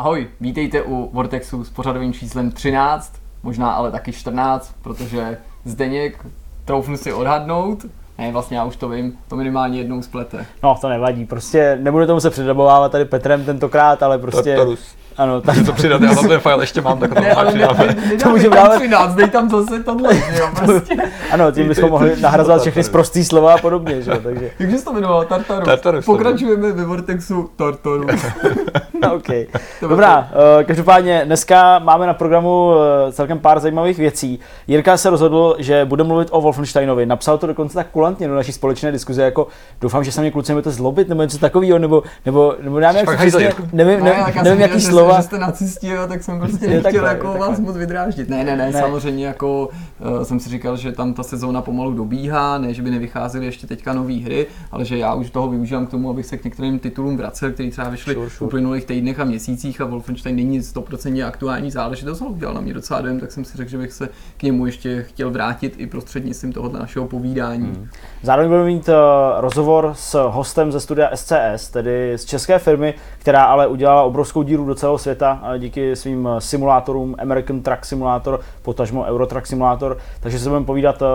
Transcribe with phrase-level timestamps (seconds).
[0.00, 3.12] Ahoj, vítejte u Vortexu s pořadovým číslem 13,
[3.42, 6.26] možná ale taky 14, protože Zdeněk,
[6.64, 7.86] troufnu si odhadnout,
[8.18, 10.46] ne, vlastně já už to vím, to minimálně jednou splete.
[10.62, 14.56] No, to nevadí, prostě nebudu tomu se předabovávat tady Petrem tentokrát, ale prostě...
[14.56, 14.96] Tartarus.
[15.20, 17.68] Ano, tak to přidat, já tam ten file ještě mám, tak to Ne, ale ne,
[17.78, 20.94] ne, ne, To to můžeme tam dávat- 13, dej tam zase tohle, jo, prostě.
[21.30, 24.50] ano, tím bychom mohli nahrazovat všechny zprostý slova a podobně, že jo, takže...
[24.58, 25.24] Jak to jmenoval?
[25.24, 25.64] Tartarus.
[25.64, 28.20] Tartarus to Pokračujeme ve Vortexu Tartarus.
[29.02, 29.28] No, OK.
[29.80, 30.28] Dobrá,
[30.60, 32.72] eh, každopádně dneska máme na programu
[33.08, 34.40] eh, celkem pár zajímavých věcí.
[34.68, 37.06] Jirka se rozhodl, že bude mluvit o Wolfensteinovi.
[37.06, 39.46] Napsal to dokonce tak kulantně do naší společné diskuze, jako
[39.80, 43.06] doufám, že se mě kluci nebudete zlobit, nebo něco takového, nebo, nebo, nebo já nevím,
[43.32, 43.38] to
[43.72, 45.20] nevím, Ne, nevím, nevím jsem jaký že, slova.
[45.20, 47.64] Že jste nacisti, jo, tak jsem prostě nechtěl takhle, jako je vás takhle.
[47.66, 48.28] moc vydráždit.
[48.28, 48.80] Ne, ne, ne, Ne.
[48.80, 49.68] samozřejmě jako
[50.16, 53.66] uh, jsem si říkal, že tam ta sezóna pomalu dobíhá, ne, že by nevycházely ještě
[53.66, 56.78] teďka nové hry, ale že já už toho využívám k tomu, abych se k některým
[56.78, 58.46] titulům vracel, který třeba vyšly Sure, v sure.
[58.46, 63.00] uplynulých týdnech a měsících a Wolfenstein není 100% aktuální záležitost, ale udělal na mě docela
[63.00, 66.52] dojem, tak jsem si řekl, že bych se k němu ještě chtěl vrátit i prostřednictvím
[66.52, 67.66] tohoto našeho povídání.
[67.66, 67.88] Hmm.
[68.22, 68.94] Zároveň budeme mít uh,
[69.40, 74.64] rozhovor s hostem ze studia SCS, tedy z české firmy, která ale udělala obrovskou díru
[74.66, 80.38] do celého světa díky svým uh, simulátorům American Truck Simulator, potažmo Euro Truck Simulator, takže
[80.38, 81.08] se budeme povídat uh,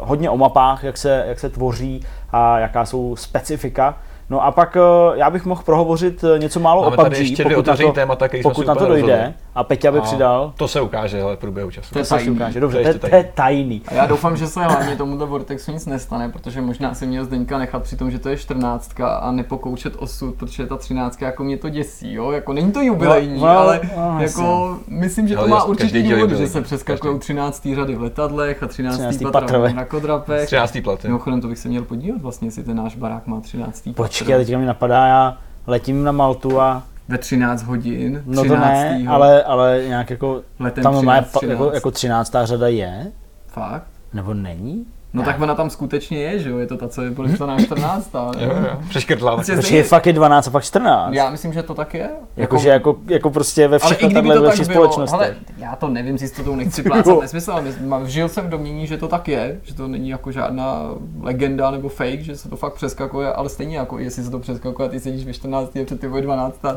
[0.00, 2.00] hodně o mapách, jak se, jak se tvoří
[2.32, 3.98] a jaká jsou specifika.
[4.30, 7.44] No a pak uh, já bych mohl prohovořit něco málo Máme o PUBG, tady ještě
[7.44, 9.45] dvě pokud na to, témata, pokud na to dojde rozhodli.
[9.56, 10.52] A Peťa by A přidal.
[10.56, 11.92] To se ukáže, ale v průběhu času.
[11.92, 13.82] To je To se ukáže, dobře, To to je to je tajný.
[13.88, 17.58] A já doufám, že se hlavně tomuto Vortexu nic nestane, protože možná si měl Zdeňka
[17.58, 21.56] nechat při tom, že to je 14 a nepokoušet osud, protože ta 13 jako mě
[21.56, 25.66] to děsí, jo, jako není to jubilejní, No, ale no, jako myslím, že to má
[25.92, 27.68] díl důvod, že se přeskakují 13.
[27.74, 28.94] řady v letadlech a 13.
[28.94, 29.22] 13.
[29.22, 29.72] patra patrové.
[29.72, 30.46] na kodrapech.
[30.46, 30.78] 13.
[30.84, 31.08] plat, jo.
[31.08, 33.88] Mimochodem to bych se měl podívat vlastně, jestli ten náš barák má 13.
[33.94, 38.48] Počkej, teďka mi napadá, já letím na Maltu a Ve 13 hodin, No 13.
[38.48, 42.32] to ne, ale, ale nějak jako, letem tam má 13, jako, jako 13.
[42.44, 43.12] řada je?
[43.46, 43.86] Fakt?
[44.12, 44.86] Nebo není?
[45.14, 48.10] No tak ona tam skutečně je, že jo, je to ta, co je podepsaná 14.
[48.14, 49.34] Jo, jo, přeškrtlá.
[49.34, 51.14] Prostě Počkej, fakt je 12 a pak 14.
[51.14, 52.08] Já myslím, že to tak je.
[52.36, 54.92] Jakože jako, jako prostě ve Ale všech i kdyby takhle to ve tak všech bylo,
[54.92, 55.20] společnostech.
[55.20, 57.64] ale já to nevím, s jistotou nechci plácat nesmysl, ale
[58.06, 60.90] žil jsem v domění, že to tak je, že to není jako žádná
[61.20, 64.88] legenda nebo fake, že se to fakt přeskakuje, ale stejně jako jestli se to přeskakuje
[64.88, 65.76] a ty sedíš ve 14.
[65.76, 66.58] a před tebou je 12.
[66.60, 66.76] tak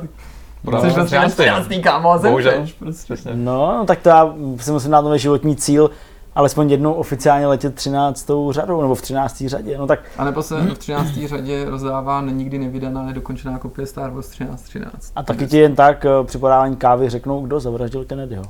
[0.63, 1.83] No, jsi vlastně ve 13., 14.
[1.83, 3.13] kámo a zemřeš prostě.
[3.13, 3.31] Přesně.
[3.35, 5.91] No, no, tak to já si musím dát nový životní cíl,
[6.35, 8.31] alespoň jednou oficiálně letět 13.
[8.51, 9.43] řadou, nebo v 13.
[9.47, 9.77] řadě.
[9.77, 11.07] No tak A nebo se v 13.
[11.25, 15.11] řadě rozdává nikdy nevydaná, nedokončená kopie Star Wars 1313.
[15.15, 18.43] a taky ti jen tak eh, při podávání kávy řeknou, kdo zavraždil Kennedyho.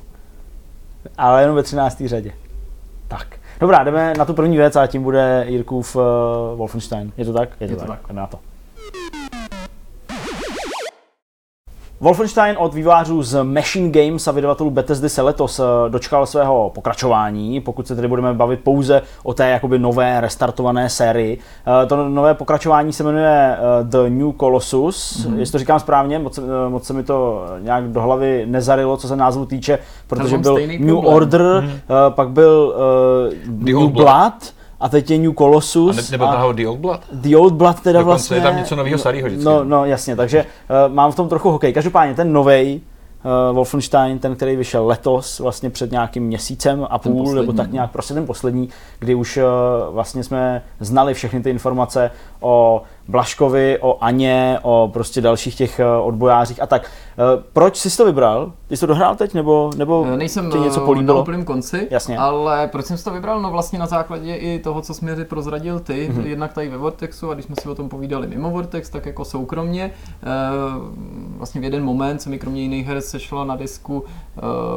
[1.18, 2.02] Ale jenom ve 13.
[2.06, 2.32] řadě.
[3.08, 3.26] Tak.
[3.60, 6.02] Dobrá, jdeme na tu první věc a tím bude Jirkův uh,
[6.54, 7.12] Wolfenstein.
[7.16, 7.48] Je to tak?
[7.60, 8.00] Je to tak.
[8.08, 8.38] Jdeme na to.
[12.02, 17.60] Wolfenstein od vývářů z Machine Games a vydavatelů Bethesdy se letos eh, dočkal svého pokračování,
[17.60, 21.38] pokud se tedy budeme bavit pouze o té jakoby nové restartované sérii.
[21.82, 25.38] Eh, To nové pokračování se jmenuje eh, The New Colossus, mm-hmm.
[25.38, 29.08] jestli to říkám správně, moc, se- moc se mi to nějak do hlavy nezarilo, co
[29.08, 31.14] se názvu týče, protože byl New problém.
[31.14, 32.10] Order, mm-hmm.
[32.10, 32.74] pak byl
[33.56, 33.92] uh, New Blood.
[33.92, 34.32] Blood.
[34.80, 35.96] A teď je New A Colossus.
[35.96, 37.00] ne, nebo náhodou The Old Blood?
[37.12, 38.36] The Old Blood teda Dokonce vlastně...
[38.36, 39.44] je tam něco novýho, starýho vždycky.
[39.44, 40.44] No, no jasně, takže
[40.86, 41.72] uh, mám v tom trochu hokej.
[41.72, 42.80] Každopádně ten novej
[43.50, 47.72] uh, Wolfenstein, ten, který vyšel letos, vlastně před nějakým měsícem a půl, nebo tak no.
[47.72, 48.68] nějak prostě ten poslední,
[48.98, 52.10] kdy už uh, vlastně jsme znali všechny ty informace
[52.40, 56.82] o Blaškovi, o Aně, o prostě dalších těch uh, odbojářích a tak.
[56.82, 58.52] Uh, proč jsi to vybral?
[58.70, 61.14] Ty jsi to dohrál teď, nebo, nebo Eh, Nejsem ti něco eh, políbilo?
[61.16, 62.18] na úplném konci, Jasně.
[62.18, 63.42] ale proč jsem si to vybral?
[63.42, 66.18] No vlastně na základě i toho, co mi prozradil ty, Mhm.
[66.22, 66.26] mm-hmm.
[66.26, 69.24] jednak tady ve Vortexu a když jsme si o tom povídali mimo Vortex, tak jako
[69.24, 69.90] soukromně.
[70.22, 70.26] Eh,
[71.36, 74.04] vlastně v jeden moment se mi kromě jiných her sešla na disku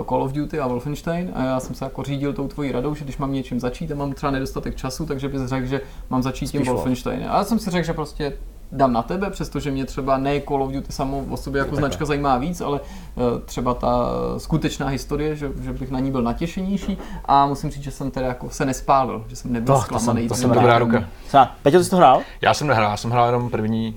[0.09, 3.03] Call of Duty a Wolfenstein a já jsem se jako řídil tou tvojí radou, že
[3.03, 6.47] když mám něčím začít a mám třeba nedostatek času, takže bys řekl, že mám začít
[6.51, 6.77] tím Spíš Wolf.
[6.79, 7.29] Wolfensteinem.
[7.31, 8.33] A já jsem si řekl, že prostě
[8.73, 12.05] dám na tebe, přestože mě třeba ne Call of Duty samo o sobě jako značka
[12.05, 12.79] zajímá víc, ale
[13.17, 14.05] eh, třeba ta
[14.37, 18.27] skutečná historie, že, že bych na ní byl natěšenější a musím říct, že jsem teda
[18.27, 20.21] jako se nespálil, že jsem nebyl To- to zklamaný.
[20.21, 21.03] jsem- to jsem Dobrá ruka.
[21.63, 22.21] Peťo, ty jsi to hrál?
[22.41, 23.95] Já jsem nehrál, já jsem hrál jenom první,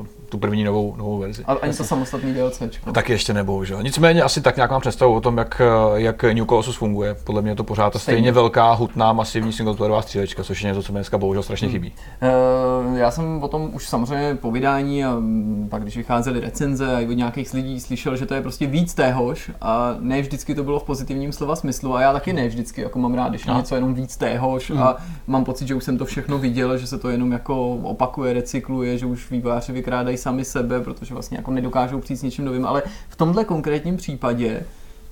[0.00, 1.44] uh, tu první novou, novou verzi.
[1.46, 2.92] A ani to samostatný DLCčko.
[2.92, 3.82] Taky ještě nebohužel.
[3.82, 7.16] Nicméně asi tak nějak mám představu o tom, jak, eh, jak New Colossus funguje.
[7.24, 8.32] Podle mě je to pořád stejně Stejně.
[8.32, 11.92] velká, hutná, masivní singleplayerová střílečka, což je něco, co mi dneska bohužel strašně chybí.
[12.22, 16.96] Eh, Já jsem o tom už samozřejmě po vydání a mm, pak když vycházely recenze
[16.96, 20.54] a i od nějakých lidí slyšel, že to je prostě víc téhož a ne vždycky
[20.54, 23.46] to bylo v pozitivním slova smyslu a já taky ne vždycky jako mám rád, když
[23.46, 23.58] je No.
[23.58, 24.96] něco jenom víc téhož a
[25.26, 28.98] mám pocit, že už jsem to všechno viděl, že se to jenom jako opakuje, recykluje,
[28.98, 32.82] že už výváři vykrádají sami sebe, protože vlastně jako nedokážou přijít s něčím novým, ale
[33.08, 34.62] v tomhle konkrétním případě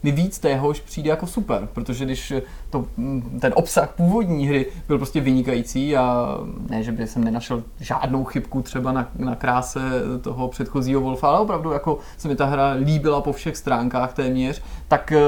[0.03, 2.33] mi víc téhož přijde jako super, protože když
[2.71, 6.37] to, mm, ten obsah původní hry byl prostě vynikající a
[6.71, 9.81] ne, že by jsem nenašel žádnou chybku třeba na, na kráse
[10.23, 14.63] toho předchozího Wolfa, ale opravdu jako se mi ta hra líbila po všech stránkách téměř,
[14.89, 15.21] tak eh,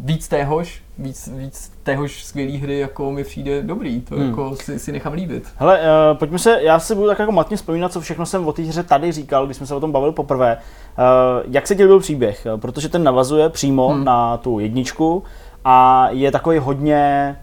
[0.00, 4.28] víc téhož, víc, víc téhož skvělý hry jako mi přijde dobrý, to hmm.
[4.28, 5.48] jako si, si nechám líbit.
[5.56, 8.52] Hele, uh, pojďme se, já si budu tak jako matně vzpomínat, co všechno jsem o
[8.52, 10.56] té hře tady říkal, když jsme se o tom bavili poprvé.
[10.98, 12.46] Uh, jak se ti líbil příběh?
[12.56, 14.04] Protože ten navazuje přímo hmm.
[14.04, 15.22] na tu jedničku
[15.64, 17.36] a je takový hodně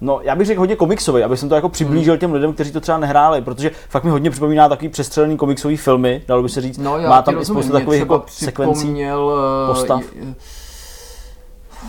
[0.00, 2.20] No, já bych řekl hodně komiksový, aby jsem to jako přiblížil hmm.
[2.20, 6.22] těm lidem, kteří to třeba nehráli, protože fakt mi hodně připomíná takový přestřelený komiksový filmy,
[6.28, 6.78] dalo by se říct.
[6.78, 9.12] No, já Má tam i spoustu takových jako sekvencí eh,
[9.66, 10.02] postav.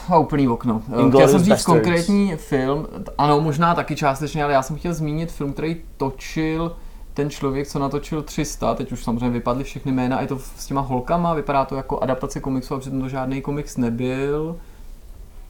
[0.10, 0.82] A úplný okno.
[0.88, 2.88] Inglourious Chtěl jsem říct konkrétní film,
[3.18, 6.76] ano, možná taky částečně, ale já jsem chtěl zmínit film, který točil
[7.14, 10.66] ten člověk, co natočil 300, teď už samozřejmě vypadly všechny jména, a je to s
[10.66, 14.58] těma holkama, vypadá to jako adaptace komiksu, a přitom to žádný komiks nebyl.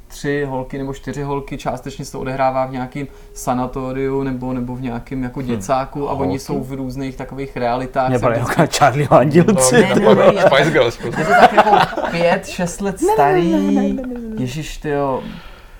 [0.09, 4.81] Tři holky nebo čtyři holky, částečně se to odehrává v nějakém sanatoriu nebo, nebo v
[4.81, 6.29] nějakém jako děcáku a Holky?
[6.29, 8.19] oni jsou v různých takových realitách.
[8.19, 9.75] Se jako na Charlieho Andělci.
[9.81, 10.97] Ne, ne, ne, je to- Spice Girls.
[10.97, 11.21] prostě.
[11.21, 11.77] je to tak jako
[12.11, 13.99] pět, šest let starý.
[14.37, 15.21] Ježíš, ty jo.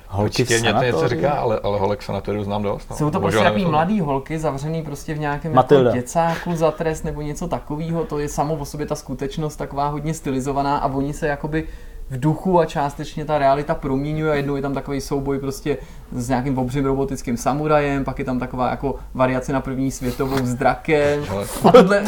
[0.07, 2.89] Holky v Počkej, mě to něco říká, ale, ale holek sanatoriu znám dost.
[2.89, 2.95] No.
[2.95, 5.89] Jsou to prostě takový mladý holky, zavřený prostě v nějakém Matilda.
[5.89, 8.03] jako děcáku za trest nebo něco takového.
[8.05, 11.67] To je samo o sobě ta skutečnost taková hodně stylizovaná a oni se jakoby
[12.11, 15.77] v duchu a částečně ta realita proměňuje a jednou je tam takový souboj prostě
[16.15, 20.53] s nějakým obřím robotickým samurajem, pak je tam taková jako variace na první světovou s
[20.55, 21.23] drakem.
[21.29, 22.03] Ale A tohle,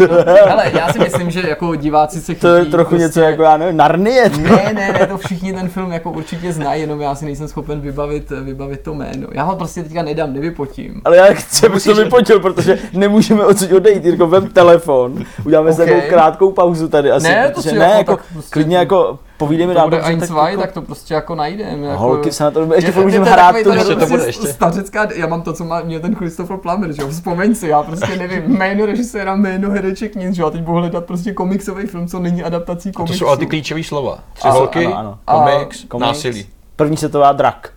[0.48, 3.44] hele, já si myslím, že jako diváci se chytí To je trochu prostě, něco jako,
[3.44, 4.30] já nevím, Narnie.
[4.30, 7.82] ne, ne, ne, to všichni ten film jako určitě znají, jenom já si nejsem schopen
[7.82, 9.28] vybavit, vybavit to jméno.
[9.32, 11.02] Já ho prostě teďka nedám, nevypotím.
[11.06, 15.82] Ale já chci, abys to vypotil, protože nemůžeme odsud odejít, Jirko, vem telefon, uděláme si
[15.82, 15.88] Ok.
[15.90, 18.78] takovou krátkou pauzu tady asi, Ne, to protože si ne, jako jako, tak prostě- klidně
[18.78, 21.84] jako povídej mi to dál, bude Eins tak jako- tak to prostě jako najdem.
[21.84, 24.48] Jako, Holky se na to, ještě Je- můžeme to hrát to prostě bude ještě.
[24.48, 27.84] Stařecká, já mám to, co má, měl ten Christopher Plummer, že jo, vzpomeň si, já
[27.84, 31.86] prostě nevím, jméno režiséra, jméno hereček, nic, že jo, a teď budu hledat prostě komiksový
[31.88, 33.18] film, co není adaptací to komiksu.
[33.20, 34.20] jsou ale ty klíčové slova.
[34.34, 35.46] Tři Ano, holky, ano, ano.
[35.52, 36.08] komiks, Komiks.
[36.08, 36.46] násilí.
[36.76, 37.70] První světová drak.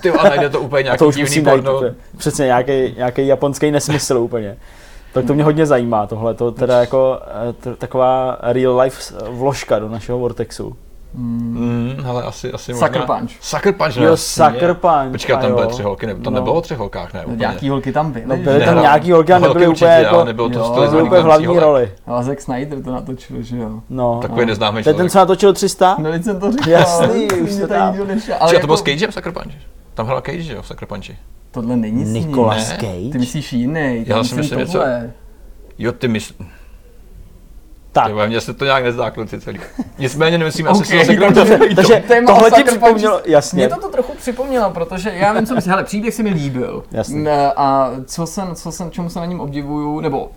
[0.00, 1.76] Ty a najde to úplně A nějaký to už divný porno.
[1.76, 1.94] úplně.
[2.16, 4.56] Přesně, nějaký, nějaký japonský nesmysl úplně.
[5.14, 9.78] Tak to mě hodně zajímá tohle, to teda jako eh, t- taková real life vložka
[9.78, 10.76] do našeho Vortexu.
[11.14, 13.06] Mm, hele, asi, asi Sucker možná...
[13.18, 13.30] Punch.
[13.40, 14.16] Sucker Punch, no Jo.
[14.16, 15.10] Sucker Punch.
[15.10, 16.34] Počkej, tam byly tři holky, ne, to No.
[16.34, 17.20] nebylo o třech holkách, ne?
[17.20, 17.38] No, Úplně.
[17.40, 18.24] nějaký holky tam byly.
[18.26, 21.20] No, byly tam nějaký holky a nebyly úplně ale jako, nebylo to Jo, nebyly úplně
[21.20, 21.62] v hlavní holek.
[21.62, 21.92] roli.
[22.06, 23.80] Ale Zack Snyder to natočil, že jo.
[23.90, 24.18] No.
[24.22, 25.12] Takový neznámý To je ten, člověk.
[25.12, 25.96] co natočil 300?
[25.98, 26.68] No, jsem to říkal.
[26.68, 29.14] Jasný, už se tady tam- nikdo nešel, Ale ale to byl s jako, Cagem v
[29.14, 29.54] Sucker Punch?
[29.94, 31.16] Tam hrál Cage, že jo, v Sucker Punchi.
[31.50, 32.28] tohle není s ním.
[32.28, 32.76] Nicolas Ne.
[32.76, 33.08] Cage?
[33.12, 35.10] Ty myslíš jiný, Já si myslím něco- tohle.
[35.78, 36.34] Jo, ty mysl...
[37.92, 39.60] Tak, Ty vole, mně se to nějak nezdá, kluci celý.
[39.98, 43.56] Nicméně nemyslím, asi Ok, si to takže- to takže tohle ti připomnělo, jasně.
[43.56, 45.70] Mě to to trochu připomnělo, protože já vím, co myslím.
[45.70, 46.84] Hele, příběh se mi líbil.
[46.92, 47.30] Jasně.
[47.56, 50.30] A co jsem, co jsem, čemu se na něm obdivuju, nebo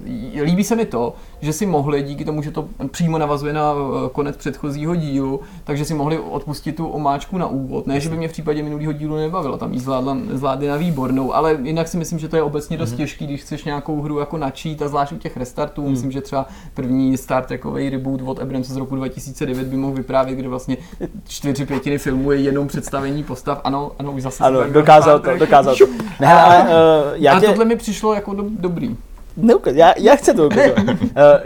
[0.43, 1.13] líbí se mi to,
[1.45, 5.85] že si mohli, díky tomu, že to přímo navazuje na eh, konec předchozího dílu, takže
[5.85, 7.87] si mohli odpustit tu omáčku na úvod.
[7.87, 11.33] Ne, že by mě v případě minulého dílu nebavilo, tam jí zvládla, zvládli na výbornou,
[11.33, 14.37] ale jinak si myslím, že to je obecně dost těžký, když chceš nějakou hru jako
[14.37, 15.89] načít a zvlášť u těch restartů.
[15.89, 20.39] Myslím, že třeba první Star Trekový reboot od Abramse z roku 2009 by mohl vyprávět,
[20.39, 20.77] kde vlastně
[21.27, 23.61] čtyři pětiny filmu je jenom představení postav.
[23.63, 25.85] Ano, ano, už zase Ano, dokázal to, dokázal to.
[26.19, 26.69] Ne, ale uh,
[27.13, 27.47] já Ale tě...
[27.47, 28.95] tohle mi přišlo jako do, dobrý.
[29.37, 30.77] Neukaz, já, já chci to ukazovat.
[30.79, 30.93] uh,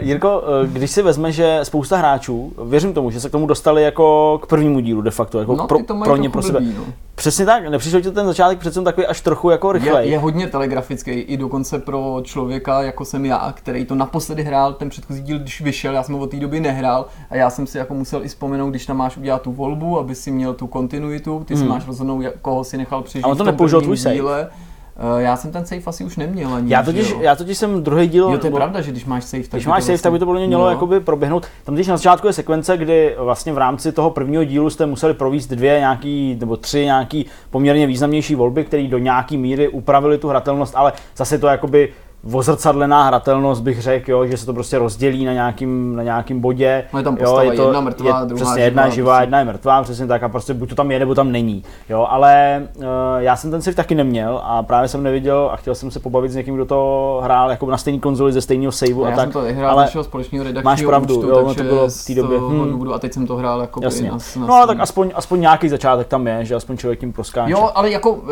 [0.00, 3.82] Jirko, uh, když si vezme, že spousta hráčů, věřím tomu, že se k tomu dostali
[3.82, 6.60] jako k prvnímu dílu de facto, jako No, pro, pro ně, pro sebe.
[6.60, 6.84] blbý, no.
[7.14, 10.10] Přesně tak, nepřišel ti ten začátek přece takový až trochu jako Je, rychlej.
[10.10, 14.88] je hodně telegrafický, i dokonce pro člověka, jako jsem já, který to naposledy hrál, ten
[14.88, 17.78] předchozí díl, když vyšel, já jsem ho od té doby nehrál a já jsem si
[17.78, 21.42] jako musel i vzpomenout, když tam máš udělat tu volbu, aby si měl tu kontinuitu,
[21.44, 23.30] ty si máš rozhodnout, koho si nechal přežít Hmm.
[23.30, 24.14] A on to nepoužil tvůj save?
[24.14, 24.48] díle.
[24.50, 24.69] Eh,
[25.18, 26.72] Já jsem ten save asi už neměl ani.
[26.72, 28.22] já totiž, já totiž jsem druhý díl...
[28.24, 30.12] Jo, to je nebo- pravda, že když máš save, tak Když máš to save, tak
[30.12, 30.70] by to podle mě mělo no.
[30.70, 31.46] jakoby proběhnout.
[31.64, 35.14] Tam když na začátku je sekvence, kdy vlastně v rámci toho prvního dílu jste museli
[35.14, 40.28] provést dvě nějaký, nebo tři nějaký poměrně významnější volby, které do nějaký míry upravily tu
[40.28, 41.92] hratelnost, ale zase to jakoby
[42.32, 46.84] ozrcadlená hratelnost bych řekl, jo, že se to prostě rozdělí na nějakým, na nějakým bodě.
[46.92, 49.22] No je tam jo, postava to, jedna mrtvá, je, druhá přesně jedna živá, živá, prostě.
[49.22, 51.64] jedna je mrtvá, přesně tak a prostě buď to tam je, nebo tam není.
[51.88, 52.84] Jo, ale uh,
[53.18, 56.32] já jsem ten save taky neměl a právě jsem neviděl a chtěl jsem se pobavit
[56.32, 59.16] s někým, kdo to hrál jako na stejné konzoli ze stejného saveu No, a já
[59.16, 59.24] tak.
[59.24, 62.04] jsem to vyhrál ale našeho společného redakčního máš pravdu, účtu, jo, ono to bylo v
[62.06, 62.70] té době, hm.
[62.70, 64.10] důvodu, a teď jsem to hrál jako Jasně.
[64.10, 67.12] na, na No ale tak aspoň, aspoň nějaký začátek tam je, že aspoň člověk tím
[67.12, 67.52] proskáče.
[67.52, 68.28] Jo, ale jako uh,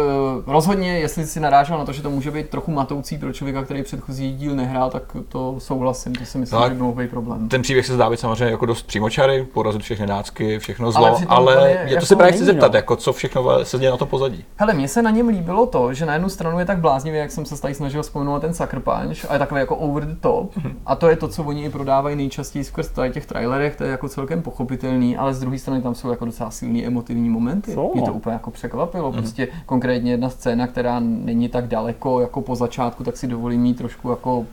[0.47, 3.78] rozhodně, jestli si narážel na to, že to může být trochu matoucí pro člověka, který
[3.83, 7.11] který předchozí díl nehrál, tak to souhlasím, to si myslím, No že by mohl být
[7.11, 7.49] problém.
[7.49, 11.15] Ten příběh se zdá být samozřejmě jako dost přímočary, porazit všechny nácky, všechno Ale zlo,
[11.15, 12.77] přitom ale, úplně je to jako si právě chci zeptat, no.
[12.77, 14.45] jako co všechno se děje na to pozadí.
[14.57, 17.31] Hele, mně se na něm líbilo to, že na jednu stranu je tak bláznivý, jak
[17.31, 20.53] jsem se tady snažil vzpomenout ten Sucker Punch, a je takový jako over the top.
[20.87, 23.91] A to je to, co oni i prodávají nejčastěji skrz tady těch trailerech, to je
[23.91, 27.73] jako celkem pochopitelný, ale z druhé strany tam jsou jako docela silný emotivní momenty.
[27.75, 28.15] Jsou, Mě to no.
[28.15, 29.13] úplně jako překvapilo.
[29.13, 33.75] Prostě konkrétně jedna scéna, která není tak daleko jako po začátku, tak si dovolím jí
[33.75, 34.47] trošku jako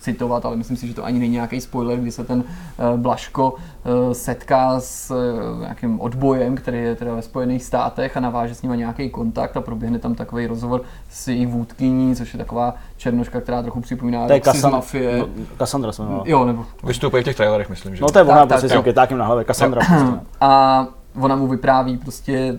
[0.00, 3.52] citovat, ale myslím si, že to ani není nějaký spoiler, kdy se ten uh, Blaško
[3.52, 8.62] uh, setká s uh, nějakým odbojem, který je teda ve Spojených státech a naváže s
[8.62, 13.40] nimi nějaký kontakt a proběhne tam takový rozhovor s jejich vůdkyní, což je taková černoška,
[13.40, 15.18] která trochu připomíná To je Roxy z Cassandra, Mafie.
[15.18, 16.24] no, Cassandra se jmenovala.
[16.28, 18.02] Jo, nebo Vystupuje v těch trailerech, myslím, že.
[18.02, 18.82] No to je Tak, ona, tak, prostě s tím jo.
[18.82, 19.80] kytákem na hlavě, Cassandra.
[19.86, 20.20] prostě.
[20.40, 20.86] A
[21.20, 22.58] ona mu vypráví prostě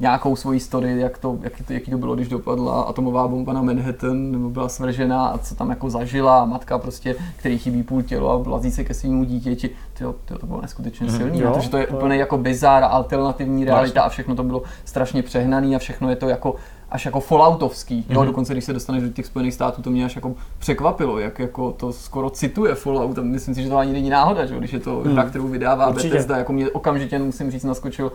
[0.00, 3.62] nějakou svoji story, jak to, jaký, to, jaký to bylo, když dopadla atomová bomba na
[3.62, 8.02] Manhattan, nebo byla svržená a co tam jako zažila a matka prostě, který chybí půl
[8.02, 9.70] tělo a vlazí se ke svýmu dítěti.
[9.98, 11.16] Tyjo, tyjo, to bylo neskutečně Mhm.
[11.16, 14.62] silný, Jo, protože to je to- úplně jako bizár alternativní realita a všechno to bylo
[14.84, 16.54] strašně přehnaný a všechno je to jako
[16.90, 18.26] až jako falloutovský, jo, Mhm.
[18.26, 21.72] dokonce když se dostaneš do těch Spojených států, to mě až jako překvapilo, jak jako
[21.72, 24.80] to skoro cituje Fallout, a myslím si, že to ani není náhoda, že když je
[24.80, 25.88] to hra, kterou vydává.
[25.88, 26.08] Určitě.
[26.08, 28.12] Bethesda, jako mě okamžitě musím říct, naskočil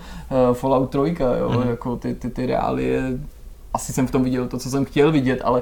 [0.50, 1.00] uh, Fallout 3,
[1.40, 1.70] jo, Mhm.
[1.70, 3.02] jako ty, ty, ty reálie,
[3.74, 5.62] asi jsem v tom viděl to, co jsem chtěl vidět, ale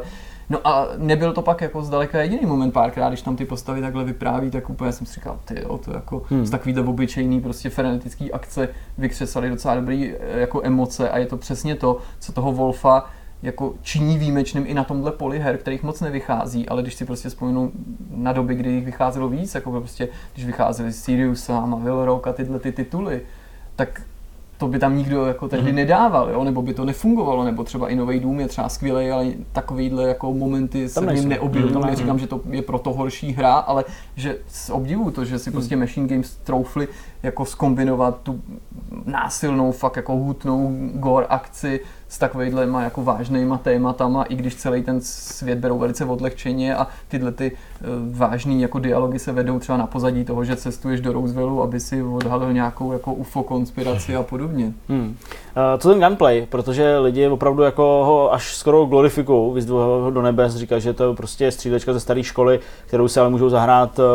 [0.51, 4.03] No a nebyl to pak jako zdaleka jediný moment párkrát, když tam ty postavy takhle
[4.03, 6.45] vypráví, tak úplně jsem si říkal, ty jo, to jako Hmm.
[6.45, 11.37] z takovýhle obyčejný prostě frenetický akce vykřesali docela dobrý eh, jako emoce a je to
[11.37, 13.05] přesně to, co toho Wolfa
[13.41, 17.29] jako činí výjimečným i na tomhle poli her, kterých moc nevychází, ale když si prostě
[17.29, 17.71] vzpomenu
[18.09, 22.33] na doby, kdy jich vycházelo víc, jako prostě když vycházeli Sirius a Will Rock a
[22.33, 23.21] tyhle ty tituly,
[23.75, 24.01] tak
[24.61, 25.75] to by tam nikdo jako tehdy Mhm.
[25.75, 26.43] nedával, jo?
[26.43, 30.33] nebo by to nefungovalo, nebo třeba i Nový dům je třeba skvělý, ale takovýhle jako
[30.33, 31.73] momenty se v něm neobjevují.
[31.73, 31.85] Mhm.
[31.89, 35.75] Neříkám, že to je proto horší hra, ale že z obdivu to, že si prostě
[35.75, 36.87] Machine Games troufli
[37.23, 38.41] jako skombinovat tu
[39.05, 45.01] násilnou, fakt jako hutnou gore akci s takovýhlema jako vážnýma tématama, i když celý ten
[45.01, 47.51] svět berou velice odlehčeně a tyhle ty
[48.11, 52.03] vážný jako dialogy se vedou třeba na pozadí toho, že cestuješ do Rooseveltu, aby si
[52.03, 54.73] odhalil nějakou jako UFO konspiraci a podobně.
[54.89, 55.07] Hmm.
[55.07, 60.21] Uh, co ten gunplay, protože lidi opravdu jako ho až skoro glorifikují, vyzdvihují ho do
[60.21, 63.99] nebes, říkají, že to je prostě střílečka ze staré školy, kterou si ale můžou zahrát
[63.99, 64.05] uh,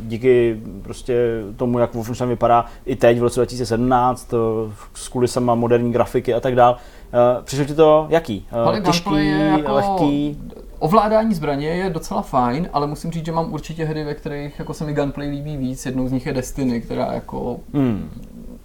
[0.00, 4.38] díky prostě tomu, jak Wolfenstein vypadá i teď v roce 2017, uh,
[4.94, 6.76] s kulisama moderní grafiky a tak dál.
[7.36, 8.46] Uh, přišlo ti to jaký?
[8.52, 10.38] Uh, Ale těžký, je jako- lehký?
[10.78, 14.74] Ovládání zbraně je docela fajn, ale musím říct, že mám určitě hry, ve kterých jako
[14.74, 15.86] se mi gunplay líbí víc.
[15.86, 18.10] Jednou z nich je Destiny, která jako Hmm.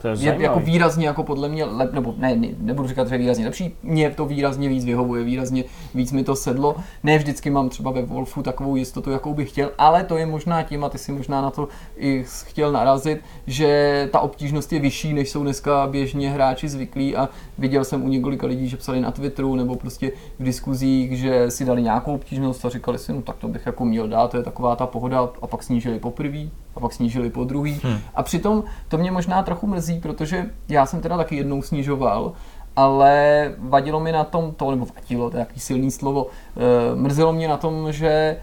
[0.01, 3.15] To je, je jako výrazně jako podle mě, lep, nebo ne, ne, nebudu říkat, že
[3.15, 5.63] je výrazně lepší, mě to výrazně víc vyhovuje, výrazně
[5.93, 6.75] víc mi to sedlo.
[7.03, 10.63] Ne vždycky mám třeba ve Wolfu takovou jistotu, jakou bych chtěl, ale to je možná
[10.63, 15.13] tím, a ty si možná na to i chtěl narazit, že ta obtížnost je vyšší,
[15.13, 19.11] než jsou dneska běžně hráči zvyklí a viděl jsem u několika lidí, že psali na
[19.11, 23.37] Twitteru nebo prostě v diskuzích, že si dali nějakou obtížnost a říkali si, no tak
[23.37, 26.39] to bych jako měl dát, to je taková ta pohoda a pak snížili poprvé
[26.75, 27.79] a pak snížili po druhý.
[27.83, 27.97] Hmm.
[28.15, 32.33] A přitom to mě možná trochu mrzí, protože já jsem teda taky jednou snižoval,
[32.75, 37.33] ale vadilo mi na tom to, nebo vadilo, to je jaký silný slovo, e, mrzelo
[37.33, 38.37] mě na tom, že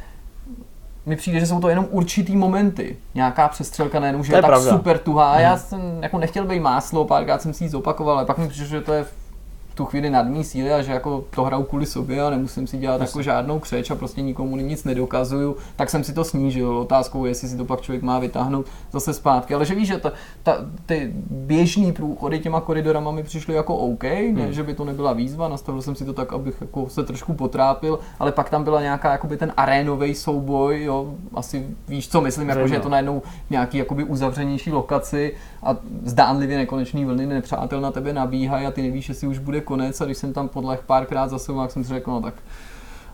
[1.06, 2.96] mi přijde, že jsou to jenom určitý momenty.
[3.14, 4.70] Nějaká přestřelka nejenom, že To je, je tak pravda.
[4.70, 5.32] super tuhá.
[5.32, 5.42] Hmm.
[5.42, 8.66] Já jsem jako nechtěl být máslo, párkrát jsem si ji zopakoval, ale pak mi přišlo,
[8.66, 9.04] že to je
[9.76, 12.78] tu chvíli nad mý síly a že jako to hraju kvůli sobě a nemusím si
[12.78, 16.76] dělat jako žádnou křeč a prostě nikomu nic nedokazuju, tak jsem si to snížil.
[16.76, 19.54] Otázkou je, jestli si to pak člověk má vytáhnout zase zpátky.
[19.54, 20.56] Ale že víš, že ta, ta,
[20.87, 24.52] ty běžný průchody těma koridorama mi přišly jako OK, ne, Hmm.
[24.52, 27.99] že by to nebyla výzva, nastavil jsem si to tak, abych jako se trošku potrápil,
[28.18, 32.68] ale pak tam byla nějaká jakoby ten arénový souboj, jo, asi víš, co myslím, jako,
[32.68, 35.35] že je to najednou nějaký jakoby uzavřenější lokaci
[35.66, 40.00] a zdánlivě nekonečný vlny nepřátel na tebe nabíhají a ty nevíš, jestli už bude konec.
[40.00, 42.35] A když jsem tam podleh párkrát za sebou, tak jsem si řekl, no tak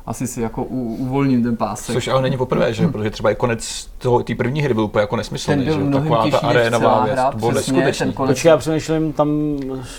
[0.06, 1.94] asi si jako u, uvolním ten pásek.
[1.94, 2.88] Což ale není poprvé, že?
[2.88, 5.80] Protože třeba i konec toho- té první hry byl úplně jako nesmyslný, ten byl že?
[5.80, 8.06] mnohem Taková ta arénová věc, hra, to bylo přesně, neskutečný.
[8.06, 8.30] ten konec.
[8.30, 9.28] Počkej, já přemýšlím tam...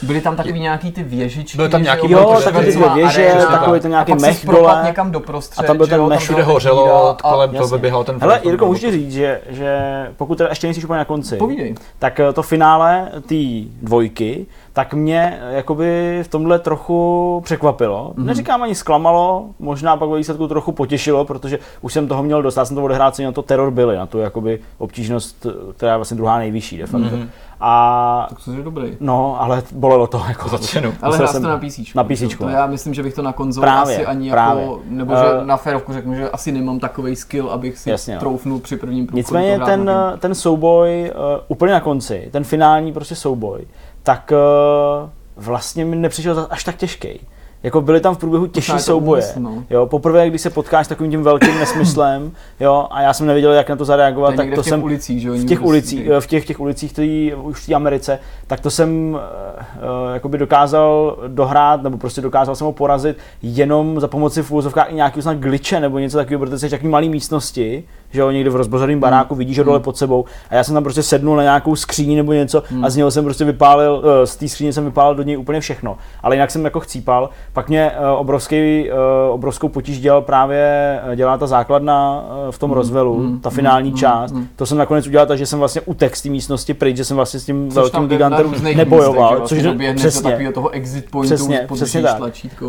[0.02, 3.80] Byly tam takový nějaký ty věžičky, Byly tam nějaký jo, takový ty věže, aréna, takový
[3.80, 4.82] ten nějaký mech dole.
[4.86, 8.42] někam doprostřed, A tam byl ten mech, tam Všude hořelo, kolem toho vyběhal ten Hele,
[8.44, 9.78] Jirko, můžu ti říct, že, že
[10.18, 11.76] pokud teda ještě nejsi úplně na konci, Povídej.
[12.00, 13.36] tak eh, to finále té
[13.82, 18.14] dvojky tak mě eh, jakoby v tomhle trochu překvapilo.
[18.16, 18.26] Mm-hmm.
[18.26, 22.58] Neříkám ani zklamalo, možná pak ve výsledku trochu potěšilo, protože už jsem toho měl dost,
[22.58, 26.18] já jsem to odehrát na to teror byly, na tu jakoby obtížnost, která je vlastně
[26.18, 27.08] druhá nejvyšší de facto.
[27.08, 27.28] Mm-hmm.
[27.66, 28.98] A, tak to je dobrý.
[29.00, 30.94] No, ale bolelo to jako za cenu.
[31.02, 31.94] Ale hrál to na PC.
[31.96, 32.38] Na PC.
[32.38, 34.64] To já myslím, že bych to na konzoli právě, asi ani právě.
[34.64, 38.14] jako, nebo že uh, na férovku řeknu, že asi nemám takový skill, abych si jasně,
[38.14, 38.20] no.
[38.20, 39.18] troufnul při prvním průchodu.
[39.18, 43.66] Nicméně ten, ten souboj uh, úplně na konci, ten finální prostě souboj,
[44.04, 47.20] tak uh, vlastně mi nepřišel až tak těžký.
[47.64, 49.24] Jako byly tam v průběhu těžší souboje.
[49.38, 49.64] no.
[49.70, 53.52] Jo, poprvé, když se potkáš s takovým tím velkým nesmyslem, jo, a já jsem nevěděl,
[53.52, 55.32] jak na to zareagovat, to tak to v těch jsem ulicích, že?
[55.32, 59.14] v těch ulicích, v těch, těch ulicích, který už v té Americe, tak to jsem
[59.14, 64.92] uh, jakoby dokázal dohrát, nebo prostě dokázal jsem ho porazit jenom za pomoci v úvozovkách
[64.92, 67.84] i nějakého snad glitche nebo něco takového, protože jsi takový malý místnosti,
[68.14, 69.84] že jo, někde v rozbořeném baráku vidíš ho dole hmm.
[69.84, 72.96] pod sebou a já jsem tam prostě sednul na nějakou skříni nebo něco a z
[72.96, 76.36] něho jsem prostě vypálil, uh, z té skříně jsem vypálil do něj úplně všechno, ale
[76.36, 77.30] jinak jsem jako chcípal.
[77.54, 78.98] Pak mě uh, obrovský, uh,
[79.34, 82.76] obrovskou potíž dělal právě, dělá ta základna v tom mm.
[82.76, 84.34] rozvelu, ta finální část.
[84.56, 87.16] To jsem nakonec udělal tak, že jsem vlastně utek z té místnosti pryč, že jsem
[87.16, 89.32] vlastně s tím což velkým gigantem nebojoval.
[89.32, 92.22] Místech, což vlastně přesně, toho exit pointu přesně, přesně tak.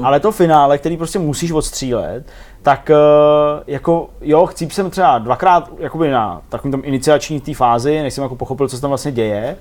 [0.02, 2.24] Ale to finále, který prostě musíš odstřílet,
[2.64, 2.96] tak eh,
[3.66, 8.22] jako jo, chcíp jsem třeba dvakrát jakoby na takovém tom iniciační té fázi, než jsem
[8.22, 9.56] jako pochopil, co se tam vlastně děje,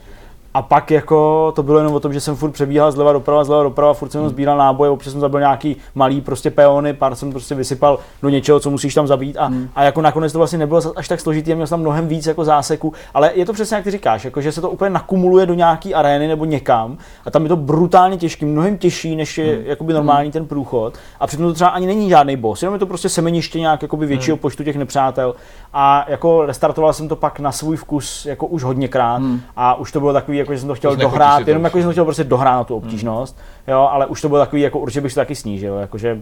[0.54, 3.64] a pak jako to bylo jenom o tom, že jsem furt přebíhal zleva doprava, zleva
[3.64, 4.30] doprava, furt jsem hmm.
[4.30, 8.60] sbíral náboje, občas jsem zabil nějaký malý prostě peony, pár jsem prostě vysypal do něčeho,
[8.60, 9.70] co musíš tam zabít a, hmm.
[9.76, 12.26] a jako nakonec to vlastně nebylo až tak složitý, a měl jsem tam mnohem víc
[12.26, 15.46] jako záseku, ale je to přesně jak ty říkáš, jako že se to úplně nakumuluje
[15.46, 19.56] do nějaký arény nebo někam a tam je to brutálně těžký, mnohem těžší, než je
[19.56, 19.66] hmm.
[19.66, 20.32] jakoby normální hmm.
[20.32, 23.60] ten průchod a přitom to třeba ani není žádný boss, jenom je to prostě semeniště
[23.60, 24.42] nějak jakoby většího hmm.
[24.42, 25.36] počtu těch nepřátel
[25.74, 29.42] a jako restartoval jsem to pak na svůj vkus jako už hodněkrát hmm.
[29.56, 31.82] a už to bylo takový, jako že jsem to chtěl to dohrát, jenom jako že
[31.82, 33.74] jsem to chtěl prostě dohrát na tu obtížnost, hmm.
[33.74, 36.22] jo, ale už to bylo takový, jako určitě bych to taky snížil, jakože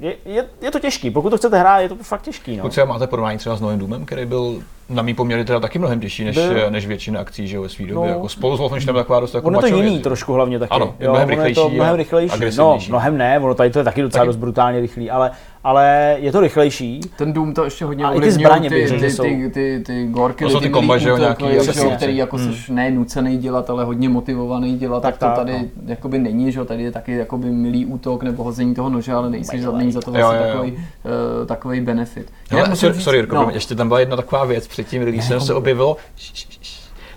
[0.00, 2.56] je, je, je, to těžký, pokud to chcete hrát, je to fakt těžký.
[2.56, 2.62] No.
[2.62, 6.00] Pokud máte porovnání třeba s Novým Doomem, který byl na mý poměry teda taky mnohem
[6.00, 6.38] těžší než,
[6.68, 8.10] než většina akcí že ve své době.
[8.10, 10.70] No, jako spolu s Wolfensteinem taková dost jako Ono to jiný trošku hlavně taky.
[10.70, 12.56] Ano, je jo, mnohem rychlejší, je to mnohem rychlejší.
[12.58, 14.26] No, mnohem ne, ono tady to je taky docela taky...
[14.26, 15.30] dost brutálně rychlý, ale,
[15.64, 17.00] ale je to rychlejší.
[17.16, 20.44] Ten Doom to ještě hodně ovlivňuje ty, zbraně, ty, ty, ty, ty, ty, ty gorky,
[20.44, 22.52] to jsou ty komba, že jo, nějaký, přesně, který jako hmm.
[22.52, 25.68] seš ne nucený dělat, ale hodně motivovaný dělat, tak, tak to tady no.
[25.86, 29.30] jakoby není, že jo, tady je taky jakoby milý útok nebo hození toho nože, ale
[29.30, 32.32] nejsi za, není za to vlastně takový, uh, takový benefit.
[32.74, 33.50] Sorry, Jirko, no.
[33.52, 35.96] ještě tam byla jedna taková věc před tím releasem se objevilo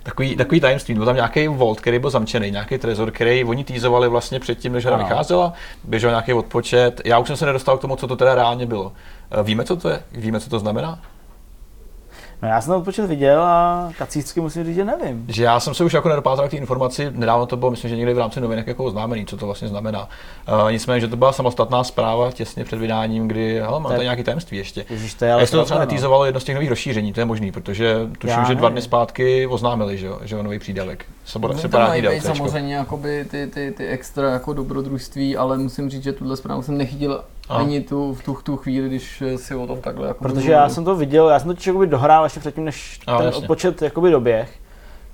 [0.02, 0.94] takový, takový tajemství.
[0.94, 4.86] Byl tam nějaký Volt, který byl zamčený, nějaký trezor, který oni týzovali vlastně předtím, než
[4.86, 5.52] hra vycházela,
[5.84, 7.00] běžel nějaký odpočet.
[7.04, 8.92] Já už jsem se nedostal k tomu, co to teda reálně bylo.
[9.30, 10.02] Eh, víme, co to je?
[10.12, 10.98] Víme, co to znamená?
[12.42, 15.24] No já jsem to odpočet viděl a kacícky musím říct, že nevím.
[15.28, 17.96] Že já jsem se už jako nedopátral k té informaci, nedávno to bylo, myslím, že
[17.96, 20.08] někdy v rámci novinek jako oznámený, co to vlastně znamená.
[20.62, 24.22] Uh, nicméně, že to byla samostatná zpráva těsně před vydáním, kdy, hele, mám tady nějaký
[24.22, 24.84] tajemství ještě.
[24.90, 25.86] Ježiš, to je ale Jestli to třeba no.
[25.86, 28.82] netýzovalo jedno z těch nových rozšíření, to je možný, protože tuším, já že dva dny
[28.82, 31.04] zpátky oznámili, že jo, že nový přídavek.
[31.24, 36.12] Sebora, no, separátní samozřejmě jakoby ty, ty, ty, extra jako dobrodružství, ale musím říct, že
[36.12, 37.58] tuhle zprávu jsem nechytil a.
[37.58, 40.52] ani tu, v tu, tu chvíli, když si o tom takhle jako Protože mluvil.
[40.52, 43.42] já jsem to viděl, já jsem to jakoby dohrál ještě předtím, než a, ten jasně.
[43.42, 44.58] odpočet jakoby doběh.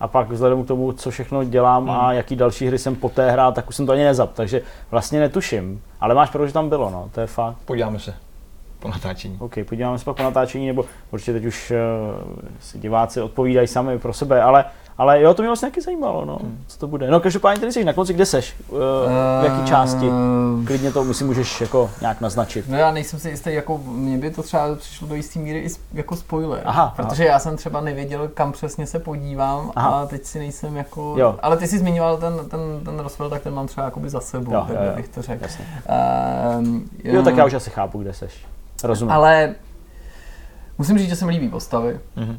[0.01, 1.91] A pak vzhledem k tomu, co všechno dělám hmm.
[1.91, 5.21] a jaký další hry jsem poté hrál, tak už jsem to ani nezap, takže vlastně
[5.21, 5.83] netuším.
[6.01, 7.57] Ale máš pravdu, že tam bylo, no, to je fakt.
[7.65, 8.15] Podíváme se
[8.79, 9.37] po natáčení.
[9.41, 11.77] OK, podíváme se pak po natáčení, nebo určitě teď už uh,
[12.61, 14.65] si diváci odpovídají sami pro sebe, ale
[14.99, 17.11] ale jo, to mě vlastně taky zajímalo, no, co to bude.
[17.11, 18.57] No každopádně tady jsi na konci, kde seš?
[18.69, 18.79] Uh,
[19.41, 20.09] v jaké části?
[20.09, 22.69] Eh, Klidně to myslím můžeš jako nějak naznačit.
[22.69, 25.69] No já nejsem si jistý, jako mně by to třeba přišlo do jisté míry i
[25.93, 26.63] jako spoiler.
[26.65, 27.33] Aha, protože aha.
[27.33, 29.89] já jsem třeba nevěděl, kam přesně se podívám aha.
[29.89, 31.15] a teď si nejsem jako...
[31.19, 31.37] Jo.
[31.43, 34.53] Ale ty jsi zmiňoval ten, ten, ten rozpěl, tak ten mám třeba jakoby za sebou,
[34.53, 34.97] jo, tak jo, jo.
[34.97, 35.45] bych to řekl.
[35.45, 36.67] Uh,
[37.05, 38.47] jo, tak já už asi chápu, kde seš.
[38.85, 39.13] Rozumím.
[39.13, 39.55] Ale
[40.79, 42.01] musím říct, že se mi líbí postavy.
[42.17, 42.37] Mm-hmm.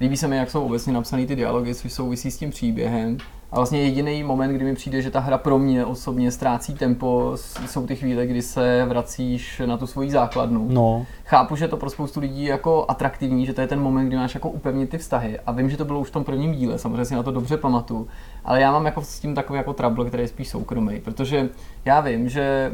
[0.00, 3.16] Líbí se mi, jak jsou obecně napsané ty dialogy, což souvisí s tím příběhem.
[3.52, 7.32] A vlastně jediný moment, kdy mi přijde, že ta hra pro mě osobně ztrácí tempo,
[7.66, 10.66] jsou ty chvíle, kdy se vracíš na tu svoji základnu.
[10.70, 11.06] No.
[11.24, 14.16] Chápu, že to pro spoustu lidí je jako atraktivní, že to je ten moment, kdy
[14.16, 15.38] máš jako upevnit ty vztahy.
[15.46, 17.56] A vím, že to bylo už v tom prvním díle, samozřejmě si na to dobře
[17.56, 18.08] pamatuju.
[18.44, 21.48] Ale já mám jako s tím takový jako trouble, který je spíš soukromý, protože
[21.84, 22.72] já vím, že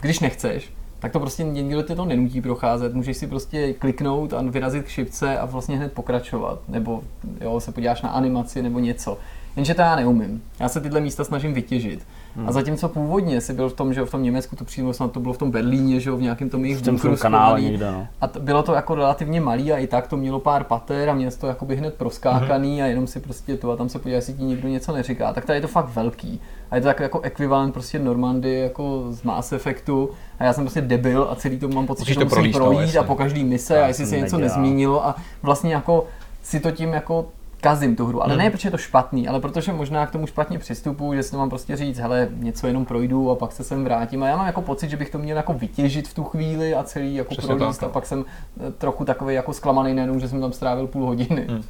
[0.00, 2.94] když nechceš, tak to prostě nikdo tě to nenutí procházet.
[2.94, 6.58] Můžeš si prostě kliknout a vyrazit k šipce a vlastně hned pokračovat.
[6.68, 7.02] Nebo
[7.40, 9.18] jo, se podíváš na animaci nebo něco.
[9.56, 10.42] Jenže to já neumím.
[10.60, 12.06] Já se tyhle místa snažím vytěžit.
[12.36, 12.48] Hmm.
[12.48, 15.20] A zatímco původně si byl v tom, že v tom Německu to přímo snad to
[15.20, 18.06] bylo v tom Berlíně, že v nějakém tom jejich bunkru kanále někde, no.
[18.20, 21.14] A t- bylo to jako relativně malý a i tak to mělo pár pater a
[21.14, 22.84] měl to jakoby hned proskákaný hmm.
[22.84, 25.32] a jenom si prostě to a tam se podívá, jestli ti někdo něco neříká.
[25.32, 26.40] Tak tady je to fakt velký.
[26.70, 30.64] A je to tak jako ekvivalent prostě Normandy jako z Mass Effectu a já jsem
[30.64, 33.44] prostě debil a celý to mám pocit, že to musím projít no, a po každý
[33.44, 36.06] mise a jestli se něco nezmínilo a vlastně jako
[36.42, 37.26] si to tím jako
[37.60, 38.42] kazím tu hru, ale hmm.
[38.42, 41.38] ne protože je to špatný, ale protože možná k tomu špatně přistupuji, že si to
[41.38, 44.22] mám prostě říct, hele, něco jenom projdu a pak se sem vrátím.
[44.22, 46.82] A já mám jako pocit, že bych to měl jako vytěžit v tu chvíli a
[46.82, 47.88] celý jako Přesně prolíst tak.
[47.88, 48.24] a pak jsem
[48.60, 51.46] eh, trochu takový jako zklamaný, nejenom, že jsem tam strávil půl hodiny.
[51.48, 51.62] Hmm.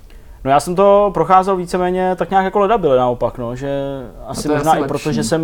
[0.45, 3.69] No já jsem to procházel víceméně tak nějak jako ledabile naopak, no, že
[4.27, 5.43] asi možná asi i proto, že jsem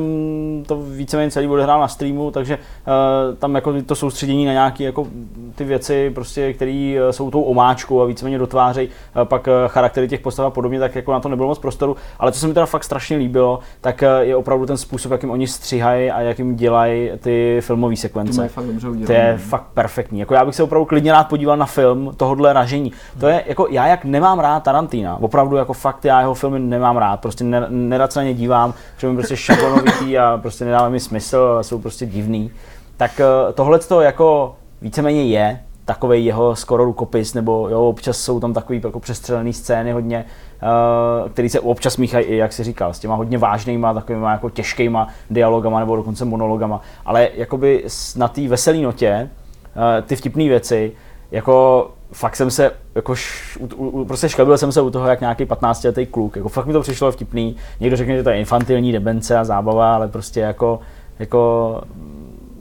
[0.66, 5.06] to víceméně celý odehrál na streamu, takže uh, tam jako to soustředění na nějaké jako
[5.54, 10.08] ty věci, prostě, které eh, jsou tou omáčkou a víceméně dotvářejí uh, pak uh, charaktery
[10.08, 11.96] těch postav a podobně, tak jako na to nebylo moc prostoru.
[12.18, 15.30] Ale co se mi teda fakt strašně líbilo, tak uh, je opravdu ten způsob, jakým
[15.30, 18.42] oni stříhají a jakým dělají ty filmové sekvence.
[18.42, 20.20] To, fakt dobře to je fakt perfektní.
[20.20, 22.92] Jako já bych se opravdu klidně rád podíval na film tohohle ražení.
[23.20, 25.18] To je jako já jak nemám rád Tarantina.
[25.20, 29.08] Opravdu jako fakt já jeho filmy nemám rád, prostě nerad se na ně dívám, protože
[29.08, 32.50] mi prostě šablonovitý a prostě nedává mi smysl, jsou prostě divný.
[32.96, 38.40] Tak eh, tohle to jako víceméně je takový jeho skoro rukopis, nebo jo, občas jsou
[38.40, 40.24] tam takový jako přestřelený scény hodně,
[40.62, 45.08] uh, který se občas míchají jak si říkal, s těma hodně vážnýma, takovýma jako těžkýma
[45.30, 47.84] dialogama nebo dokonce monologama, ale jakoby
[48.16, 49.30] na té veselé notě
[49.76, 50.92] uh, ty vtipné věci,
[51.30, 55.20] jako fakt jsem se, jako š, u, u, prostě škabil jsem se u toho jak
[55.20, 58.38] nějaký 15 letý kluk, jako fakt mi to přišlo vtipný, někdo řekne, že to je
[58.38, 60.80] infantilní debence a zábava, ale prostě jako,
[61.18, 61.80] jako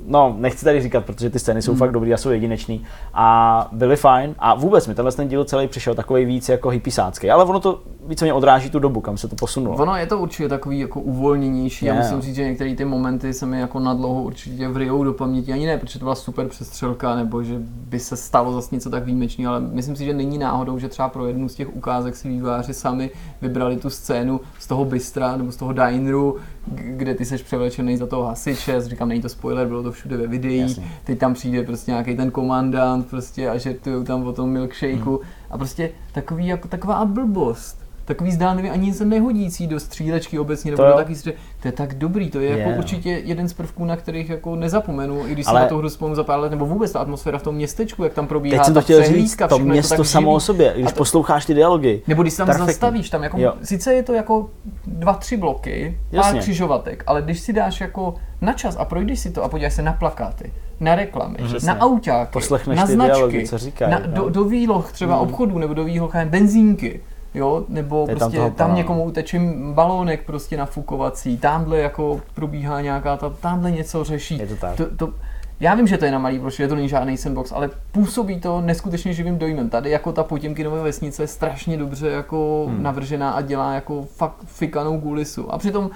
[0.08, 1.80] no, nechci tady říkat, protože ty scény jsou hmm.
[1.80, 2.86] fakt dobrý a jsou jedinečný.
[3.13, 7.32] A byly fajn a vůbec mi tenhle ten díl celý přišel takový víc jako hypisácký,
[7.32, 9.78] ale ono to víceméně odráží tu dobu, kam se to posunulo.
[9.78, 11.98] Ono je to určitě takový jako uvolněnější yeah.
[11.98, 15.54] a musím říct, že některé ty momenty se mi jako nadlouho určitě vryjou do paměti,
[15.54, 19.06] ani ne, protože to byla super přestřelka nebo že by se stalo zase něco tak
[19.06, 22.30] výjimečného, ale myslím si, že není náhodou, že třeba pro jednu z těch ukázek si
[22.30, 23.10] výváři sami
[23.42, 26.38] vybrali tu scénu z toho bystra nebo z toho dineru,
[26.76, 30.28] kde ty seš převlečený za toho hasiče, říkám, není to spoiler, bylo to všude ve
[30.28, 30.92] videí, Jasně.
[31.04, 35.30] teď tam přijde prostě nějaký ten komandant prostě a žertují tam o tom milkshakeu hmm.
[35.50, 40.84] a prostě takový, jako, taková blbost takový zdánlivě ani se nehodící do střílečky obecně, nebo
[40.84, 41.34] to do taky stře...
[41.62, 42.60] To je tak dobrý, to je yeah.
[42.60, 45.60] jako určitě jeden z prvků, na kterých jako nezapomenu, i když Ale...
[45.60, 48.04] se na to hru spomenu za pár let, nebo vůbec ta atmosféra v tom městečku,
[48.04, 50.92] jak tam probíhá Teď jsem to chtěl říct, to město to samo o sobě, když
[50.92, 50.98] to...
[50.98, 52.02] posloucháš ty dialogy.
[52.08, 52.74] Nebo když tam perfektní.
[52.74, 53.54] zastavíš, tam jako, jo.
[53.63, 54.50] sice je to jako
[54.88, 56.32] dva, tři bloky, Jasně.
[56.32, 59.74] pár křižovatek, ale když si dáš jako na čas a projdeš si to a podíváš
[59.74, 61.68] se na plakáty, na reklamy, Přesně.
[61.68, 65.22] na autáky, Poslechneš na značky, dialogy, co říkají, na, do, do výloh třeba mm.
[65.22, 67.02] obchodů nebo do výloh benzínky
[67.34, 69.41] jo, nebo je prostě tam, tam někomu uteče
[69.74, 74.38] balónek prostě nafukovací, tamhle jako probíhá nějaká, ta, tamhle něco řeší.
[74.38, 74.76] Je to tak.
[74.76, 75.13] To, to,
[75.60, 78.62] já vím, že to je na malý protože to není žádný sandbox, ale působí to
[78.62, 79.69] neskutečně živým dojmem.
[79.69, 82.84] Tady jako ta Potěmkinové vesnice je strašně dobře jako hmm.
[82.84, 85.54] navržená a dělá jako fakt fikanou gulisu.
[85.54, 85.89] A přitom,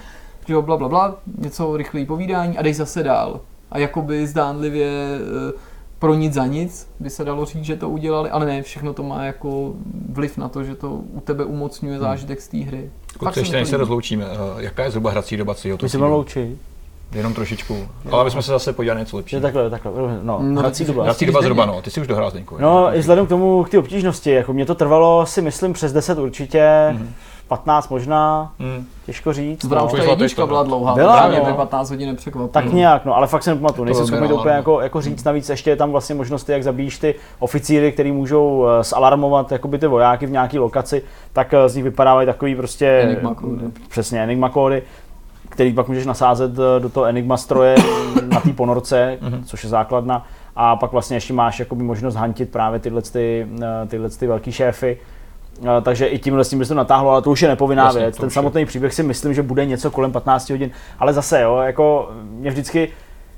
[0.48, 3.42] že jo, bla, bla, bla, něco rychlý povídání a dej zase dál.
[3.72, 4.90] A jakoby zdánlivě
[5.46, 5.60] uh,
[6.00, 9.04] pro nic za nic, by se dalo říct, že to udělali, ale ne, všechno to
[9.04, 9.74] má jako
[10.10, 12.04] vliv na to, že to u tebe umocňuje hmm.
[12.04, 12.90] zážitek z té hry.
[13.18, 15.78] Kluci, ještě než se rozloučíme, uh, jaká je zhruba hrací doba cího?
[15.82, 16.58] My se loučí.
[17.12, 17.74] Jenom trošičku.
[17.74, 18.12] Jo.
[18.12, 19.42] Ale bychom se zase podívali něco lepšího.
[19.42, 19.92] Takhle, takhle.
[20.24, 21.04] No, no hrací doba.
[21.04, 21.82] Hrací doba zhruba, no.
[21.82, 22.58] Ty jsi už dohrál Zdeňku.
[22.60, 25.94] No, i vzhledem k tomu, k té obtížnosti, jako mě to trvalo si myslím přes
[25.94, 26.60] 10 určitě.
[26.60, 27.08] Mm-hmm
[27.48, 28.86] 15 možná, hmm.
[29.06, 29.64] těžko říct.
[29.64, 29.86] Zbrá, no.
[29.86, 31.56] už ta jednička byla dlouhá, byla, právě no.
[31.56, 32.48] 15 hodin nepřekvapilo.
[32.48, 35.50] Tak nějak, no, ale fakt se nepamatuju, nejsem schopný to úplně jako, jako říct, navíc
[35.50, 39.88] ještě je tam vlastně možnosti, jak zabíjíš ty oficíry, který můžou uh, zalarmovat jakoby ty
[39.88, 42.88] vojáky v nějaké lokaci, tak uh, z nich vypadávají takový prostě...
[42.88, 43.66] Enigma kódy.
[43.90, 44.84] Přesně, Enigma kódy
[45.50, 47.76] který pak můžeš nasázet eh, do toho Enigma stroje
[48.28, 49.44] na té ponorce, mhm.
[49.44, 50.26] což je základna.
[50.56, 53.48] A pak vlastně ještě máš jakoby možnost hantit právě tyhle, ty,
[53.88, 54.98] tyhle ty velký šéfy
[55.82, 58.02] takže i tímhle s tím by se to natáhlo, ale to už je nepovinná Jasně,
[58.02, 58.18] věc.
[58.18, 62.12] Ten samotný příběh si myslím, že bude něco kolem 15 hodin, ale zase jo, jako
[62.22, 62.90] mě vždycky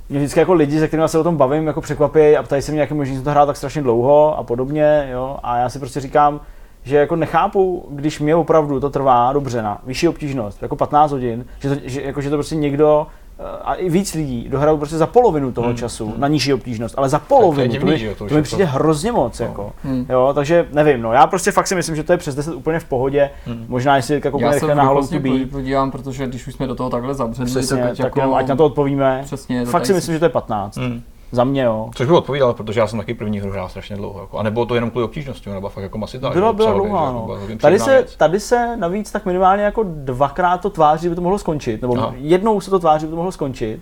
[0.10, 2.72] mě vždycky jako lidi, se kterými se o tom bavím, jako překvapí a ptají se
[2.72, 5.80] mě, jak je možné, to hrát tak strašně dlouho a podobně, jo, a já si
[5.80, 6.42] prostě říkám,
[6.84, 11.46] že jako nechápu, když mě opravdu to trvá dobře na vyšší obtížnost, jako 15 hodin,
[11.60, 13.08] že to, že, jako, že to prostě někdo
[13.64, 15.78] a i víc lidí dohrajou prostě za polovinu toho hmm.
[15.78, 16.20] času hmm.
[16.20, 18.72] na nižší obtížnost, ale za polovinu, to, divný, to, mi, to, to mi přijde to...
[18.72, 19.46] hrozně moc, no.
[19.46, 19.72] jako.
[19.84, 20.06] Hmm.
[20.10, 22.80] Jo, takže nevím, no, já prostě fakt si myslím, že to je přes 10 úplně
[22.80, 23.66] v pohodě, hmm.
[23.68, 26.90] možná jestli jako úplně rychle na holu Já podívám, protože když už jsme do toho
[26.90, 30.20] takhle zabředli, Přesně, tak, tak jako, ať na to odpovíme, přesně, fakt si myslím, že
[30.20, 30.78] to je 15.
[30.78, 31.02] Hmm.
[31.32, 31.90] Za mě, jo.
[31.96, 34.22] Což by odpovídalo, protože já jsem taky první hru hrál strašně dlouho.
[34.22, 34.38] Jako.
[34.38, 36.30] A nebylo to jenom kvůli obtížnosti, nebo fakt jako masita.
[36.30, 37.38] Byla, byla dlouhá, no.
[37.62, 41.40] Tady se, tady se navíc tak minimálně jako dvakrát to tváří, že by to mohlo
[41.40, 42.14] skončit, nebo Aha.
[42.18, 43.80] jednou se to tváří, že by to mohlo skončit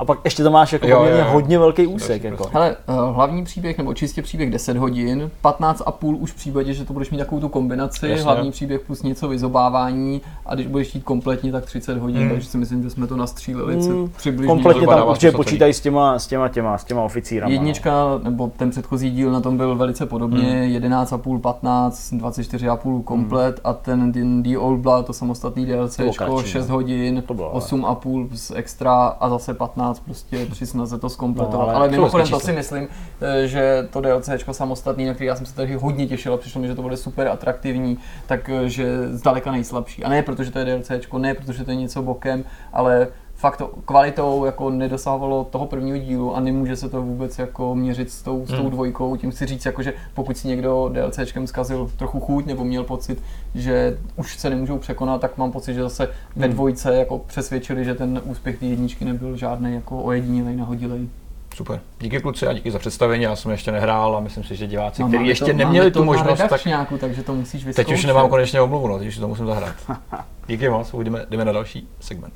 [0.00, 1.24] a pak ještě to máš jako jo, jo, jo.
[1.28, 2.24] hodně velký úsek.
[2.24, 2.50] Jako.
[2.52, 6.74] Hele, uh, hlavní příběh, nebo čistě příběh 10 hodin, 15 a půl už v případě,
[6.74, 8.24] že to budeš mít takovou tu kombinaci, Jasně.
[8.24, 12.30] hlavní příběh plus něco vyzobávání a když budeš jít kompletně, tak 30 hodin, mm.
[12.30, 14.08] takže si myslím, že jsme to nastříleli mm.
[14.16, 14.46] přibližně.
[14.46, 17.52] Kompletně tam určitě počítají s těma, s těma, těma, s těma oficírama.
[17.52, 18.18] Jednička, no.
[18.18, 20.90] nebo ten předchozí díl na tom byl velice podobně, mm.
[20.90, 23.60] 11,5, 15, 24,5 komplet mm.
[23.64, 26.00] a ten, ten The Old Blood, to samostatný DLC,
[26.44, 26.74] 6 no.
[26.74, 31.68] hodin, 8,5 z extra a zase 15 15 prostě při snaze to zkompletovat.
[31.68, 32.88] No, ale, ale mimochodem to si myslím,
[33.20, 36.60] eh, že to DLC samostatný, na který já jsem se tady hodně těšil a přišlo
[36.60, 40.04] mi, že to bude super atraktivní, takže eh, zdaleka nejslabší.
[40.04, 43.08] A ne protože to je DLC, ne protože to je něco bokem, ale
[43.40, 48.10] fakt to kvalitou jako nedosahovalo toho prvního dílu a nemůže se to vůbec jako měřit
[48.10, 48.70] s tou, s tou hmm.
[48.70, 49.16] dvojkou.
[49.16, 53.22] Tím chci říct, jako, že pokud si někdo DLCčkem zkazil trochu chuť nebo měl pocit,
[53.54, 56.54] že už se nemůžou překonat, tak mám pocit, že zase ve hmm.
[56.54, 61.08] dvojce jako přesvědčili, že ten úspěch té jedničky nebyl žádný jako ojedinělej, nahodilej.
[61.54, 61.80] Super.
[62.00, 63.24] Díky kluci a díky za představení.
[63.24, 66.04] Já jsem ještě nehrál a myslím si, že diváci, no, kteří ještě to, neměli tu
[66.04, 67.86] možnost, tak nějakou, takže to musíš vyzkoušet.
[67.86, 69.74] Teď už nemám konečně omluvu, no, teď už to musím zahrát.
[70.46, 72.34] díky moc, uvidíme, jdeme na další segment.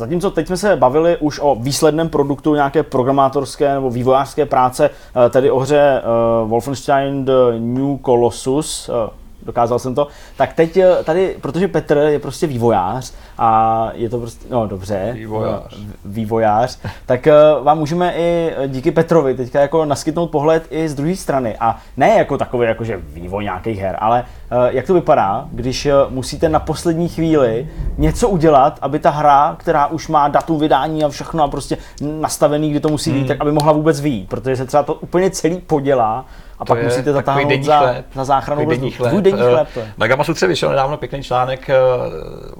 [0.00, 4.90] Zatímco teď jsme se bavili už o výsledném produktu nějaké programátorské nebo vývojářské práce,
[5.26, 6.02] eh, tedy o hře
[6.42, 8.94] uh, Wolfenstein The New Colossus, uh,
[9.42, 14.46] dokázal jsem to, tak teď tady, protože Petr je prostě vývojář a je to prostě,
[14.50, 16.78] no dobře, vývojář, vývojář.
[17.06, 17.28] Tak
[17.62, 21.56] vám můžeme i díky Petrovi teďka jako naskytnout pohled i z druhé strany.
[21.60, 25.92] A ne jako takový jakože vývoj nějakých her, ale Eh, jak to vypadá, když eh,
[26.08, 31.08] musíte na poslední chvíli něco udělat, aby ta hra, která už má datum vydání a
[31.08, 33.28] všechno a prostě nastavený, kdy to musí být, hmm.
[33.28, 36.24] tak aby mohla vůbec výjít, protože se třeba to úplně celý podělá
[36.60, 39.10] a to pak musíte zatáhnout za, chléb, za záchranu denní chléb.
[39.10, 39.92] Tvůj denní chléb to je.
[39.98, 41.70] Na Gama Sutře vyšel nedávno pěkný článek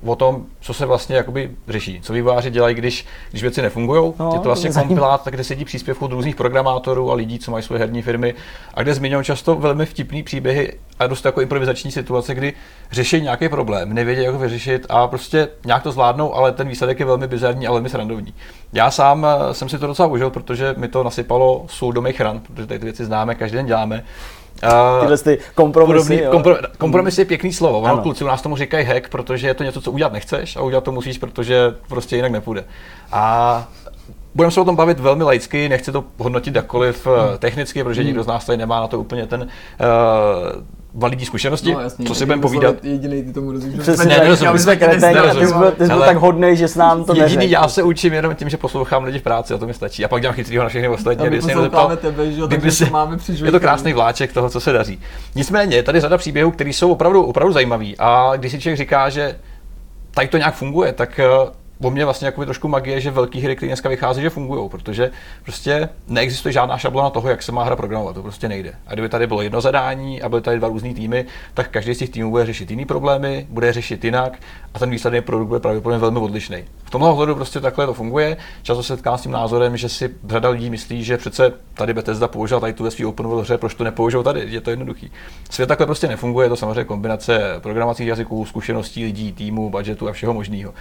[0.06, 4.12] o tom, co se vlastně jakoby řeší, co vývojáři dělají, když, když věci nefungují.
[4.18, 7.62] No, je to vlastně kompilát, kde sedí příspěvků od různých programátorů a lidí, co mají
[7.62, 8.34] svoje herní firmy
[8.74, 12.52] a kde zmiňují často velmi vtipný příběhy a dost jako improvizační situace, kdy
[12.92, 17.00] řeší nějaký problém, nevědí, jak ho vyřešit a prostě nějak to zvládnou, ale ten výsledek
[17.00, 18.34] je velmi bizarní a velmi srandovní.
[18.72, 22.20] Já sám eh, jsem si to docela užil, protože mi to nasypalo sůl do mých
[22.20, 24.04] ran, protože tady ty věci známe, každý den děláme.
[24.62, 26.08] Uh, Tyhle ty kompromisy.
[26.08, 27.80] Podobný, kompro, kompromis je pěkný slovo.
[27.80, 30.62] Ono kluci u nás tomu říkají hack, protože je to něco, co udělat nechceš a
[30.62, 32.64] udělat to musíš, protože prostě jinak nepůjde.
[33.12, 33.68] A
[34.34, 37.38] Budeme se o tom bavit velmi laicky, nechci to hodnotit jakkoliv hmm.
[37.38, 38.06] technicky, protože hmm.
[38.06, 39.46] nikdo z nás tady nemá na to úplně ten uh,
[40.94, 42.84] validní zkušenosti, no, jasný, co si budeme povídat.
[42.84, 43.80] Jediný ty tomu rozumíš.
[43.80, 44.52] Přesně, ne, nerozumím.
[44.52, 47.04] My jsme kreténi a ty jsi byl, ty jsi byl tak hodnej, že s nám
[47.04, 47.50] to Jediný neřek.
[47.50, 50.04] já se učím jenom tím, že poslouchám lidi v práci a to mi stačí.
[50.04, 51.26] A pak dělám chytrýho na všechny ostatní.
[51.26, 54.72] A my posloucháme tebe, že, takže si, máme Je to krásný vláček toho, co se
[54.72, 55.00] daří.
[55.34, 57.94] Nicméně, je tady řada příběhů, které jsou opravdu, opravdu zajímavý.
[57.98, 59.36] A když si člověk říká, že
[60.10, 61.20] tady to nějak funguje, tak
[61.80, 64.68] eh, o mě vlastně jakoby trošku magie, že velké hry, které dneska vychází, že fungují,
[64.68, 65.10] protože
[65.42, 68.72] prostě neexistuje žádná šablona toho, jak se má hra programovat, to prostě nejde.
[68.86, 71.98] A kdyby tady bylo jedno zadání a byly tady dva různé týmy, tak každý z
[71.98, 74.38] těch týmů bude řešit jiný problémy, bude řešit jinak
[74.74, 76.64] a ten výsledný produkt bude pravděpodobně velmi odlišný.
[76.84, 78.36] V tomhle ohledu prostě takhle to funguje.
[78.62, 82.28] Často se setkám s tím názorem, že si řada lidí myslí, že přece tady Bethesda
[82.28, 85.12] použila tady tu ve svý open world hře, proč to nepoužijou tady, je to jednoduchý.
[85.50, 90.12] Svět takhle prostě nefunguje, je to samozřejmě kombinace programovacích jazyků, zkušeností lidí, týmu, budgetu a
[90.12, 90.74] všeho možného.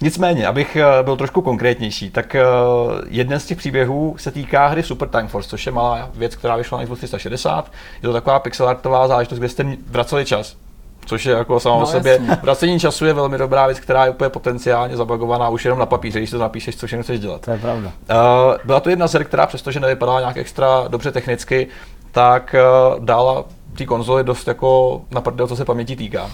[0.00, 2.42] Nicméně, abych eh, byl trošku konkrétnější, tak eh,
[3.08, 6.56] jeden z těch příběhů se týká hry Super Time Force, což je malá věc, která
[6.56, 7.72] vyšla na Xbox 360.
[8.02, 10.56] Je to taková pixelartová záležitost, kde jste vraceli čas.
[11.06, 12.12] Což je jako samo no, o sobě.
[12.12, 12.38] Jasně.
[12.42, 16.18] Vracení času je velmi dobrá věc, která je úplně potenciálně zabagovaná už jenom na papíře,
[16.18, 17.40] když to napíšeš, co všechno chceš dělat.
[17.40, 17.92] To je pravda.
[18.10, 21.66] Uh, byla to jedna z her, která přestože nevypadala nějak extra dobře technicky,
[22.12, 23.44] tak uh, dala
[23.78, 26.30] té konzoli dost jako na prdel, co se paměti týká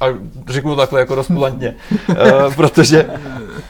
[0.00, 0.06] a
[0.48, 1.74] řeknu to takhle jako rozpulantně,
[2.08, 3.10] uh, protože,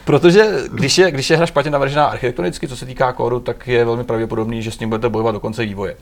[0.05, 3.85] protože když, je, když je hra špatně navržená architektonicky, co se týká kódu, tak je
[3.85, 5.95] velmi pravděpodobný, že s ním budete bojovat do konce vývoje.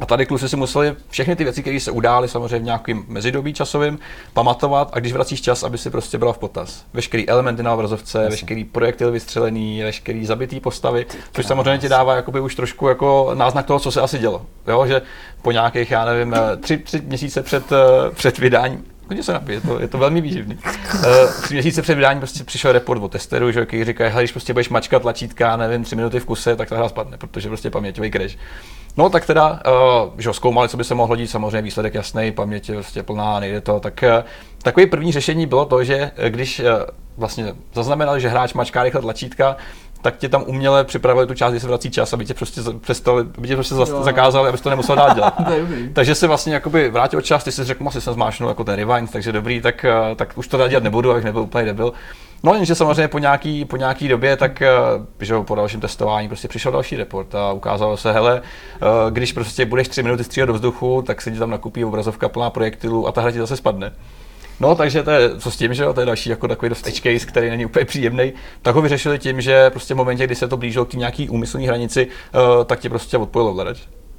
[0.00, 3.54] A tady kluci si museli všechny ty věci, které se udály samozřejmě v nějakým mezidobí
[3.54, 3.98] časovým,
[4.32, 6.84] pamatovat a když vracíš čas, aby si prostě byla v potaz.
[6.94, 8.30] Veškerý elementy na obrazovce, Jasně.
[8.30, 13.66] veškerý projektil vystřelený, veškerý zabitý postavy, což samozřejmě ti dává jakoby už trošku jako náznak
[13.66, 14.46] toho, co se asi dělo.
[14.68, 15.02] Jo, že
[15.42, 17.76] po nějakých, já nevím, eh, tři, tři měsíce před, eh,
[18.14, 20.58] před vydáním Hodně se napije, je to, je to velmi výživný.
[20.94, 21.02] Uh,
[21.42, 24.68] tři měsíce před vydáním prostě přišel report od testeru, že který říká, když prostě budeš
[24.68, 28.36] mačkat tlačítka, nevím, tři minuty v kuse, tak ta hra spadne, protože prostě paměťový crash.
[28.96, 32.68] No tak teda, uh, že zkoumali, co by se mohlo dít, samozřejmě výsledek jasný, paměť
[32.68, 34.04] je vlastně plná, nejde to, tak
[34.76, 36.66] uh, první řešení bylo to, že když uh,
[37.16, 39.56] vlastně zaznamenali, že hráč mačká rychle tlačítka,
[40.02, 43.24] tak tě tam uměle připravili tu část, kdy se vrací čas, aby tě prostě přestali,
[43.38, 44.02] aby tě prostě jo.
[44.02, 45.34] zakázali, abys to nemusel dát dělat.
[45.92, 49.12] takže se vlastně jakoby vrátil čas, ty jsi řekl, asi jsem zmášnul jako ten rewind,
[49.12, 51.92] takže dobrý, tak, eh, tak už to dát dělat nebudu, abych nebyl úplně debil.
[52.42, 54.70] No jenže samozřejmě po nějaký, po nějaký době, tak eh,
[55.20, 59.66] že po dalším testování prostě přišel další report a ukázalo se, hele, eh, když prostě
[59.66, 63.12] budeš tři minuty střílet do vzduchu, tak se ti tam nakupí obrazovka plná projektilů a
[63.12, 63.92] ta hra ti zase spadne.
[64.60, 66.86] No, takže to je, co s tím, že jo, to je další jako takový dost
[66.86, 68.32] edge case, který není úplně příjemný.
[68.62, 71.66] Tak ho vyřešili tím, že prostě v momentě, kdy se to blížilo k nějaký úmyslní
[71.66, 73.78] hranici, uh, tak ti prostě odpojil ovladač.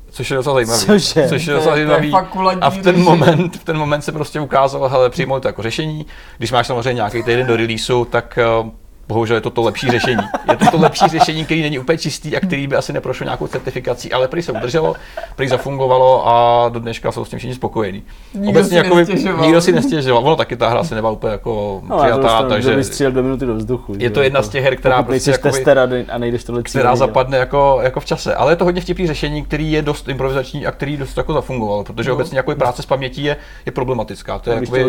[0.10, 0.86] Což je docela zajímavý.
[0.86, 1.28] Cože?
[1.28, 2.14] Což je docela zajímavý.
[2.62, 6.06] A v ten, moment, v ten moment se prostě ukázalo, hele, přijmout to jako řešení.
[6.38, 8.70] Když máš samozřejmě nějaký týden do releaseu, tak uh,
[9.08, 10.24] bohužel je to to lepší řešení.
[10.52, 13.48] Je to to lepší řešení, který není úplně čistý a který by asi neprošlo nějakou
[13.48, 14.96] certifikací, ale prý se udrželo,
[15.36, 18.04] prý zafungovalo a do dneška jsou s tím všichni spokojení.
[18.34, 19.46] Nikdo Obecně si jako nestěžoval.
[19.46, 20.26] nikdo si nestěžoval.
[20.26, 23.56] Ono taky ta hra se nebyla úplně jako no, přijatá, takže vystřílel dvě minuty do
[23.56, 23.96] vzduchu.
[23.98, 25.80] Je to jedna z těch her, která prostě jakoby, tester
[26.12, 28.36] a nejdeš tohle která zapadne jako, jako v čase.
[28.36, 31.84] Ale je to hodně vtipný řešení, který je dost improvizační a který dost jako zafungoval,
[31.84, 32.16] protože no.
[32.16, 34.40] obecně jako práce s pamětí je, je problematická.
[34.40, 34.84] To je jakoby,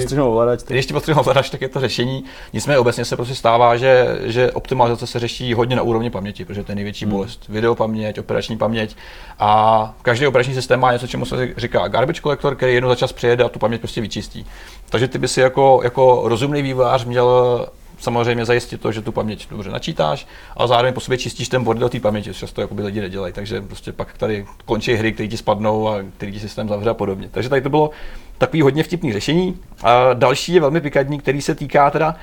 [0.69, 2.25] když ti ovladač, tak je to řešení.
[2.53, 6.65] Nicméně obecně se prostě stává, že že optimalizace se řeší hodně na úrovni paměti, protože
[6.65, 7.15] to je největší hmm.
[7.15, 7.49] bolest.
[7.49, 8.97] Videopaměť, operační paměť
[9.39, 13.13] a každý operační systém má něco, čemu se říká garbage collector, který jednou za čas
[13.13, 14.47] přijede a tu paměť prostě vyčistí.
[14.91, 17.67] Takže ty by si jako, jako rozumný vývojář měl
[17.99, 21.89] samozřejmě zajistit to, že tu paměť dobře načítáš, a zároveň po sobě čistíš ten bordel
[21.89, 23.33] té paměti, což často by lidi nedělají.
[23.33, 26.95] Takže prostě pak tady končí hry, které ti spadnou a který ti systém zavře a
[26.95, 27.29] podobně.
[27.31, 27.91] Takže tady to bylo
[28.39, 29.57] takový hodně vtipný řešení.
[29.83, 32.15] A další je velmi pikantní, který se týká teda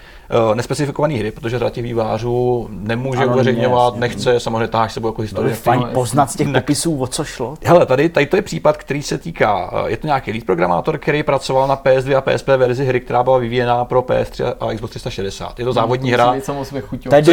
[0.47, 5.55] uh, nespecifikované hry, protože řada těch vývářů nemůže uveřejňovat, nechce, samozřejmě táháš sebou jako historie.
[5.55, 7.53] fajn poznat z těch popisů, o co šlo.
[7.63, 10.97] Hele, tady, tady to je případ, který se týká, uh, je to nějaký lead programátor,
[10.97, 14.89] který pracoval na PS2 a PSP verzi hry, která byla vyvíjená pro PS3 a Xbox
[14.89, 15.59] 360.
[15.59, 16.25] Je to závodní hra.
[16.25, 16.41] To je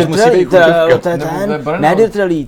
[0.07, 0.53] musí být
[1.81, 1.97] Ne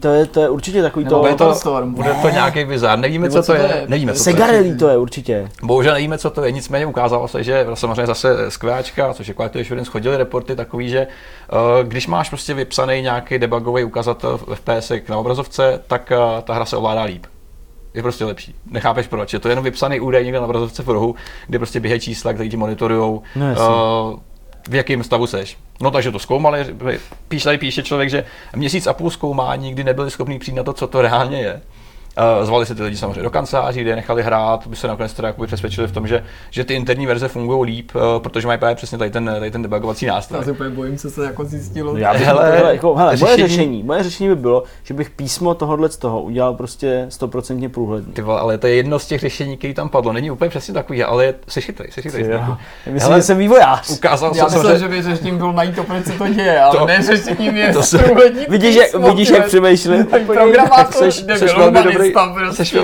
[0.01, 1.18] to je, to je určitě takový to.
[1.18, 3.85] Bude to, bude to nějaký bizar, nevíme, co to je.
[3.88, 5.49] Nevíme, co Segarelli to je určitě.
[5.62, 9.60] Bohužel nevíme, co to je, nicméně ukázalo se, že samozřejmě zase skvěláčka, což je Quality
[9.60, 14.92] Assurance, chodili reporty takový, že uh, když máš prostě vypsaný nějaký debugový ukazatel v FPS
[15.08, 17.26] na obrazovce, tak uh, ta hra se ovládá líp
[17.94, 18.54] je prostě lepší.
[18.70, 19.32] Nechápeš proč.
[19.32, 21.14] Je to jenom vypsaný údaj někde na obrazovce v rohu,
[21.46, 24.20] kde prostě běhají čísla, které ti monitorujou, no, uh,
[24.68, 25.58] v jakém stavu seš.
[25.80, 26.66] No takže to zkoumali,
[27.28, 28.24] píš, tady píše člověk, že
[28.56, 31.60] měsíc a půl zkoumání, kdy nebyli schopni přijít na to, co to reálně je.
[32.38, 35.12] Uh, zvali se ty lidi samozřejmě do kanceláří, kde je nechali hrát, by se nakonec
[35.12, 38.77] teda přesvědčili v tom, že, že ty interní verze fungují líp, uh, protože mají právě
[38.77, 40.38] přesně tady ten, tady ten debugovací nástroj.
[40.38, 41.96] Já se úplně bojím, co se jako zjistilo.
[41.96, 43.37] Já bych hele, hele, jako, hele, řešení...
[43.37, 47.68] moje, řešení, moje řešení by bylo, že bych písmo tohohle z toho udělal prostě stoprocentně
[47.68, 48.12] průhledný.
[48.12, 50.12] Ty vole, ale to je jedno z těch řešení, který tam padlo.
[50.12, 52.22] Není úplně přesně takový, ale jsi chytrý, jsi chytrý.
[52.22, 53.90] Myslím, hele, že jsem vývojář.
[53.90, 56.87] Ukázal Já myslím, že by řešením byl najít to, proč se to děje, ale to,
[56.87, 58.05] ne řešením je to se,
[58.48, 60.07] vidíš, jak, vidíš, jak přemýšlím.
[60.27, 61.09] Programátor,
[61.57, 62.04] velmi dobrý,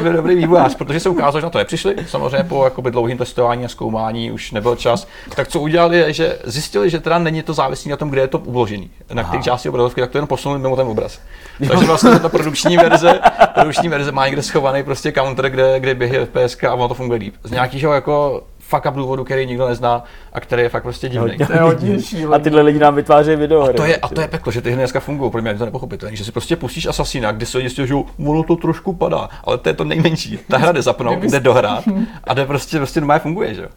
[0.00, 1.96] byl dobrý vývojář, protože se ukázalo, že na to nepřišli.
[2.06, 5.06] Samozřejmě po jakoby, dlouhým testování a zkoumání už nebyl čas.
[5.36, 8.28] Tak co udělali, je, že zjistili, že teda není to závislé na tom, kde je
[8.28, 11.20] to uložený, na které části obrazovky, tak to jen posunuli mimo ten obraz.
[11.68, 13.20] Takže vlastně ta produkční verze,
[13.54, 17.18] produkční verze má někde schovaný prostě counter, kde, kde běhá FPS a ono to funguje
[17.18, 17.34] líp.
[17.44, 21.38] Z nějakého jako fuck up důvodu, který nikdo nezná a který je fakt prostě divný.
[21.46, 21.98] To je hodně
[22.34, 23.62] A tyhle lidi nám vytvářejí video.
[23.62, 25.58] A to je, a to je peklo, že ty hry dneska fungují, pro mě je
[25.58, 27.94] to nepochopitelné, že si prostě pustíš Assassina, kde se lidi že
[28.26, 30.38] ono to trošku padá, ale to je to nejmenší.
[30.48, 31.84] Ta hra jde zapnout, jde dohrát
[32.24, 33.68] a jde prostě, prostě normálně funguje, že jo.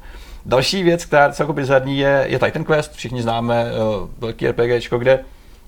[0.45, 2.93] Další věc, která je celkově bizarní, je, je Titan Quest.
[2.93, 5.19] Všichni známe uh, velký RPG, kde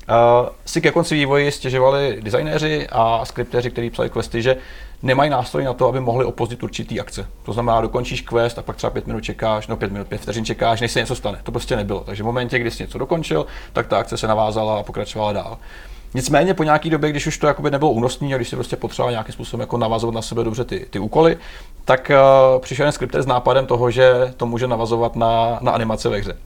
[0.09, 4.57] Uh, si ke konci vývoji stěžovali designéři a skriptéři, kteří psali questy, že
[5.05, 7.27] nemají nástroj na to, aby mohli opozdit určitý akce.
[7.43, 10.45] To znamená, dokončíš quest a pak třeba pět minut čekáš, no pět minut, pět vteřin
[10.45, 11.39] čekáš, než se něco stane.
[11.43, 11.99] To prostě nebylo.
[11.99, 15.57] Takže v momentě, kdy jsi něco dokončil, tak ta akce se navázala a pokračovala dál.
[16.13, 19.11] Nicméně po nějaké době, když už to jakoby nebylo únosné a když si prostě potřeboval
[19.11, 21.37] nějakým způsobem jako navazovat na sebe dobře ty, ty úkoly,
[21.85, 22.11] tak
[22.55, 26.37] uh, přišel skripter s nápadem toho, že to může navazovat na, na animace ve hře.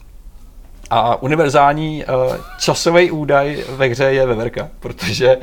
[0.90, 5.38] A univerzální uh, časový údaj ve hře je veverka, protože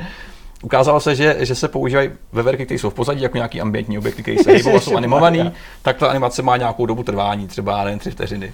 [0.63, 4.21] ukázalo se, že, že se používají veverky, které jsou v pozadí, jako nějaký ambientní objekty,
[4.21, 7.99] které se hýbou a jsou animovaný, tak ta animace má nějakou dobu trvání, třeba jen
[7.99, 8.53] tři vteřiny.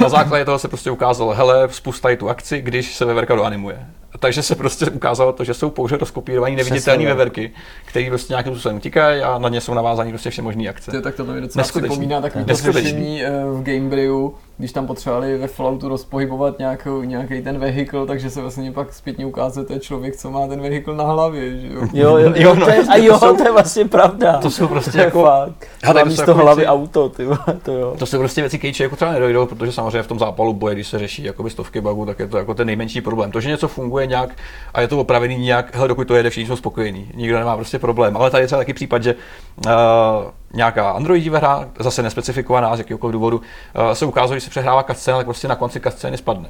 [0.00, 3.86] na základě toho se prostě ukázalo, hele, spustaj tu akci, když se veverka doanimuje.
[4.18, 7.50] Takže se prostě ukázalo to, že jsou pouze rozkopírované neviditelné veverky,
[7.84, 10.90] které prostě nějakým způsobem utíkají a na ně jsou navázané prostě vše možné akce.
[10.90, 15.38] To, tak to mi docela připomíná takový to řešení eh, v Gamebrayu, když tam potřebovali
[15.38, 19.80] ve Falloutu rozpohybovat nějakou, nějaký ten vehikl, takže se vlastně pak zpětně ukázal, to je
[19.80, 21.80] člověk, co má ten vehikl na hlavě, že jo?
[21.92, 24.38] Jo, jo, jo, no, to je, a jo, to, jsou, to je vlastně pravda.
[24.38, 25.22] To jsou prostě to jako...
[25.22, 25.68] Fakt.
[25.82, 27.26] Hele, místo jako hlavy věci, auto, ty,
[27.62, 27.94] to jo.
[27.98, 30.88] To jsou prostě věci, které jako třeba nedojdou, protože samozřejmě v tom zápalu boje, když
[30.88, 33.32] se řeší jakoby stovky bugů, tak je to jako ten nejmenší problém.
[33.32, 34.30] To, že něco funguje nějak
[34.74, 37.78] a je to opravený nějak, hele, dokud to jede, všichni jsou spokojení, nikdo nemá prostě
[37.78, 38.16] problém.
[38.16, 39.72] Ale tady je třeba taky případ, že uh,
[40.54, 45.16] nějaká Androidová hra, zase nespecifikovaná z jakéhokoliv důvodu, uh, se ukázalo, že se přehrává cutscene,
[45.16, 46.48] tak prostě na konci cutscene spadne.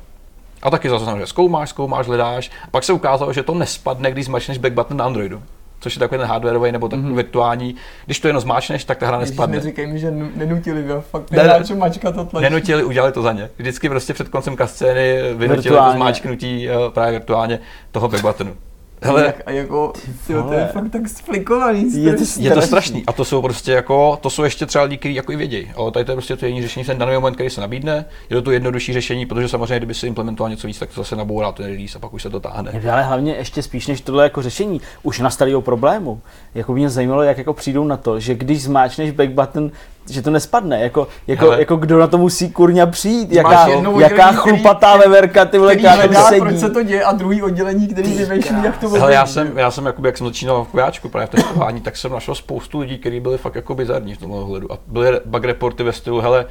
[0.63, 2.51] A taky zase že zkoumáš, zkoumáš, hledáš.
[2.65, 5.43] A pak se ukázalo, že to nespadne, když zmačneš back button na Androidu
[5.81, 7.15] což je takový ten hardwareový nebo takový mm-hmm.
[7.17, 7.75] virtuální.
[8.07, 9.57] Když to jenom zmáčneš, tak ta hra nespadne.
[9.57, 12.43] Neříkej mi, že nenutili, jo, fakt ne, mačka to tlačí.
[12.43, 13.51] Nenutili, udělali to za ně.
[13.59, 17.59] Vždycky prostě před koncem kascény vynutili to zmáčknutí právě virtuálně
[17.91, 18.57] toho backbuttonu.
[19.03, 19.93] Hele, jak, a jako,
[20.27, 22.05] tyjo, to je fakt tak splikovaný.
[22.05, 23.05] Je to, je to strašný.
[23.07, 25.71] A to jsou prostě jako, to jsou ještě třeba lidi, kteří jako i vědějí.
[25.77, 28.05] Ale tady to je prostě to jediné řešení, ten daný moment, který se nabídne.
[28.31, 31.17] Je to to jednodušší řešení, protože samozřejmě, kdyby se implementoval něco víc, tak to zase
[31.17, 32.81] nabourá ten release a pak už se to táhne.
[32.83, 36.21] Je, ale hlavně ještě spíš než tohle jako řešení, už nastalého problému.
[36.55, 39.71] Jako mě zajímalo, jak jako přijdou na to, že když zmáčneš back button,
[40.11, 44.97] že to nespadne, jako, jako, jako kdo na to musí kurňa přijít, jaká, jaká chlupatá
[44.97, 46.41] veverka ty vole, která sedí.
[46.41, 49.71] proč se to děje a druhý oddělení, který vymýšlí, jak to Hele, já jsem, já
[49.71, 52.99] jsem jakoby, jak jsem začínal v kojáčku právě v testování, tak jsem našel spoustu lidí,
[52.99, 54.73] kteří byli fakt jako bizarní v tomhle ohledu.
[54.73, 56.47] A byly bug reporty ve stylu, hele,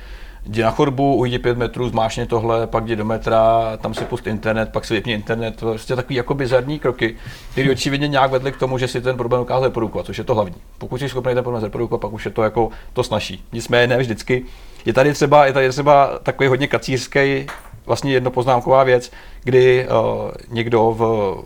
[0.46, 4.28] jdi na chodbu, ujdi pět metrů, zmášně tohle, pak jdi do metra, tam si pust
[4.28, 7.16] internet, pak si vypni internet, prostě takový jako bizarní kroky,
[7.52, 10.36] které očividně nějak vedly k tomu, že si ten problém dokázal reprodukovat, což je to
[10.36, 10.56] hlavní.
[10.78, 13.44] Pokud jsi schopný ten problém reprodukovat, pak už je to jako to snaží.
[13.54, 14.46] Nicméně ne vždycky.
[14.86, 17.46] Je tady třeba, je tady třeba takový hodně kacířský
[17.90, 19.12] vlastně jednopoznámková věc,
[19.44, 21.02] kdy uh, někdo v,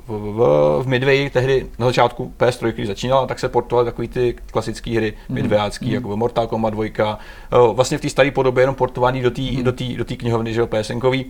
[0.08, 0.40] v, v,
[0.84, 5.14] v Midway tehdy na začátku PS3, když začínala, tak se portovaly takový ty klasické hry
[5.30, 5.36] mm.
[5.36, 5.94] midwayácký, mm.
[5.94, 9.64] jako Mortal Kombat 2, uh, vlastně v té staré podobě jenom portovaný do té mm.
[9.64, 11.26] do tý, do tý knihovny, že jo, PSNkový.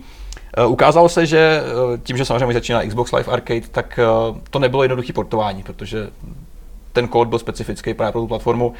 [0.58, 4.00] Uh, ukázalo se, že uh, tím, že samozřejmě začíná Xbox Live Arcade, tak
[4.30, 6.10] uh, to nebylo jednoduché portování, protože
[6.92, 8.72] ten kód byl specifický právě pro tu platformu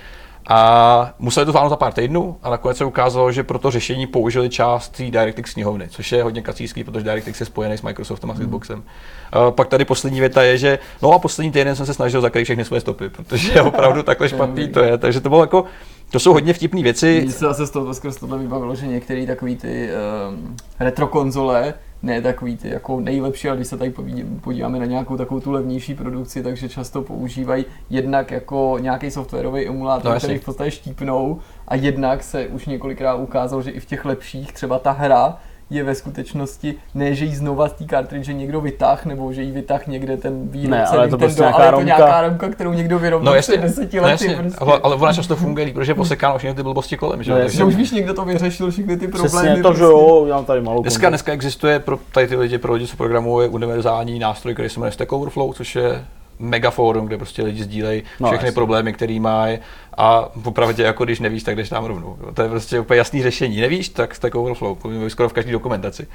[0.49, 4.07] a museli to zvládnout za pár týdnů a nakonec se ukázalo, že pro to řešení
[4.07, 8.31] použili část té DirectX knihovny, což je hodně kacířský, protože DirectX je spojený s Microsoftem
[8.31, 8.47] a s hmm.
[8.47, 8.79] Xboxem.
[8.79, 12.45] Uh, pak tady poslední věta je, že no a poslední týden jsem se snažil zakrýt
[12.45, 14.99] všechny svoje stopy, protože opravdu takhle špatný to je.
[14.99, 15.65] Takže to bylo jako
[16.11, 17.21] to jsou hodně vtipné věci.
[17.23, 19.89] Mně se zase z toho skrz tohle vybavilo, že některé takové ty
[20.29, 21.75] um, retro konzole,
[22.05, 23.93] ne takový ty jako nejlepší, ale když se tady
[24.41, 30.13] podíváme na nějakou takovou tu levnější produkci, takže často používají jednak jako nějaký softwarový emulátor,
[30.13, 34.05] no, který v podstatě štípnou a jednak se už několikrát ukázalo, že i v těch
[34.05, 35.39] lepších třeba ta hra
[35.71, 39.51] je ve skutečnosti ne, že ji znova z té cartridge někdo vytáh, nebo že ji
[39.51, 42.99] vytáh někde ten výrobce ne, ale to prostě nějaká ale to nějaká romka, kterou někdo
[42.99, 44.37] vyrobil no, před deseti no, lety.
[44.37, 44.59] Prostě.
[44.59, 47.23] Ale, ale ona často funguje, protože je posekáno všechny ty blbosti kolem.
[47.23, 47.31] Že?
[47.31, 49.29] No, Takže už víš, někdo to vyřešil, všechny ty problémy.
[49.29, 49.79] Přesně to, prostě.
[49.79, 52.97] že jo, já tady malou dneska, dneska existuje pro tady ty lidi, pro lidi, co
[52.97, 56.05] programuje univerzální nástroj, který se jmenuje Stack Overflow, což je
[56.39, 58.55] megaforum, kde prostě lidi sdílejí no, všechny jasný.
[58.55, 59.59] problémy, které mají
[59.97, 62.17] a popravdě jako když nevíš, tak jdeš tam rovnou.
[62.35, 63.61] To je prostě úplně jasný řešení.
[63.61, 64.77] Nevíš, tak Stack Overflow,
[65.09, 66.07] skoro v každé dokumentaci.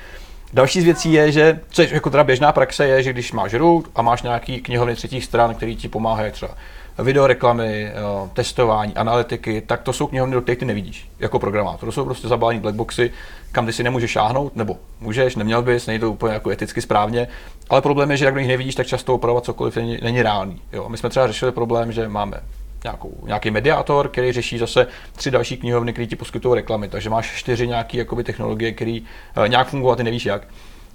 [0.53, 3.53] Další z věcí je, že, co je jako teda běžná praxe, je, že když máš
[3.53, 6.51] root a máš nějaký knihovny třetích stran, který ti pomáhají třeba
[6.99, 7.91] videoreklamy,
[8.33, 11.87] testování, analytiky, tak to jsou knihovny, do kterých ty nevidíš jako programátor.
[11.87, 13.11] To jsou prostě zabalení blackboxy,
[13.51, 17.27] kam ty si nemůžeš šáhnout, nebo můžeš, neměl bys, není to úplně jako eticky správně,
[17.69, 20.61] ale problém je, že jak do nich nevidíš, tak často opravovat cokoliv není, není reálný.
[20.73, 20.89] Jo.
[20.89, 22.41] My jsme třeba řešili problém, že máme
[22.83, 26.89] nějakou, nějaký mediátor, který řeší zase tři další knihovny, které ti poskytují reklamy.
[26.89, 28.99] Takže máš čtyři nějaké jakoby, technologie, které
[29.37, 30.47] uh, nějak fungují a ty nevíš jak.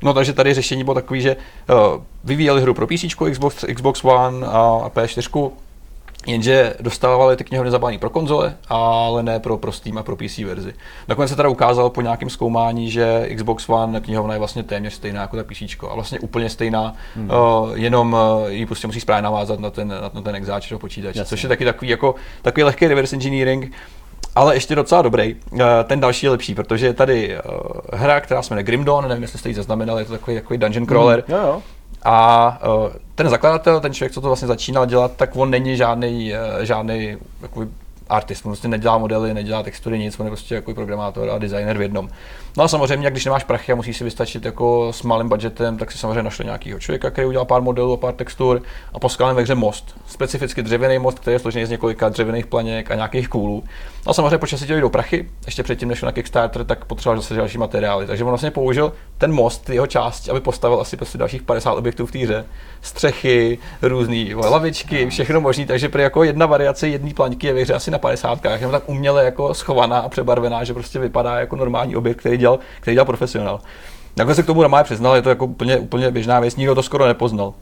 [0.02, 4.46] No takže tady řešení bylo takové, že uh, vyvíjeli hru pro PC, Xbox, Xbox One
[4.46, 5.50] a PS4,
[6.26, 10.38] Jenže dostávali ty knihovny zabalené pro konzole, ale ne pro, pro Steam a pro PC
[10.38, 10.74] verzi.
[11.08, 15.20] Nakonec se teda ukázalo po nějakém zkoumání, že Xbox One knihovna je vlastně téměř stejná
[15.20, 17.30] jako ta PC a vlastně úplně stejná, hmm.
[17.30, 17.36] uh,
[17.74, 21.24] jenom uh, ji prostě musí správně navázat na ten, na, na ten exáč do počítače,
[21.24, 23.72] což je taky takový, jako, takový lehký reverse engineering,
[24.34, 25.36] ale ještě docela dobrý.
[25.50, 27.38] Uh, ten další je lepší, protože je tady
[27.92, 30.58] hra, která se jmenuje Grim Dawn, nevím, jestli jste ji zaznamenali, je to takový, takový
[30.58, 31.24] dungeon crawler.
[31.28, 31.36] Hmm.
[31.36, 31.62] Jo, jo.
[32.04, 36.32] A uh, ten zakladatel, ten člověk, co to vlastně začínal dělat, tak on není žádný,
[36.32, 37.70] uh, žádný takový
[38.08, 41.78] artist, on prostě nedělá modely, nedělá textury, nic, on je prostě jako programátor a designer
[41.78, 42.08] v jednom.
[42.56, 45.92] No a samozřejmě, když nemáš prachy a musíš si vystačit jako s malým budgetem, tak
[45.92, 49.42] si samozřejmě našli nějakého člověka, který udělal pár modelů a pár textur a poskal ve
[49.42, 49.96] hře most.
[50.06, 53.64] Specificky dřevěný most, který je složený z několika dřevěných planěk a nějakých kůlů.
[54.06, 57.34] No a samozřejmě počasí to do prachy, ještě předtím, než na Kickstarter, tak potřeboval zase
[57.34, 58.06] další materiály.
[58.06, 62.06] Takže on vlastně použil ten most, jeho část, aby postavil asi prostě dalších 50 objektů
[62.06, 62.44] v té hře.
[62.80, 65.66] Střechy, různé lavičky, všechno možné.
[65.66, 68.88] Takže pro jako jedna variace jedné plaňky je ve hře asi na 50, jenom tak
[68.88, 73.06] uměle jako schovaná a přebarvená, že prostě vypadá jako normální objekt, který dělal, který dělal
[73.06, 73.60] profesionál.
[74.16, 76.82] Nakonec se k tomu normálně přiznal, je to jako úplně, úplně běžná věc, nikdo to
[76.82, 77.54] skoro nepoznal.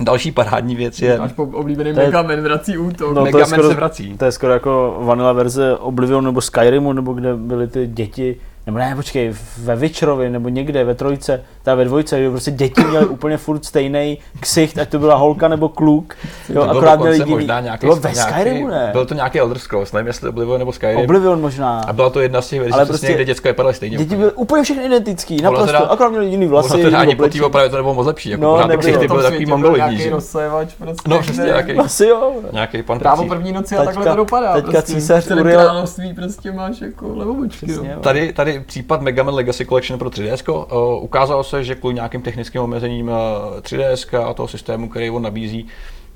[0.00, 1.18] Další parádní věc je...
[1.18, 3.14] Náš oblíbený Mega Man vrací útok.
[3.14, 4.16] No, Mega to je Man skoro- se vrací.
[4.18, 8.36] To je skoro jako vanilla verze Oblivion nebo Skyrimu, nebo kde byly ty děti,
[8.66, 12.84] nebo ne, počkej, ve Witcherovi, nebo někde ve trojce, ta ve dvojce, kde prostě děti
[12.84, 16.14] měly úplně furt stejný ksicht, ať to byla holka nebo kluk.
[16.48, 17.30] Jo, To byl akorát měli jiný.
[17.30, 18.88] možná nějaký, to bylo ve nějaký- Skyrimu, ne?
[18.92, 20.98] Byl to nějaký Elder Scrolls, nevím jestli Oblivion nebo Skyrim.
[21.00, 21.80] Oblivion možná.
[21.80, 23.96] A byla to jedna z těch verzí, prostě prostě kde děcka vypadaly stejně.
[23.96, 24.18] Děti úplně.
[24.18, 27.26] byly úplně všechny identický, naprosto, teda- akorát měli jiný vlasy, teda jiný ani po té
[27.26, 27.44] oblečení.
[27.44, 30.74] opravě to nebylo moc lepší, jako No, pořád ty ksichty byly takový mongolidní, nějaký rozsévač
[30.78, 31.08] prostě.
[31.10, 32.32] No, přesně, nějaký- Asi jo.
[32.52, 34.52] Nějaký pan Právo první noci a takhle to dopadá.
[34.54, 34.92] teďka prostě.
[34.92, 37.72] císař Uriel- království prostě máš jako levobočky.
[37.72, 37.82] Jo.
[38.00, 40.52] Tady, tady případ Mega Man Legacy Collection pro 3DS.
[40.52, 43.14] Uh, ukázalo se, že kvůli nějakým technickým omezením uh,
[43.60, 45.66] 3DS a toho systému, který on nabízí,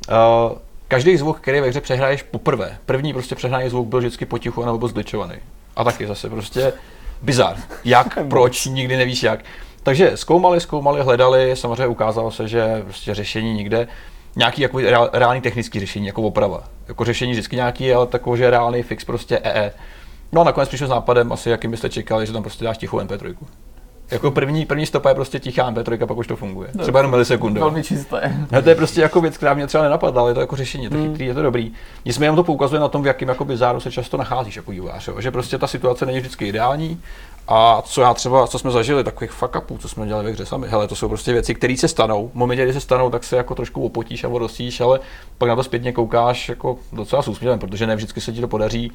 [0.09, 0.59] uh,
[0.89, 4.79] každý zvuk, který ve hře přehraješ poprvé, první prostě přehraný zvuk byl vždycky potichu nebo
[4.79, 5.35] byl zgličovaný.
[5.77, 6.73] A taky zase prostě
[7.23, 7.57] bizar.
[7.85, 9.41] Jak, proč, nikdy nevíš jak.
[9.83, 13.89] Takže zkoumali, zkoumali, hledali, samozřejmě ukázalo se, že prostě řešení nikde,
[14.37, 16.65] nějaký jako reál, reálný technický řešení, jako oprava.
[16.89, 19.73] Jako řešení vždycky nějaký, ale takový, že reálný fix prostě EE.
[20.37, 22.99] No a nakonec přišel s nápadem, asi jakým byste čekali, že tam prostě dáš tichou
[22.99, 23.37] MP3.
[24.11, 26.69] Jako první, první stopa je prostě tichá MP3, pak už to funguje.
[26.79, 27.61] Třeba jenom milisekundy.
[27.61, 28.47] Velmi čisté.
[28.53, 30.85] No, to je prostě jako věc, která mě třeba nenapadla, ale je to jako řešení,
[30.85, 31.73] je to chytrý, je to dobrý.
[32.05, 35.09] Nicméně jenom to poukazuje na tom, v jakém jakoby záru se často nacházíš jako vývojář,
[35.19, 37.01] že prostě ta situace není vždycky ideální.
[37.49, 40.47] A co já třeba, co jsme zažili, takových fuck upů, co jsme dělali ve hře
[40.47, 42.29] sami, hele, to jsou prostě věci, které se stanou.
[42.29, 45.01] V momentě, kdy se stanou, tak se jako trošku opotíš a odrostíš, ale
[45.39, 48.49] pak na to zpětně koukáš jako docela s úsměvem, protože ne vždycky se ti to
[48.49, 48.93] podaří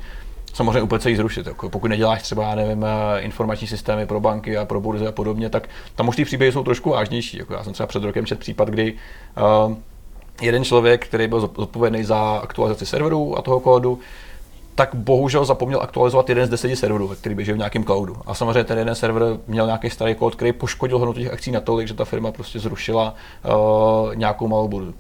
[0.54, 1.48] samozřejmě úplně celý zrušit.
[1.48, 5.12] Jako pokud neděláš třeba, já nevím, eh, informační systémy pro banky a pro burzy a
[5.12, 7.38] podobně, tak tam už ty příběhy jsou trošku vážnější.
[7.38, 8.94] Jako já jsem třeba před rokem četl případ, kdy
[9.68, 9.74] uh,
[10.42, 14.00] jeden člověk, který byl zodpovědný za aktualizaci serverů a toho kódu,
[14.76, 18.16] tak bohužel zapomněl aktualizovat jeden z deseti serverů, který běží v nějakém cloudu.
[18.26, 21.88] A samozřejmě ten jeden server měl nějaký starý kód, který poškodil hodnotu těch akcí natolik,
[21.88, 24.94] že ta firma prostě zrušila uh, nějakou malou burzu.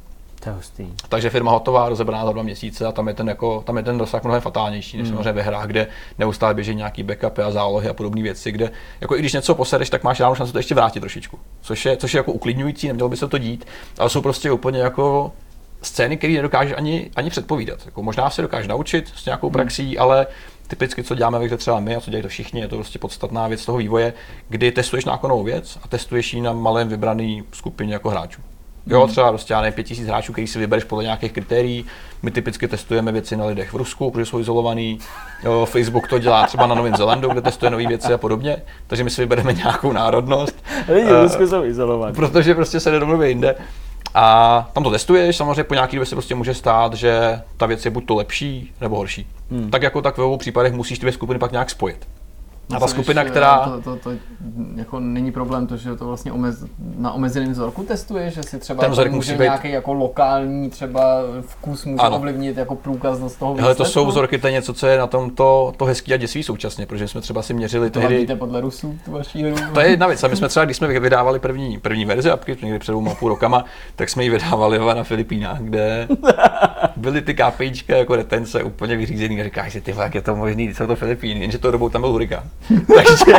[0.43, 0.87] To je hustý.
[1.09, 3.97] Takže firma hotová, rozebraná za dva měsíce a tam je ten, jako, tam je ten
[3.97, 5.87] dosah mnohem fatálnější, než samozřejmě ve hrách, kde
[6.17, 8.71] neustále běží nějaký backupy a zálohy a podobné věci, kde
[9.01, 11.39] jako i když něco posereš, tak máš reálnou šanci to ještě vrátit trošičku.
[11.61, 13.65] Což je, což je jako uklidňující, nemělo by se to dít,
[13.97, 15.31] ale jsou prostě úplně jako
[15.81, 17.79] scény, které nedokážeš ani, ani předpovídat.
[17.85, 20.27] Jako možná se dokážeš naučit s nějakou praxí, ale
[20.67, 23.47] typicky, co děláme ve třeba my a co dělají to všichni, je to prostě podstatná
[23.47, 24.13] věc toho vývoje,
[24.49, 28.41] kdy testuješ nějakou novou věc a testuješ ji na malém vybraný skupině jako hráčů.
[28.87, 31.85] Jo, třeba prostě, já nevím, 5000 hráčů, který si vybereš podle nějakých kritérií.
[32.23, 34.99] My typicky testujeme věci na lidech v Rusku, protože jsou izolovaný.
[35.43, 38.57] Jo, Facebook to dělá třeba na Novém Zelandu, kde testuje nové věci a podobně.
[38.87, 40.63] Takže my si vybereme nějakou národnost.
[40.93, 42.15] Lidi Eh, v Rusku jsou izolovaní.
[42.15, 43.55] protože prostě se nedomluví jinde.
[44.13, 47.85] A tam to testuješ, samozřejmě po nějaký době se prostě může stát, že ta věc
[47.85, 49.27] je buď to lepší nebo horší.
[49.51, 49.69] Hmm.
[49.71, 52.07] Tak jako tak ve obou případech musíš ty dvě skupiny pak nějak spojit.
[52.75, 53.59] A ta Co skupina, která...
[53.59, 54.11] To, to, to,
[54.75, 56.63] jako není problém to, že to vlastně omez,
[56.97, 59.93] na omezeném vzorku testuje, že si třeba Ten vzorek to musí může být- nějaký jako
[59.93, 62.15] lokální třeba vkus může Ano.
[62.17, 65.29] ovlivnit jako průkaznost toho Hele, to jsou vzorky, to je něco, co je na tom
[65.29, 68.15] to, to hezký a děsivý současně, protože jsme třeba si měřili To tehdy...
[68.15, 69.55] hladíte podle Rusů, tu vaší hru.
[69.73, 70.23] To je jedna věc.
[70.23, 73.29] A my jsme třeba, když jsme vydávali první, první verzi apky, někdy před dvouma půl
[73.29, 73.65] rokama,
[73.95, 76.07] tak jsme ji vydávali na Filipínách, kde
[77.01, 80.73] byly ty KPIčka jako retence úplně vyřízený a říkáš si, ty jak je to možný,
[80.73, 82.43] jsou to Filipíny, jenže tou dobou tam byl hurikán.
[82.95, 83.33] Takže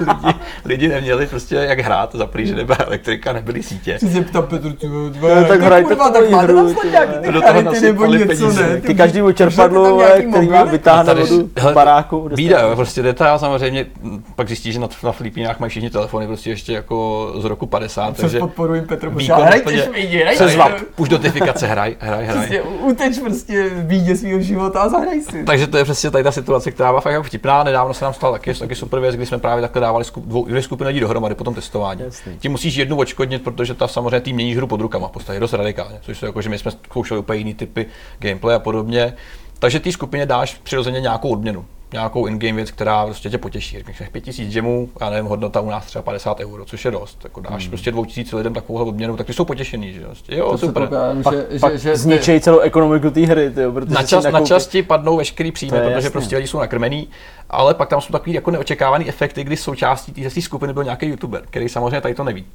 [0.00, 3.96] lidi, lidi, neměli prostě jak hrát, za prý, že nebyla elektrika, nebyly sítě.
[3.96, 6.88] Chci se ptat Petru, ty vole, No, tak hrajte kurva, tu tak máte hru, ty
[7.26, 8.62] ty Do toho nasypali něco, peníze.
[8.68, 8.80] ne?
[8.80, 10.70] Ty tam vole, nějaký který mobily?
[10.70, 12.28] vytáhne vodu z hele, baráku.
[12.34, 13.86] Bída, prostě detail samozřejmě,
[14.34, 18.12] pak zjistíš, že na, na Filipínách mají všichni telefony prostě ještě jako z roku 50,
[18.12, 19.36] Přes takže podporu jim Petr Bošá.
[19.36, 20.44] Hrajte šmejdi, hrajte.
[20.44, 22.62] přes VAP, už notifikace, hraj, hraj, hraj.
[22.94, 25.44] Uteč prostě bídě svého života a zahraj si.
[25.44, 27.64] Takže to je přesně tady ta situace, která byla fakt jako vtipná.
[27.64, 30.44] Nedávno se nám stala taky, taky super věc, kdy jsme právě takhle dávali skup, dvou,
[30.44, 32.02] dvě skupiny lidí dohromady po tom testování.
[32.02, 32.32] Jasný.
[32.38, 35.52] Tím musíš jednu očkodnit, protože ta samozřejmě tým mění hru pod rukama, v podstatě dost
[35.52, 37.86] radikálně, což jsou jako, že my jsme zkoušeli úplně jiný typy
[38.18, 39.14] gameplay a podobně.
[39.58, 41.64] Takže té skupině dáš přirozeně nějakou odměnu,
[41.94, 43.76] nějakou in-game věc, která prostě tě potěší.
[43.76, 47.20] Řekneš 5000 gemů, já nevím, hodnota u nás třeba 50 euro, což je dost.
[47.24, 47.70] Jako dáš hmm.
[47.70, 50.82] prostě 2000 lidem takovou odměnu, tak ty jsou potěšený, že prostě, jo, To se super.
[50.82, 54.24] pokládám, Pak, že, pak že, že zničej celou ekonomiku té hry, tyjo, protože na, čas,
[54.24, 56.10] na nakoupí- čas ti padnou veškerý příjmy, protože jasný.
[56.10, 57.08] prostě lidi jsou nakrmený,
[57.50, 61.42] ale pak tam jsou takový jako neočekávaný efekty, kdy součástí té skupiny byl nějaký youtuber,
[61.50, 62.46] který samozřejmě tady to neví.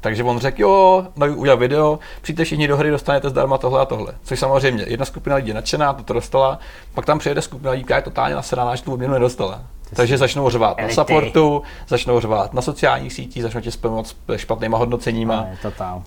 [0.00, 3.84] Takže on řekl, jo, mají udělat video, přijďte všichni do hry, dostanete zdarma tohle a
[3.84, 4.12] tohle.
[4.22, 6.58] Což samozřejmě, jedna skupina lidí je nadšená, to, to dostala,
[6.94, 9.60] pak tam přijede skupina lidí, která je totálně nasraná, že tu odměnu nedostala.
[9.96, 14.78] Takže začnou řvát na supportu, začnou řvát na sociálních sítích, začnou tě spamovat s špatnýma
[14.78, 15.46] hodnoceníma.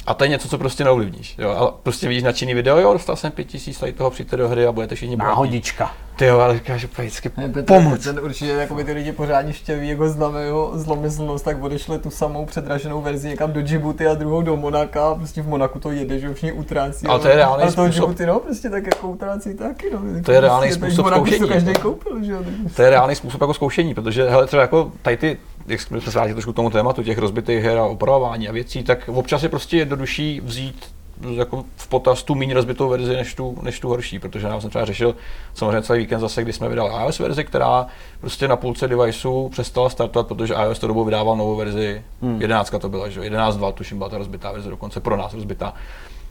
[0.05, 1.35] A to je něco, co prostě neovlivníš.
[1.37, 1.49] Jo?
[1.49, 4.71] A prostě vidíš nadšený video, jo, dostal jsem 5000 tady toho, přijďte do hry a
[4.71, 5.93] budete všichni Náhodička.
[6.16, 7.32] Ty jo, ale říkáš, že vždycky
[7.68, 8.03] pomoc.
[8.03, 12.45] Ten určitě jako by ty lidi pořádně štěví jako znamenou zlomyslnost, tak odešle tu samou
[12.45, 16.20] předraženou verzi někam do Djibouti a druhou do Monaka a prostě v Monaku to jede,
[16.20, 17.07] že všichni utrácí.
[17.07, 17.80] Ale to je reálný způsob.
[17.80, 19.99] Ale to Djibouti, no, prostě tak jako utrácí taky, no.
[20.24, 21.39] To je reálný způsob zkoušení.
[21.39, 22.43] To každý koupil, že jo.
[22.76, 25.38] To je reálný způsob jako zkoušení, protože hele, třeba jako tady ty
[25.68, 28.84] jak jsme se vrátili trošku k tomu tématu těch rozbitých her a opravování a věcí,
[28.84, 30.86] tak občas je prostě jednodušší vzít
[31.30, 34.69] jako v potaz tu méně rozbitou verzi než tu, než tu horší, protože já jsem
[34.69, 35.15] třeba řešil
[35.53, 37.88] samozřejmě celý víkend zase, kdy jsme vydali iOS verzi, která
[38.22, 42.41] prostě na půlce deviceů přestala startovat, protože iOS to dobou vydával novou verzi, hmm.
[42.41, 45.74] 11 to byla, že 11.2, tuším byla ta rozbitá verze, dokonce pro nás rozbitá.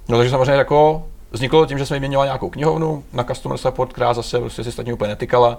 [0.08, 4.14] No takže samozřejmě jako vzniklo tím, že jsme vyměňovali nějakou knihovnu na customer support, která
[4.14, 5.58] zase prostě si statně úplně netykala,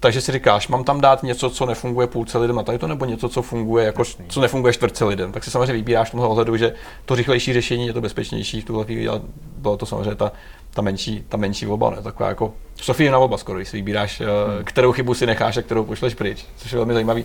[0.00, 3.04] takže si říkáš, mám tam dát něco, co nefunguje půlce lidem a tady to, nebo
[3.04, 5.32] něco, co funguje, jako, co nefunguje čtvrtce lidem.
[5.32, 6.74] Tak si samozřejmě vybíráš v tomhle ohledu, že
[7.04, 9.20] to rychlejší řešení je to bezpečnější v tuhle chvíli, ale
[9.56, 10.32] bylo to samozřejmě ta,
[10.70, 12.02] ta menší, ta menší volba, ne?
[12.02, 14.64] taková jako Sofie na volba skoro, když si vybíráš, eh, hmm.
[14.64, 17.24] kterou chybu si necháš a kterou pošleš pryč, což je velmi zajímavý.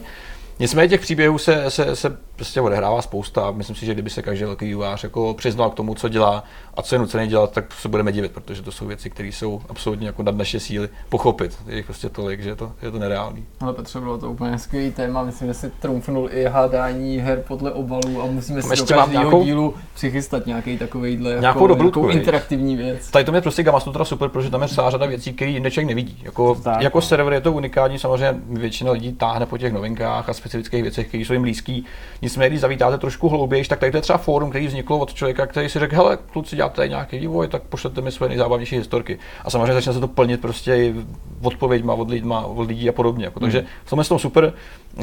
[0.59, 3.51] Nicméně těch příběhů se, se, se prostě odehrává spousta.
[3.51, 6.43] Myslím si, že kdyby se každý velký vývojář jako přiznal k tomu, co dělá
[6.73, 9.61] a co je nucený dělat, tak se budeme divit, protože to jsou věci, které jsou
[9.69, 11.57] absolutně jako nad naše síly pochopit.
[11.67, 13.45] Je jich prostě tolik, že je to, je to nereálný.
[13.59, 15.23] Ale Petře, bylo to úplně skvělý téma.
[15.23, 19.43] Myslím, že si trumfnul i hádání her podle obalů a musíme si do každého nějakou,
[19.43, 23.11] dílu přichystat nějaký takovýhle jako, nějakou, dobrou nějakou interaktivní věc.
[23.11, 25.87] Tady to mě prostě Gama teda super, protože tam je celá řada věcí, které člověk
[25.87, 26.19] nevidí.
[26.23, 27.01] Jako, tak, jako no.
[27.01, 31.23] server je to unikátní, samozřejmě většina lidí táhne po těch novinkách a specifických věcech, které
[31.23, 31.85] jsou jim blízký.
[32.21, 35.45] Nicméně, když zavítáte trošku hlouběji, tak tady to je třeba fórum, který vzniklo od člověka,
[35.45, 39.19] který si řekl, hele, kluci, děláte tady nějaký vývoj, tak pošlete mi své nejzábavnější historky.
[39.43, 40.93] A samozřejmě začne se to plnit prostě
[41.41, 43.29] odpověďma od, lidma, od lidí a podobně.
[43.29, 43.67] Protože hmm.
[43.85, 44.53] v tom je to super,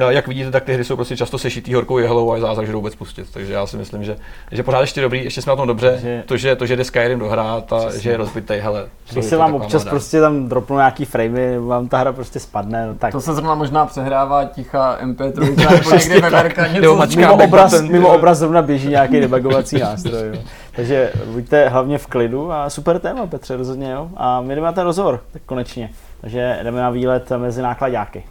[0.09, 2.73] jak vidíte, tak ty hry jsou prostě často sešitý horkou jehlou a je zázrak, že
[2.73, 3.27] vůbec pustit.
[3.33, 4.17] Takže já si myslím, že,
[4.53, 5.99] že pořád ještě dobrý, ještě jsme na tom dobře.
[6.03, 6.23] Že...
[6.27, 8.01] To, že, to, že jde Skyrim dohrát a Přesně.
[8.01, 8.89] že je rozbitý, hele.
[9.13, 12.95] Když se vám občas prostě tam dropnou nějaký framey, vám ta hra prostě spadne, no
[12.95, 13.13] tak.
[13.13, 14.97] To se zrovna možná přehrává ticha
[15.35, 17.17] MP3 nebo někde ve něco.
[17.17, 20.29] Mimo obraz, mimo obraz zrovna běží nějaký debugovací nástroj.
[20.35, 20.43] Jo.
[20.77, 23.91] Takže buďte hlavně v klidu a super téma, Petře, rozhodně.
[23.91, 24.09] Jo.
[24.17, 25.91] A my jdeme na ten rozhovor, tak konečně.
[26.21, 28.25] Takže jdeme na výlet mezi nákladáky.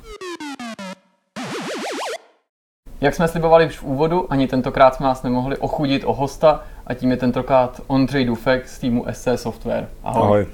[3.02, 6.93] Jak jsme slibovali už v úvodu, ani tentokrát jsme nás nemohli ochudit o hosta a
[6.93, 9.88] tím je tentokrát Ondřej Dufek z týmu SC Software.
[10.04, 10.24] Ahoj.
[10.24, 10.45] Ahoj.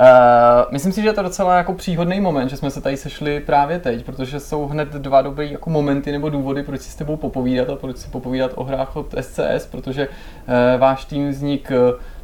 [0.00, 3.40] Uh, myslím si, že je to docela jako příhodný moment, že jsme se tady sešli
[3.40, 7.16] právě teď, protože jsou hned dva dobré jako momenty nebo důvody, proč si s tebou
[7.16, 11.70] popovídat a proč si popovídat o hrách od SCS, protože uh, váš tým vznik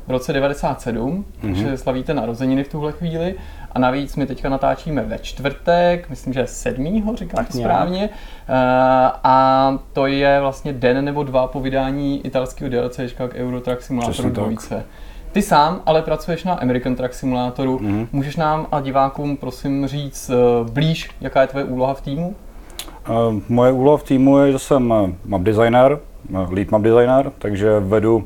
[0.07, 1.41] v roce 97, mm-hmm.
[1.41, 3.35] takže slavíte narozeniny v tuhle chvíli
[3.73, 7.17] a navíc my teďka natáčíme ve čtvrtek, myslím, že 7.
[7.17, 8.09] říkám to správně.
[9.25, 14.31] A to je vlastně den nebo dva po vydání italského DLCčka k Euro Truck Simulatoru
[14.31, 14.83] 2.
[15.37, 17.79] Ty sám ale pracuješ na American Truck Simulatoru.
[17.79, 18.07] Mm-hmm.
[18.13, 22.35] Můžeš nám a divákům prosím říct uh, blíž, jaká je tvoje úloha v týmu?
[23.09, 24.95] Uh, moje úloha v týmu je, že jsem
[25.27, 25.99] map designer,
[26.51, 28.25] lead map designer, takže vedu uh,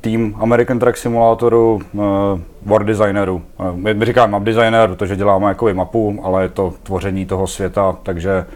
[0.00, 2.02] tým American Truck Simulatoru uh,
[2.62, 3.42] war designerů.
[3.58, 7.46] Uh, my, my říkáme map designer, protože děláme jako mapu, ale je to tvoření toho
[7.46, 8.46] světa, takže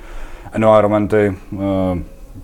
[0.52, 1.60] environmenty uh,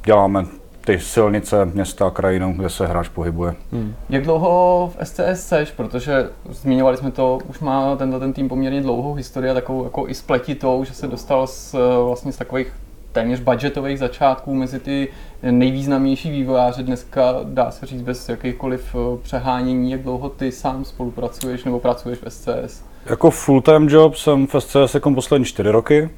[0.04, 0.44] děláme
[0.86, 3.54] ty silnice, města, krajinu, kde se hráč pohybuje.
[3.72, 3.94] Hmm.
[4.08, 8.82] Jak dlouho v SCS seš, protože zmiňovali jsme to, už má tenhle ten tým poměrně
[8.82, 11.74] dlouhou historii, takovou jako i spletitou, že se dostal z,
[12.04, 12.72] vlastně z takových
[13.12, 15.08] téměř budgetových začátků mezi ty
[15.42, 21.64] nejvýznamnější vývojáře dneska, dá se říct bez jakýchkoliv eh, přehánění, jak dlouho ty sám spolupracuješ
[21.64, 22.84] nebo pracuješ v SCS?
[23.06, 26.10] Jako full-time job jsem v SCS jako poslední čtyři roky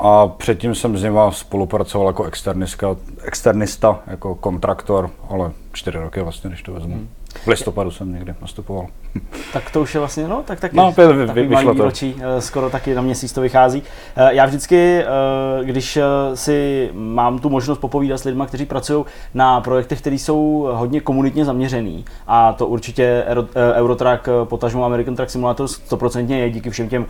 [0.00, 2.30] a předtím jsem s nima spolupracoval jako
[3.22, 6.94] externista, jako kontraktor, ale čtyři roky vlastně, když to vezmu.
[6.94, 7.08] Hmm.
[7.34, 8.86] V listopadu jsem někde nastupoval.
[9.52, 12.40] Tak to už je vlastně, no, tak taky no, vy, vy, takový malý výročí, eh,
[12.40, 13.82] skoro taky na měsíc to vychází.
[14.16, 15.98] Eh, já vždycky, eh, když
[16.34, 19.04] si mám tu možnost popovídat s lidmi, kteří pracují
[19.34, 23.24] na projektech, které jsou hodně komunitně zaměřený, a to určitě
[23.74, 27.06] Eurotrack, potažmo American Track Simulator 100% je díky všem těm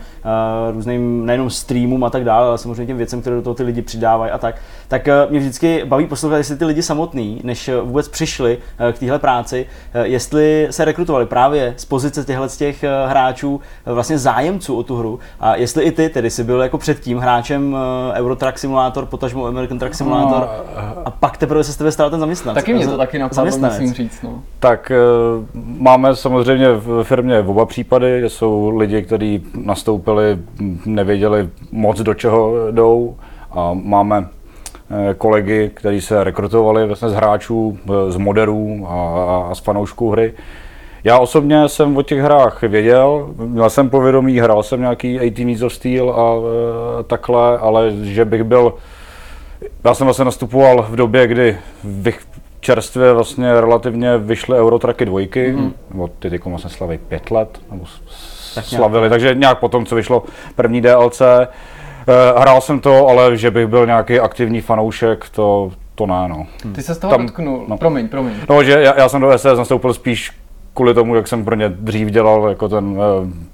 [0.71, 3.81] různým nejenom streamům a tak dále, ale samozřejmě těm věcem, které do toho ty lidi
[3.81, 4.55] přidávají a tak,
[4.87, 8.57] tak mě vždycky baví poslouchat, jestli ty lidi samotný, než vůbec přišli
[8.93, 9.65] k téhle práci,
[10.11, 15.55] jestli se rekrutovali právě z pozice těchto těch hráčů vlastně zájemců o tu hru a
[15.55, 17.77] jestli i ty tedy si byl jako předtím hráčem
[18.13, 22.09] Euro Truck Simulator, potažmo American Truck Simulator no, a pak teprve se z tebe stal
[22.09, 22.63] ten zaměstnanec.
[22.63, 24.21] Taky mě to taky napadlo, musím říct.
[24.21, 24.41] No.
[24.59, 24.91] Tak
[25.77, 30.37] máme samozřejmě v firmě oba případy, že jsou lidi, kteří nastoupili,
[30.85, 33.15] nevěděli moc do čeho jdou
[33.51, 34.40] a máme Eh,
[35.17, 40.33] kolegy, kteří se rekrutovali vlastně z hráčů, eh, z moderů a, a z fanoušků hry.
[41.03, 45.61] Já osobně jsem o těch hrách věděl, měl jsem povědomí, hrál jsem nějaký 18 Needs
[45.61, 46.35] of Steel a
[46.99, 48.73] e, takhle, ale že bych byl,
[49.83, 52.21] já jsem vlastně nastupoval v době, kdy vych,
[52.59, 55.71] čerstvě vlastně relativně vyšly Eurotracky dvojky, mm-hmm.
[55.91, 57.85] nebo ty teď vlastně slaví pět let, nebo
[58.55, 60.23] tak slavili, takže nějak potom, co vyšlo
[60.55, 61.47] první DLC, Eh,
[62.37, 66.47] hrál jsem to, ale že bych byl nějaký aktivní fanoušek, to, to ne, no.
[66.75, 67.77] Ty se z toho Tam, dotknul, no.
[67.77, 68.33] promiň, promiň.
[68.49, 70.31] No, že já, já jsem do SS nastoupil spíš
[70.73, 72.97] kvůli tomu, jak jsem pro ně dřív dělal jako ten uh,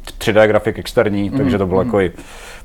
[0.07, 1.85] eh, 3D grafik externí, mm, takže to byl mm.
[1.85, 1.99] jako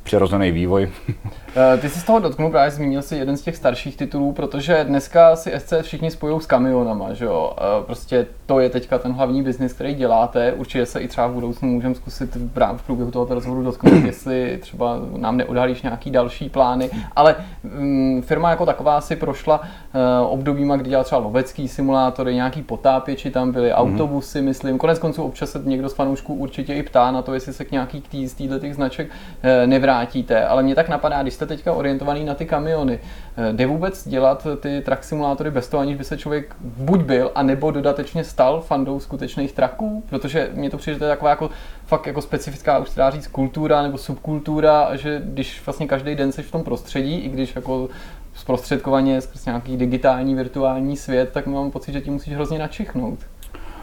[0.02, 0.90] přirozený vývoj.
[1.56, 4.84] Eh, ty jsi z toho dotknul, právě zmínil si jeden z těch starších titulů, protože
[4.84, 7.52] dneska si SC všichni spojují s kamionama, že jo?
[7.58, 10.52] Eh, prostě to je teďka ten hlavní biznis, který děláte.
[10.52, 14.58] Určitě se i třeba v budoucnu můžeme zkusit v, v průběhu tohoto rozhovoru dotknout, jestli
[14.60, 16.90] třeba nám neodhalíš nějaký další plány.
[17.16, 17.36] Ale
[17.78, 23.30] um, firma jako taková si prošla uh, obdobíma, kdy dělala třeba lovecký simulátory, nějaký potápěči
[23.30, 23.76] tam byly, mm-hmm.
[23.76, 24.78] autobusy, myslím.
[24.78, 27.70] Konec konců občas se někdo z fanoušků určitě i ptá na to, jestli se k
[27.72, 30.46] nějaký z těch značek uh, nevrátíte.
[30.46, 32.98] Ale mě tak napadá, když jste teďka orientovaný na ty kamiony,
[33.36, 37.30] eh, jde vůbec dělat ty track simulátory bez toho, aniž by se člověk buď byl,
[37.34, 40.04] anebo dodatečně stal fandou skutečných traků?
[40.08, 41.50] Protože mě to přijde taková jako
[41.86, 46.42] fakt jako specifická, už dá říct, kultura nebo subkultura, že když vlastně každý den jsi
[46.42, 47.88] v tom prostředí, i když jako
[48.34, 53.18] zprostředkovaně skrz nějaký digitální, virtuální svět, tak mám pocit, že ti musíš hrozně načichnout.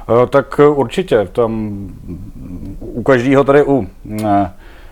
[0.09, 1.89] Eh, tak určitě, tam
[2.79, 4.51] u každého tady u ne,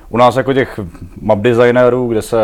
[0.10, 0.80] u nás jako těch
[1.22, 2.38] map designérů, kde se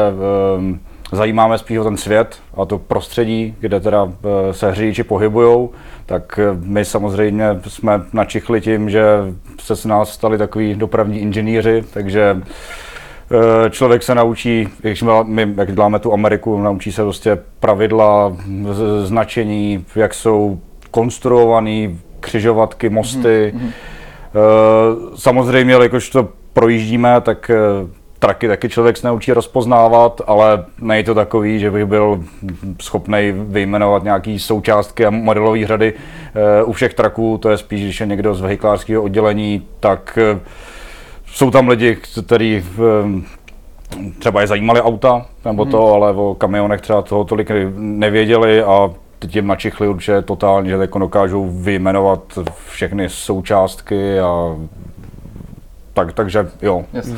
[0.57, 0.79] um,
[1.11, 4.11] zajímáme spíš o ten svět a to prostředí, kde teda uh,
[4.51, 5.69] se hřiči pohybujou,
[6.05, 9.03] tak uh, my samozřejmě jsme načichli tím, že
[9.59, 15.75] se z nás stali takový dopravní inženýři, takže uh, člověk se naučí, když my, jak
[15.75, 18.37] děláme tu Ameriku, naučí se prostě pravidla,
[19.03, 20.59] značení, jak jsou
[20.91, 21.89] konstruované
[22.19, 23.53] křižovatky, mosty.
[23.55, 23.71] Mm-hmm.
[25.15, 27.57] Samozřejmě, jakož to projíždíme, tak eh,
[28.19, 32.23] traky taky člověk se naučí rozpoznávat, ale není to takový, že bych byl
[32.81, 37.37] schopný vyjmenovat nějaký součástky a modelové řady eh, u všech traků.
[37.37, 40.39] To je spíš, když je někdo z vehiklářského oddělení, tak eh,
[41.25, 42.63] jsou tam lidi, kteří
[44.19, 45.93] třeba je zajímali auta nebo to, hmm.
[45.93, 48.89] ale o kamionech třeba toho tolik nevěděli a
[49.19, 54.55] teď jim načichli určitě totálně, že jako dokážou vyjmenovat všechny součástky a
[55.93, 56.85] tak, takže jo.
[56.93, 57.15] Jasně.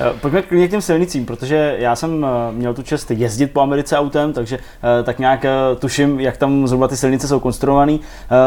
[0.00, 3.98] Eh, pojďme k těm silnicím, protože já jsem eh, měl tu čest jezdit po Americe
[3.98, 5.46] autem, takže eh, tak nějak
[5.78, 7.98] tuším, jak tam zhruba ty silnice jsou konstruované.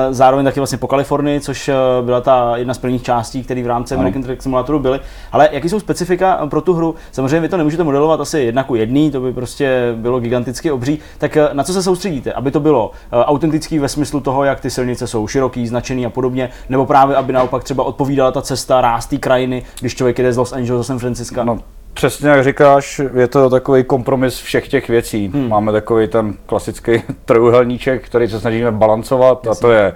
[0.10, 1.70] Zároveň taky vlastně po Kalifornii, což
[2.06, 5.00] byla ta jedna z prvních částí, které v rámci American Truck Simulatoru byly.
[5.32, 6.96] Ale jaký jsou specifika pro tu hru?
[7.12, 11.00] Samozřejmě vy to nemůžete modelovat asi jedna ku jedný, to by prostě bylo giganticky obří.
[11.18, 12.34] Tak na co se soustředíte?
[12.34, 16.50] Aby to bylo autentický ve smyslu toho, jak ty silnice jsou široký, značený a podobně,
[16.70, 20.54] nebo právě aby naopak třeba odpovídala ta cesta, ráz krajiny, když člověk jde z Los
[20.54, 21.00] Angeles do San
[21.44, 25.28] Francisco No, přesně jak říkáš, je to takový kompromis všech těch věcí.
[25.28, 25.50] Hmm.
[25.50, 26.92] Máme takový ten klasický
[27.26, 29.60] trojuhelníček, který se snažíme balancovat Jasně.
[29.60, 29.94] a to je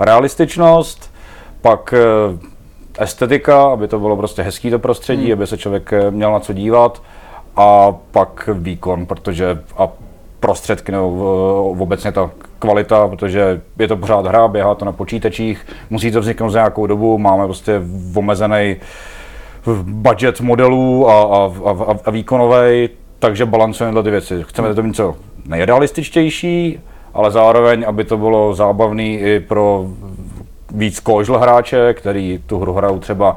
[0.00, 1.14] realističnost,
[1.60, 5.32] pak eh, estetika, aby to bylo prostě hezký to prostředí, hmm.
[5.32, 7.02] aby se člověk eh, měl na co dívat
[7.56, 9.88] a pak výkon, protože a
[10.40, 16.10] prostředky nebo obecně ta kvalita, protože je to pořád hra, běhá to na počítačích, musí
[16.10, 17.80] to vzniknout za nějakou dobu, máme prostě
[18.14, 18.76] omezený
[19.82, 22.88] budget modelů a, a, a, a výkonový,
[23.18, 24.44] takže balancujeme ty věci.
[24.48, 25.14] Chceme to mít co
[25.46, 26.80] nejrealističtější,
[27.14, 29.86] ale zároveň, aby to bylo zábavný i pro
[30.70, 33.36] víc kožl hráče, který tu hru hrajou třeba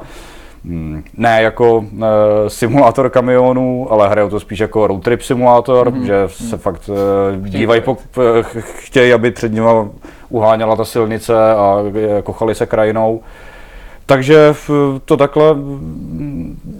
[0.64, 6.02] mm, ne jako e, simulátor kamionů, ale hrajou to spíš jako road trip simulátor, mm-hmm.
[6.02, 7.96] že se fakt e, dívají, po,
[8.60, 9.68] chtějí, aby před nimi
[10.28, 11.76] uháněla ta silnice a
[12.18, 13.20] e, kochali se krajinou.
[14.10, 14.54] Takže
[15.04, 15.56] to takhle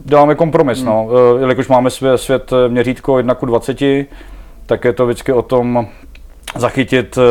[0.04, 0.78] děláme kompromis.
[0.78, 0.86] Hmm.
[0.86, 1.08] No.
[1.36, 3.78] E, jelikož máme svět, svět e, měřítko 1 k 20,
[4.66, 5.86] tak je to vždycky o tom
[6.56, 7.22] zachytit e,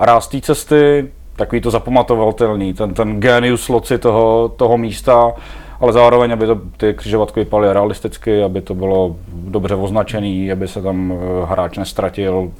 [0.00, 5.32] ráz té cesty, takový to zapamatovatelný, ten, ten genius loci toho, toho místa,
[5.80, 10.82] ale zároveň, aby to, ty křižovatky vypadaly realisticky, aby to bylo dobře označený, aby se
[10.82, 12.52] tam hráč nestratil,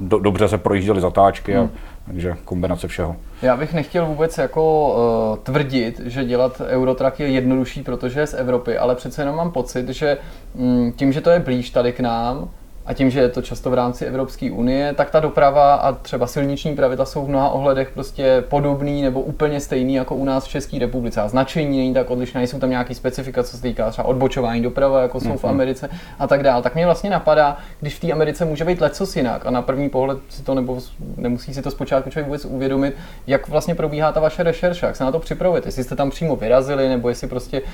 [0.00, 1.70] do, dobře se projížděly zatáčky a, hmm.
[2.08, 3.16] Takže kombinace všeho.
[3.42, 4.94] Já bych nechtěl vůbec jako
[5.32, 9.50] uh, tvrdit, že dělat Eurotrack je jednodušší, protože je z Evropy, ale přece jenom mám
[9.50, 10.18] pocit, že
[10.54, 12.50] um, tím, že to je blíž tady k nám,
[12.88, 16.26] a tím, že je to často v rámci Evropské unie, tak ta doprava a třeba
[16.26, 20.48] silniční pravidla jsou v mnoha ohledech prostě podobný nebo úplně stejný jako u nás v
[20.48, 21.20] České republice.
[21.20, 25.02] A značení není tak odlišné, jsou tam nějaké specifikace, co se týká třeba odbočování doprava,
[25.02, 25.52] jako jsou v mhm.
[25.52, 26.62] Americe a tak dále.
[26.62, 29.88] Tak mě vlastně napadá, když v té Americe může být lecos jinak a na první
[29.88, 30.78] pohled si to nebo
[31.16, 32.94] nemusí si to zpočátku člověk vůbec uvědomit,
[33.26, 36.36] jak vlastně probíhá ta vaše rešerše, jak se na to připravujete, jestli jste tam přímo
[36.36, 37.68] vyrazili, nebo jestli prostě uh,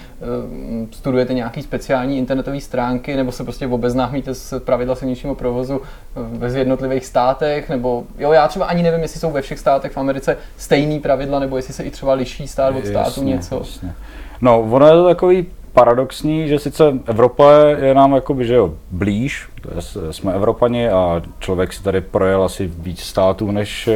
[0.90, 5.80] studujete nějaký speciální internetové stránky, nebo se prostě obeznámíte s pravidla silničního provozu
[6.16, 9.98] ve jednotlivých státech, nebo jo, já třeba ani nevím, jestli jsou ve všech státech v
[9.98, 13.56] Americe stejný pravidla, nebo jestli se i třeba liší stát od státu jasně, něco.
[13.58, 13.94] Jasně.
[14.40, 19.48] No, ono je to takový paradoxní, že sice Evropa je nám jakoby, že jo, blíž,
[20.10, 23.88] jsme Evropani a člověk si tady projel asi víc států než,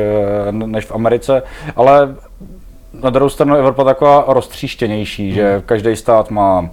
[0.50, 1.42] než v Americe,
[1.76, 2.14] ale
[2.92, 5.34] na druhou stranu Evropa taková roztříštěnější, hmm.
[5.34, 6.70] že každý stát má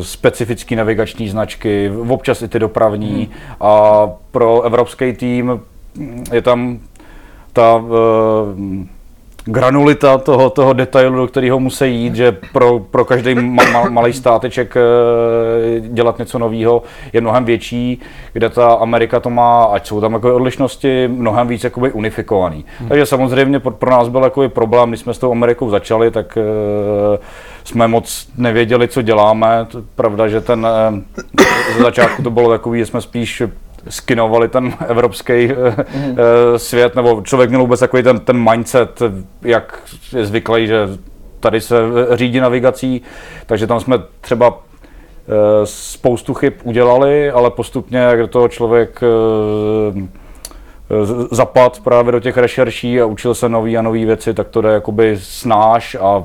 [0.00, 3.56] specifické navigační značky, občas i ty dopravní hmm.
[3.60, 5.60] a pro evropský tým
[6.32, 6.78] je tam
[7.52, 7.90] ta uh,
[9.44, 14.12] granulita toho, toho detailu, do kterého musí jít, že pro, pro každý ma, ma, malý
[14.12, 16.82] státeček uh, dělat něco nového
[17.12, 18.00] je mnohem větší,
[18.32, 22.64] kde ta Amerika to má, ať jsou tam jako odlišnosti, mnohem víc jakoby unifikovaný.
[22.78, 22.88] Hmm.
[22.88, 26.38] Takže samozřejmě pro, pro nás byl jako problém, když jsme s tou Amerikou začali, tak
[26.40, 27.16] uh,
[27.64, 29.66] jsme moc nevěděli, co děláme.
[29.94, 30.66] Pravda, že ten
[31.76, 33.42] ze začátku to bylo takový, že jsme spíš
[33.88, 36.16] skinovali ten evropský mm.
[36.56, 39.02] svět, nebo člověk měl vůbec takový ten, ten mindset,
[39.42, 39.82] jak
[40.16, 40.88] je zvyklý, že
[41.40, 41.76] tady se
[42.12, 43.02] řídí navigací,
[43.46, 45.32] takže tam jsme třeba eh,
[45.64, 49.00] spoustu chyb udělali, ale postupně, jak do toho člověk
[51.30, 54.68] zapad právě do těch rešerší a učil se nový a nové věci, tak to jde
[54.68, 56.24] jakoby snáš a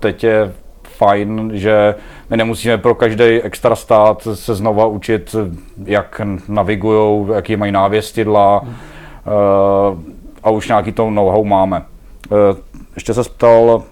[0.00, 0.52] teď je
[0.96, 1.94] fajn, že
[2.30, 5.36] my nemusíme pro každý extra stát se znova učit,
[5.84, 8.74] jak navigují, jaký mají návěstidla hmm.
[9.90, 9.98] uh,
[10.42, 11.82] a už nějaký to know-how máme.
[12.30, 12.38] Uh,
[12.94, 13.82] ještě se ptal,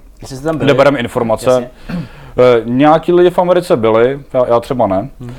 [0.58, 1.50] kde bereme informace.
[1.50, 1.70] Jasně.
[1.88, 5.08] Uh, nějaký lidi v Americe byli, já, já třeba ne.
[5.20, 5.34] Hmm.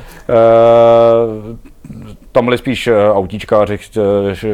[2.31, 3.79] Tam byli spíš autíčkáři,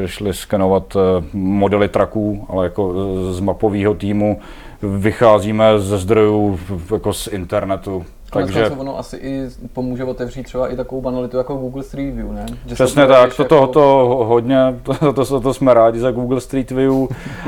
[0.05, 0.97] šli skenovat
[1.33, 2.93] modely traků, ale jako
[3.31, 4.39] z mapového týmu
[4.83, 6.59] vycházíme ze zdrojů
[6.91, 8.05] jako z internetu.
[8.33, 12.45] Takže ono asi i pomůže otevřít třeba i takovou banalitu jako Google Street View, ne?
[12.65, 13.67] Že Přesně tak, to, jako...
[13.67, 13.81] to,
[14.27, 16.93] hodně, to, to, to, jsme rádi za Google Street View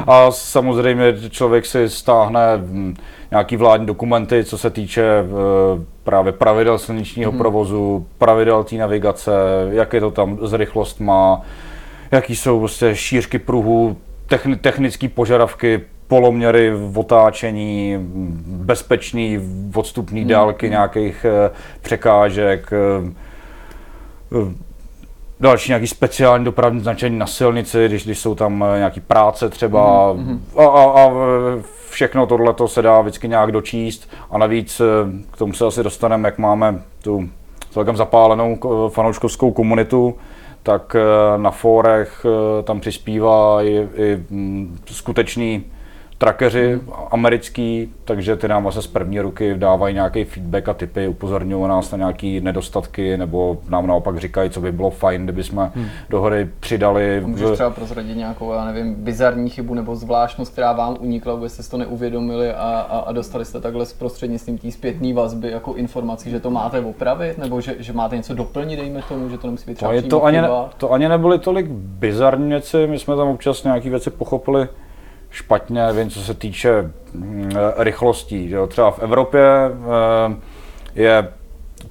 [0.08, 2.96] a samozřejmě člověk si stáhne hm,
[3.32, 5.26] nějaký vládní dokumenty, co se týče eh,
[6.04, 7.38] právě pravidel silničního hmm.
[7.38, 9.32] provozu, pravidel té navigace,
[9.72, 11.42] jak je to tam z rychlost má,
[12.12, 13.98] jaký jsou prostě šířky pruhů,
[14.62, 17.98] technické požadavky poloměry v otáčení,
[18.46, 19.40] bezpečný
[19.76, 20.30] odstupní hmm.
[20.30, 21.52] dálky nějakých eh,
[21.82, 23.12] překážek, eh,
[24.32, 24.54] eh,
[25.40, 30.40] další nějaký speciální dopravní značení na silnici, když, když jsou tam nějaký práce třeba mm-hmm.
[30.58, 31.12] a, a, a
[31.90, 34.82] všechno tohle se dá vždycky nějak dočíst a navíc
[35.32, 37.30] k tomu se asi dostaneme, jak máme tu
[37.72, 38.58] celkem zapálenou
[38.90, 40.16] fanouškovskou komunitu,
[40.64, 40.96] tak
[41.38, 42.26] na fórech
[42.64, 45.64] tam přispívá i, i mm, skutečný
[46.18, 46.80] trackeři
[47.12, 51.92] americký, takže ty nám vlastně z první ruky dávají nějaký feedback a typy, upozorňují nás
[51.92, 55.86] na nějaké nedostatky, nebo nám naopak říkají, co by bylo fajn, kdyby jsme hmm.
[56.10, 57.22] do hry přidali.
[57.26, 61.64] Můžeš třeba prozradit nějakou, já nevím, bizarní chybu nebo zvláštnost, která vám unikla, vůbec jste
[61.64, 66.30] to neuvědomili a, a, a dostali jste takhle s prostřednictvím té zpětné vazby jako informací,
[66.30, 69.66] že to máte opravit, nebo že, že máte něco doplnit, dejme tomu, že to nemusí
[69.68, 73.28] být třeba to, to, ani ne, to ani nebyly tolik bizarní věci, my jsme tam
[73.28, 74.68] občas nějaké věci pochopili
[75.34, 78.50] špatně, vím, co se týče mm, rychlostí.
[78.50, 78.68] Že jo.
[78.68, 80.36] Třeba v Evropě eh,
[80.96, 81.28] je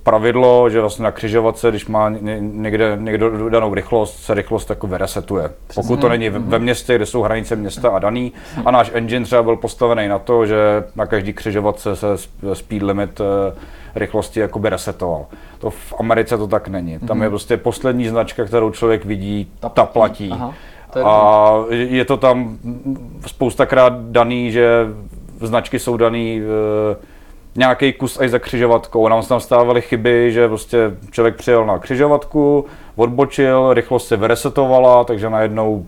[0.03, 2.09] pravidlo, že vlastně na křižovatce, když má
[2.41, 5.51] někde, někdo danou rychlost, se rychlost jako vyresetuje.
[5.75, 8.33] Pokud to není ve městě, kde jsou hranice města a daný.
[8.65, 12.07] A náš engine třeba byl postavený na to, že na každý křižovatce se
[12.53, 13.55] speed limit eh,
[13.95, 15.27] rychlosti jakoby resetoval.
[15.59, 16.99] To v Americe to tak není.
[16.99, 17.31] Tam je mhm.
[17.31, 20.31] prostě poslední značka, kterou člověk vidí, ta, ta platí.
[20.33, 20.55] Aha.
[21.05, 22.59] A je to tam
[23.27, 24.87] spoustakrát daný, že
[25.41, 26.97] značky jsou daný e,
[27.57, 29.09] nějaký kus až za křižovatkou.
[29.09, 30.79] Nám se tam stávaly chyby, že prostě
[31.11, 32.65] člověk přijel na křižovatku,
[32.97, 35.87] odbočil, rychlost se vyresetovala, takže najednou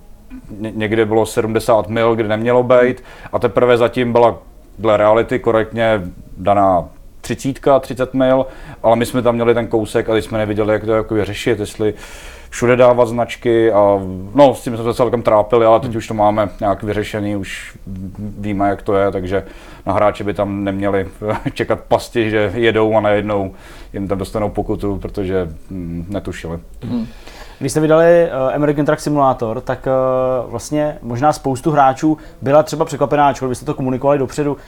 [0.59, 4.39] někde bylo 70 mil, kde nemělo být a teprve zatím byla
[4.79, 6.03] dle reality korektně
[6.37, 6.89] daná
[7.21, 8.47] 30, 30 mil,
[8.83, 11.61] ale my jsme tam měli ten kousek a teď jsme neviděli, jak to jako řešit,
[11.61, 11.95] jestli
[12.55, 14.01] všude dávat značky a
[14.35, 15.97] no, s tím jsme se celkem trápili, ale teď hmm.
[15.97, 17.79] už to máme nějak vyřešený, už
[18.17, 19.45] víme, jak to je, takže
[19.87, 21.09] na hráče by tam neměli
[21.53, 23.55] čekat pasti, že jedou a najednou
[23.93, 26.59] jim tam dostanou pokutu, protože hm, netušili.
[26.83, 27.07] Hmm.
[27.59, 32.85] Když jste vydali uh, American Truck Simulator, tak uh, vlastně možná spoustu hráčů byla třeba
[32.85, 34.59] překvapená, ačkoliv byste to komunikovali dopředu, uh,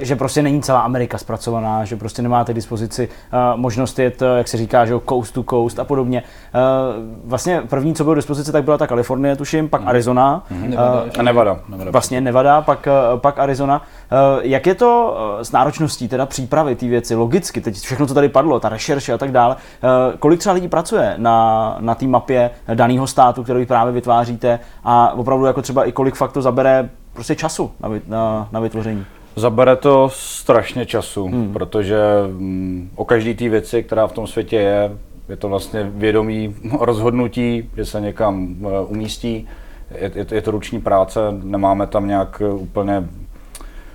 [0.00, 4.28] že prostě není celá Amerika zpracovaná, že prostě nemáte k dispozici uh, možnost jet, uh,
[4.36, 6.22] jak se říká, že coast to coast a podobně.
[6.22, 9.88] Uh, vlastně první, co bylo k dispozici, tak byla ta Kalifornie, tuším, pak mm.
[9.88, 10.42] Arizona.
[10.50, 10.70] Mm.
[10.70, 11.90] Nevada, Nevada, Nevada.
[11.90, 13.82] Vlastně Nevada, pak, uh, pak Arizona.
[14.14, 18.14] Uh, jak je to uh, s náročností teda přípravy té věci, logicky, teď všechno, co
[18.14, 22.06] tady padlo, ta rešerše a tak dále, uh, kolik třeba lidí pracuje na, na té
[22.06, 26.90] mapě daného státu, který právě vytváříte a opravdu jako třeba i kolik fakt to zabere
[27.12, 29.06] prostě času na, na, na vytvoření.
[29.36, 31.52] Zabere to strašně času, hmm.
[31.52, 34.90] protože mm, o každé té věci, která v tom světě je,
[35.28, 38.56] je to vlastně vědomí rozhodnutí, že se někam
[38.86, 39.48] umístí.
[39.90, 43.08] Je, je, je to ruční práce, nemáme tam nějak úplně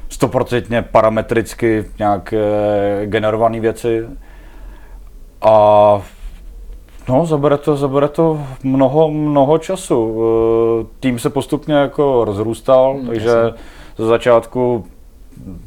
[0.10, 4.06] stoprocentně parametricky nějak uh, generované věci.
[5.42, 6.02] A
[7.10, 10.22] No, zabere to, zabere to mnoho, mnoho času.
[10.22, 13.32] Eh, tým se postupně jako rozrůstal, hmm, takže
[13.98, 14.86] ze začátku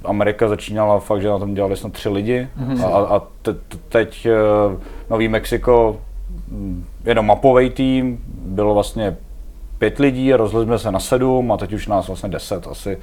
[0.05, 2.85] Amerika začínala fakt, že na tom dělali snad tři lidi hmm.
[2.85, 4.77] a, a te, te, teď eh,
[5.11, 5.97] Nový Mexiko
[6.49, 9.17] hm, jenom mapový tým, bylo vlastně
[9.79, 12.99] pět lidí, rozlezli jsme se na sedm a teď už nás vlastně deset asi.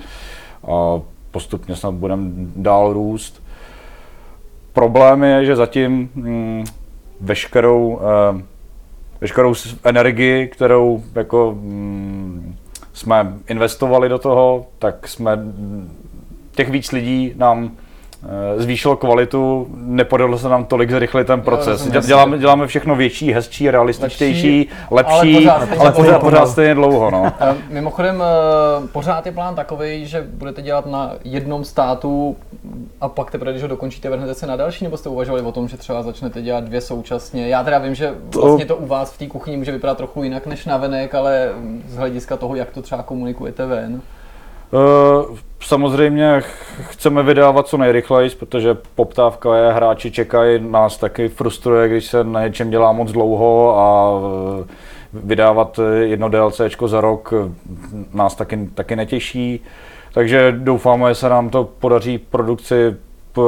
[0.67, 0.99] A
[1.31, 3.43] postupně snad budeme dál růst.
[4.73, 6.63] Problém je, že zatím hm,
[7.21, 8.41] veškerou, uh,
[9.21, 9.53] veškerou
[9.83, 12.55] energii, kterou jako mm,
[12.93, 15.39] jsme investovali do toho, tak jsme
[16.51, 17.88] těch víc lidí nám Eh,
[18.57, 21.85] zvýšilo kvalitu, nepodařilo se nám tolik zrychlit ten proces.
[21.85, 26.73] Jo, děláme, děláme všechno větší, hezčí, realističtější, lepší, lepší ale pořád, ale pořád, pořád stejně
[26.75, 27.11] dlouho.
[27.11, 27.33] No.
[27.41, 32.35] Eh, mimochodem, eh, pořád je plán takový, že budete dělat na jednom státu
[33.01, 35.67] a pak teprve, když ho dokončíte, vrhnete se na další, nebo jste uvažovali o tom,
[35.67, 37.47] že třeba začnete dělat dvě současně?
[37.47, 40.45] Já teda vím, že vlastně to u vás v té kuchyni může vypadat trochu jinak
[40.45, 41.49] než na venek, ale
[41.87, 44.01] z hlediska toho, jak to třeba komunikujete ven.
[44.71, 46.41] Uh, samozřejmě
[46.81, 52.43] chceme vydávat co nejrychleji, protože poptávka je, hráči čekají, nás taky frustruje, když se na
[52.43, 54.65] něčem dělá moc dlouho a uh,
[55.13, 57.33] vydávat jedno DLC za rok
[58.13, 59.63] nás taky, taky netěší.
[60.13, 62.95] Takže doufáme, že se nám to podaří produkci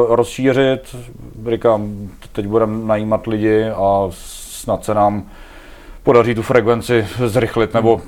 [0.10, 0.96] rozšířit.
[1.52, 5.24] Říkám, teď budeme najímat lidi a snad se nám
[6.04, 8.02] podaří tu frekvenci zrychlit nebo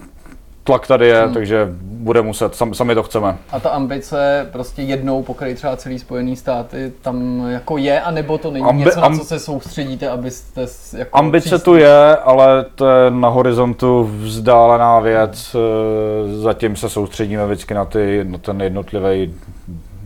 [0.64, 1.34] tlak tady je, hmm.
[1.34, 3.38] takže bude muset, sam, sami to chceme.
[3.52, 8.52] A ta ambice prostě jednou pokryt třeba celý Spojený státy tam jako je, anebo to
[8.52, 10.66] není Ambi- něco, na co se soustředíte, abyste
[10.98, 11.64] jako Ambice přístup...
[11.64, 16.42] tu je, ale to je na horizontu vzdálená věc, hmm.
[16.42, 19.36] zatím se soustředíme vždycky na, ty, na ten jednotlivý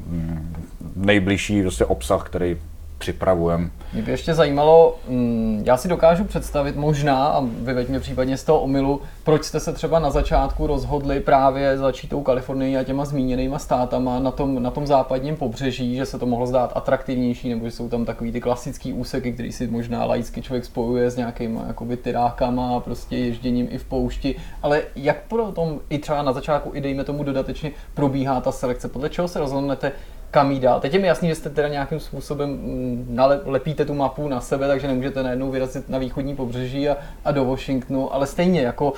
[0.10, 0.56] mm,
[0.96, 2.58] nejbližší prostě obsah, který
[2.98, 3.70] připravujeme.
[3.94, 8.44] Mě by ještě zajímalo, mm, já si dokážu představit možná, a vyveď mě případně z
[8.44, 13.06] toho omylu, proč jste se třeba na začátku rozhodli právě začít tou Kalifornií a těma
[13.06, 17.66] zmíněnýma státama na tom, na tom západním pobřeží, že se to mohlo zdát atraktivnější, nebo
[17.66, 21.64] že jsou tam takový ty klasický úseky, který si možná laicky člověk spojuje s nějakýma
[21.68, 25.18] jakoby tyrákama a prostě ježděním i v poušti, ale jak
[25.54, 29.40] tom i třeba na začátku i dejme tomu dodatečně probíhá ta selekce, podle čeho se
[29.40, 29.92] rozhodnete,
[30.32, 30.80] kam jít dál.
[30.80, 34.68] Teď je mi jasný, že jste teda nějakým způsobem mm, nalepíte tu mapu na sebe,
[34.68, 38.94] takže nemůžete najednou vyrazit na východní pobřeží a, a do Washingtonu, ale stejně jako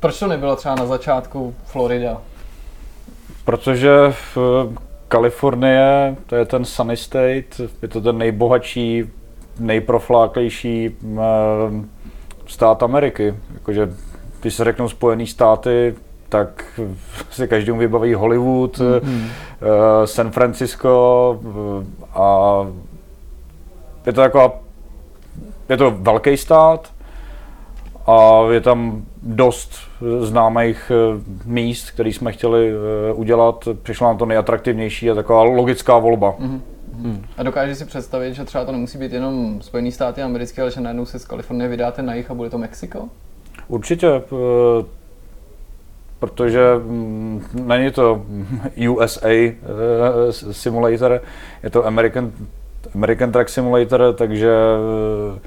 [0.00, 2.22] proč to nebylo třeba na začátku Florida?
[3.44, 4.38] Protože v
[5.08, 9.04] Kalifornie, to je ten sunny state, je to ten nejbohatší,
[9.58, 11.90] nejprofláklejší mm,
[12.46, 13.34] stát Ameriky.
[13.54, 13.92] Jakože,
[14.40, 15.94] když se řeknou Spojené státy,
[16.32, 16.80] tak
[17.30, 19.28] si každému vybaví Hollywood, mm-hmm.
[20.04, 22.26] San Francisco eh, a
[24.06, 24.52] je to taková,
[25.68, 26.92] je to velký stát
[28.06, 29.74] a je tam dost
[30.20, 32.72] známých eh, míst, které jsme chtěli
[33.14, 33.68] udělat.
[33.82, 36.34] Přišlo nám to nejatraktivnější a taková logická volba.
[36.38, 36.60] Mm-hmm.
[36.94, 37.24] Hmm.
[37.36, 40.80] A dokážeš si představit, že třeba to nemusí být jenom Spojené státy americké, ale že
[40.80, 43.08] najednou se z Kalifornie vydáte na jich a bude to Mexiko?
[43.68, 44.22] Určitě
[46.22, 48.22] protože mm, není to
[48.90, 49.52] USA eh,
[50.52, 51.20] simulator,
[51.62, 52.32] je to American,
[52.94, 55.38] American Truck Simulator, takže eh,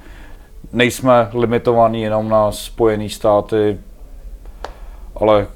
[0.73, 3.77] nejsme limitovaní jenom na Spojené státy,
[5.15, 5.47] ale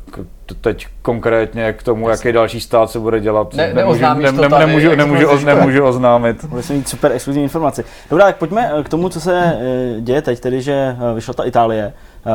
[0.62, 4.66] teď konkrétně k tomu, jaký další stát se bude dělat, Ne- nemůžu, to ne, tady,
[4.66, 5.56] nemůžu, nemůžu, exkluzivně.
[5.56, 6.46] nemůžu oznámit.
[6.50, 7.84] Bude se mít super exkluzivní informaci.
[8.10, 9.58] Dobrá, tak pojďme eh, k tomu, co se
[10.00, 11.94] děje teď, tedy že vyšla ta Itálie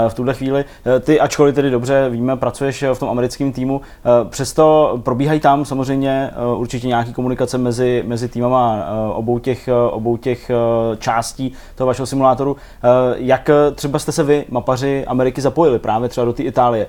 [0.09, 0.64] v tuhle chvíli.
[0.97, 5.41] Eh, Ty, ačkoliv tedy dobře víme, pracuješ eh, v tom americkém týmu, eh, přesto probíhají
[5.41, 10.51] tam samozřejmě určitě nějaký komunikace mezi, mezi týmama obou těch, obou těch
[10.99, 12.57] částí toho vašeho simulátoru.
[13.16, 16.87] Jak třeba jste se vy, mapaři Ameriky, zapojili právě třeba do té Itálie?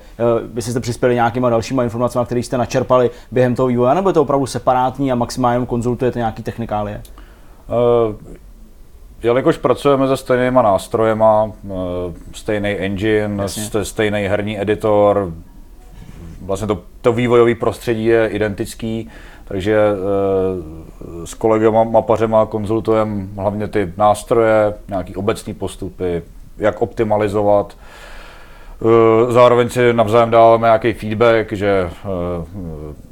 [0.56, 4.22] Jestli jste přispěli nějakýma dalšíma informacemi, které jste načerpali během toho vývoje, nebo je to
[4.22, 7.02] opravdu separátní a maximálně konzultujete nějaký technikálie?
[9.26, 11.52] Jelikož pracujeme se stejnýma nástrojema, uh,
[12.34, 13.64] stejný engine, Jasně.
[13.64, 15.34] st- stejný herní editor,
[16.42, 19.10] vlastně to, to vývojové prostředí je identický,
[19.46, 26.22] takže uh, s kolegama mapařema konzultujeme hlavně ty nástroje, nějaký obecní postupy,
[26.58, 27.78] jak optimalizovat.
[28.82, 32.08] Eh, Zároveň si navzájem dáváme nějaký feedback, že eh,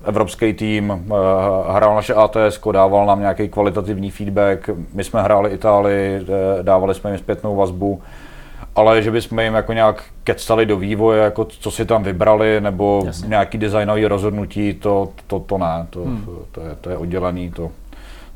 [0.05, 6.25] evropský tým eh, hrál naše ATS, dával nám nějaký kvalitativní feedback, my jsme hráli Itálii,
[6.61, 8.01] dávali jsme jim zpětnou vazbu,
[8.75, 13.03] ale že bychom jim jako nějak kecali do vývoje, jako co si tam vybrali, nebo
[13.05, 13.27] Jasně.
[13.27, 16.25] nějaký designové rozhodnutí, to, to, to ne, to, hmm.
[16.51, 17.71] to, je, to je oddělený, to,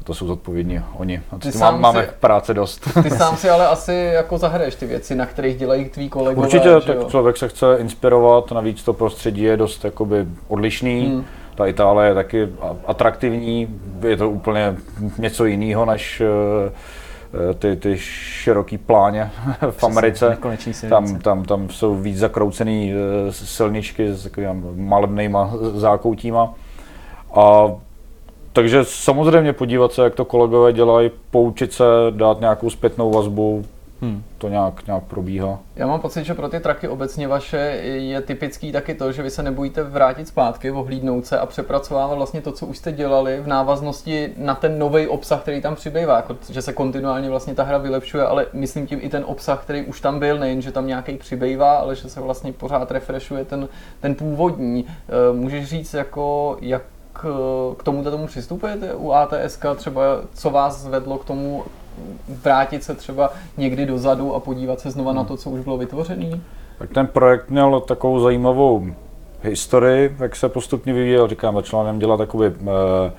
[0.08, 1.22] to jsou zodpovědní oni.
[1.32, 2.88] A Ty to sám má, máme si- práce dost.
[3.04, 6.48] Ty sám si ale asi jako zahraješ ty věci, na kterých dělají tví kolegové.
[6.48, 7.08] Určitě, tak jo?
[7.10, 11.06] člověk se chce inspirovat, navíc to prostředí je dost jakoby odlišný.
[11.08, 11.26] Hmm.
[11.56, 12.50] Ta Itálie je taky
[12.86, 14.76] atraktivní, je to úplně
[15.18, 16.72] něco jiného než eh,
[17.50, 19.32] eh, ty, ty široký pláně
[19.72, 20.38] v Americe.
[20.90, 26.54] Tam, tam, tam jsou víc zakroucený eh, silničky s takovými malebnýma zákoutíma.
[27.36, 27.68] A
[28.58, 33.66] takže samozřejmě podívat se, jak to kolegové dělají, poučit se, dát nějakou zpětnou vazbu,
[34.02, 34.24] Hmm.
[34.38, 35.60] to nějak, nějak probíhá.
[35.76, 39.30] Já mám pocit, že pro ty traky obecně vaše je typický taky to, že vy
[39.30, 43.48] se nebojíte vrátit zpátky, ohlídnout se a přepracovávat vlastně to, co už jste dělali v
[43.48, 47.78] návaznosti na ten nový obsah, který tam přibývá, jako, že se kontinuálně vlastně ta hra
[47.78, 51.18] vylepšuje, ale myslím tím i ten obsah, který už tam byl, nejen, že tam nějaký
[51.18, 53.68] přibývá, ale že se vlastně pořád refreshuje ten,
[54.00, 54.86] ten původní.
[54.90, 56.82] Eh, Můžeš říct, jako, jak
[57.78, 60.02] k tomuto tomu přistupujete u ATSK, třeba
[60.34, 61.64] co vás vedlo k tomu
[62.44, 66.40] vrátit se třeba někdy dozadu a podívat se znova na to, co už bylo vytvořené?
[66.80, 68.88] Tak ten projekt měl takovou zajímavou
[69.42, 71.28] historii, jak se postupně vyvíjel.
[71.28, 73.12] Říkám, začala nám dělat takový eh,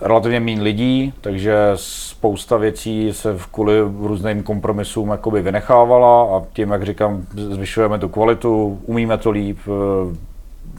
[0.00, 6.82] relativně méně lidí, takže spousta věcí se kvůli různým kompromisům jakoby vynechávala a tím, jak
[6.82, 10.16] říkám, zvyšujeme tu kvalitu, umíme to líp, eh,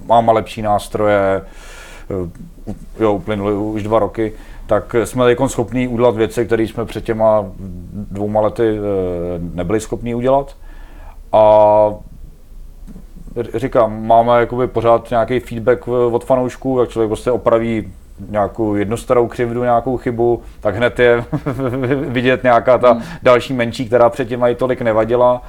[0.06, 1.41] máme lepší nástroje,
[2.99, 4.34] jo, uplynuly už dva roky,
[4.68, 7.45] tak jsme teď schopní udělat věci, které jsme před těma
[8.12, 8.82] dvouma lety eh,
[9.54, 10.56] nebyli schopni udělat.
[11.32, 11.93] A
[13.56, 17.93] říkám, máme jakoby pořád nějaký feedback v- od fanoušků, jak člověk prostě opraví
[18.30, 21.26] nějakou jednu starou křivdu, nějakou chybu, tak hned je
[22.08, 25.41] vidět nějaká ta další menší, která předtím mají tolik nevadila.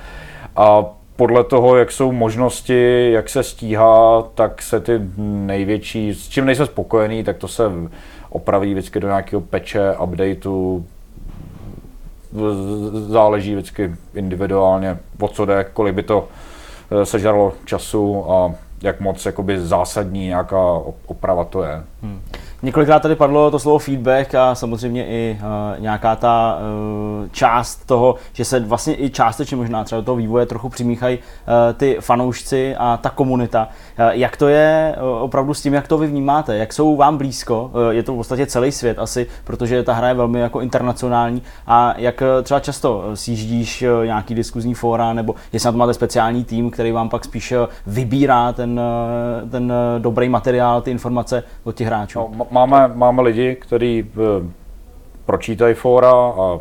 [0.57, 0.85] A
[1.17, 6.67] podle toho, jak jsou možnosti, jak se stíhá, tak se ty největší, s čím nejsem
[6.67, 7.63] spokojený, tak to se
[8.31, 10.87] opraví vždycky do nějakého peče, updateu,
[13.09, 16.29] záleží vždycky individuálně, o co jde, kolik by to
[16.91, 21.83] eh, sežralo času a jak moc jakoby zásadní nějaká op- oprava to je.
[22.65, 28.15] Několikrát tady padlo to slovo feedback a samozřejmě i uh, nějaká ta uh, část toho,
[28.33, 31.23] že se vlastně i částečně možná třeba do toho vývoje trochu přimíchají uh,
[31.77, 33.69] ty fanoušci a ta komunita.
[33.99, 36.57] Uh, jak to je uh, opravdu s tím, jak to vy vnímáte?
[36.57, 37.71] Jak jsou vám blízko?
[37.75, 41.43] Uh, je to v podstatě celý svět asi, protože ta hra je velmi jako internacionální
[41.67, 46.45] a jak třeba často sjíždíš uh, nějaký diskuzní fóra nebo jestli na to máte speciální
[46.45, 47.55] tým, který vám pak spíš
[47.87, 48.81] vybírá ten,
[49.43, 52.19] uh, ten dobrý materiál, ty informace od těch hráčů?
[52.37, 54.47] No, máme, máme lidi, kteří eh,
[55.27, 56.59] pročítají fora a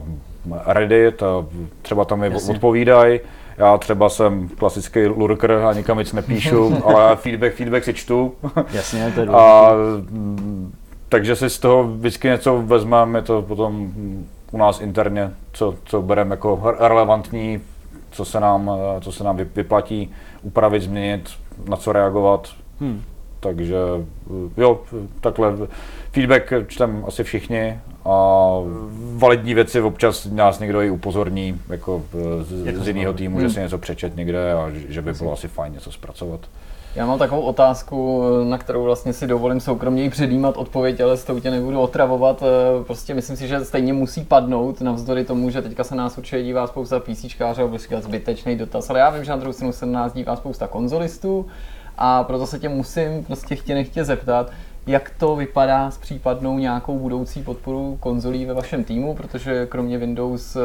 [0.65, 1.45] Reddit a
[1.81, 3.19] třeba tam mi odpovídají.
[3.57, 8.33] Já třeba jsem klasický lurker a nikam nic nepíšu, ale feedback, feedback si čtu.
[8.73, 9.69] Jasně, to je A,
[10.09, 10.73] mm,
[11.09, 13.91] takže si z toho vždycky něco vezmeme, je to potom
[14.51, 17.59] u nás interně, co, co bereme jako re- relevantní,
[18.11, 21.29] co se nám, eh, co se nám vy- vyplatí upravit, změnit,
[21.69, 22.47] na co reagovat.
[22.79, 23.01] Hmm.
[23.43, 23.75] Takže
[24.57, 24.79] jo,
[25.21, 25.53] takhle
[26.11, 28.47] feedback čtem asi všichni a
[29.15, 32.01] validní věci občas nás někdo i upozorní jako
[32.41, 33.47] z, z jiného týmu, Hmm.
[33.47, 36.39] že si něco přečet někde a že- by bylo asi fajn něco zpracovat.
[36.95, 41.23] Já mám takovou otázku, na kterou vlastně si dovolím soukromně i předjímat odpověď, ale s
[41.23, 42.43] tou tě nebudu otravovat.
[42.43, 46.43] Eh, Prostě myslím si, že stejně musí padnout, navzdory tomu, že teďka se nás určitě
[46.43, 49.85] dívá spousta PCčkářů, a říkat zbytečný dotaz, ale já vím, že na druhou stranu se
[49.85, 51.45] na nás dívá spousta konzolistů
[51.97, 54.51] A proto se tě musím prostě chtě nechtě zeptat,
[54.87, 60.55] jak to vypadá s případnou nějakou budoucí podporu konzolí ve vašem týmu, protože kromě Windows
[60.55, 60.59] eh,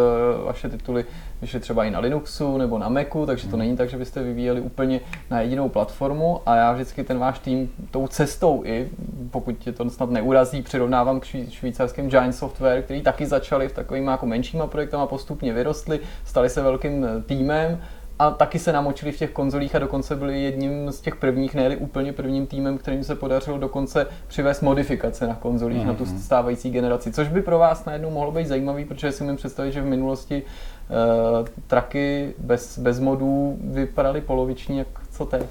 [0.44, 1.04] vaše tituly
[1.40, 3.58] vyšly třeba i na Linuxu nebo na Macu, takže to hmm.
[3.58, 5.00] není tak, že byste vyvíjeli úplně
[5.30, 8.88] na jedinou platformu a já vždycky ten váš tým tou cestou i,
[9.30, 14.10] pokud tě to snad neurazí, přirovnávám k švýcarským Giant Software, který taky začali v takovými
[14.10, 17.78] jako menšíma projektama, postupně vyrostli, stali se velkým eh, týmem
[18.18, 21.76] a taky se namočili v těch konzolích a dokonce byli jedním z těch prvních, ne
[21.76, 25.86] úplně prvním týmem, kterým se podařilo dokonce přivést modifikace na konzolích mm-hmm.
[25.86, 26.18] na tu mhm.
[26.18, 29.82] stávající generaci, což by pro vás najednou mohlo být zajímavý, protože si umím představit, že
[29.82, 35.46] v minulosti uh, traky bez, bez modů vypadaly poloviční, jak co teď.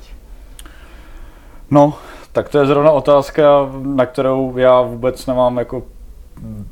[1.71, 1.93] No,
[2.31, 3.43] tak to je zrovna otázka,
[3.83, 5.83] na kterou já vůbec nemám jako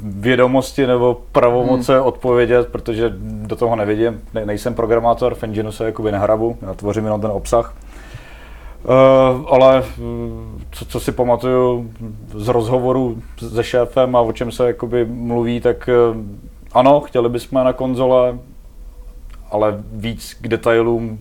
[0.02, 2.08] vědomosti nebo pravomoce hmm.
[2.08, 4.22] odpovědět, protože do toho nevidím.
[4.34, 7.76] Ne, nejsem programátor, v Engineu se jakoby nehrabu, já tvořím jenom ten obsah.
[8.84, 9.84] Uh, ale
[10.72, 11.92] co, co si pamatuju
[12.36, 16.18] z rozhovoru se šéfem a o čem se jakoby mluví, tak uh,
[16.74, 18.38] ano, chtěli bychom na konzole,
[19.52, 21.20] ale víc k detailům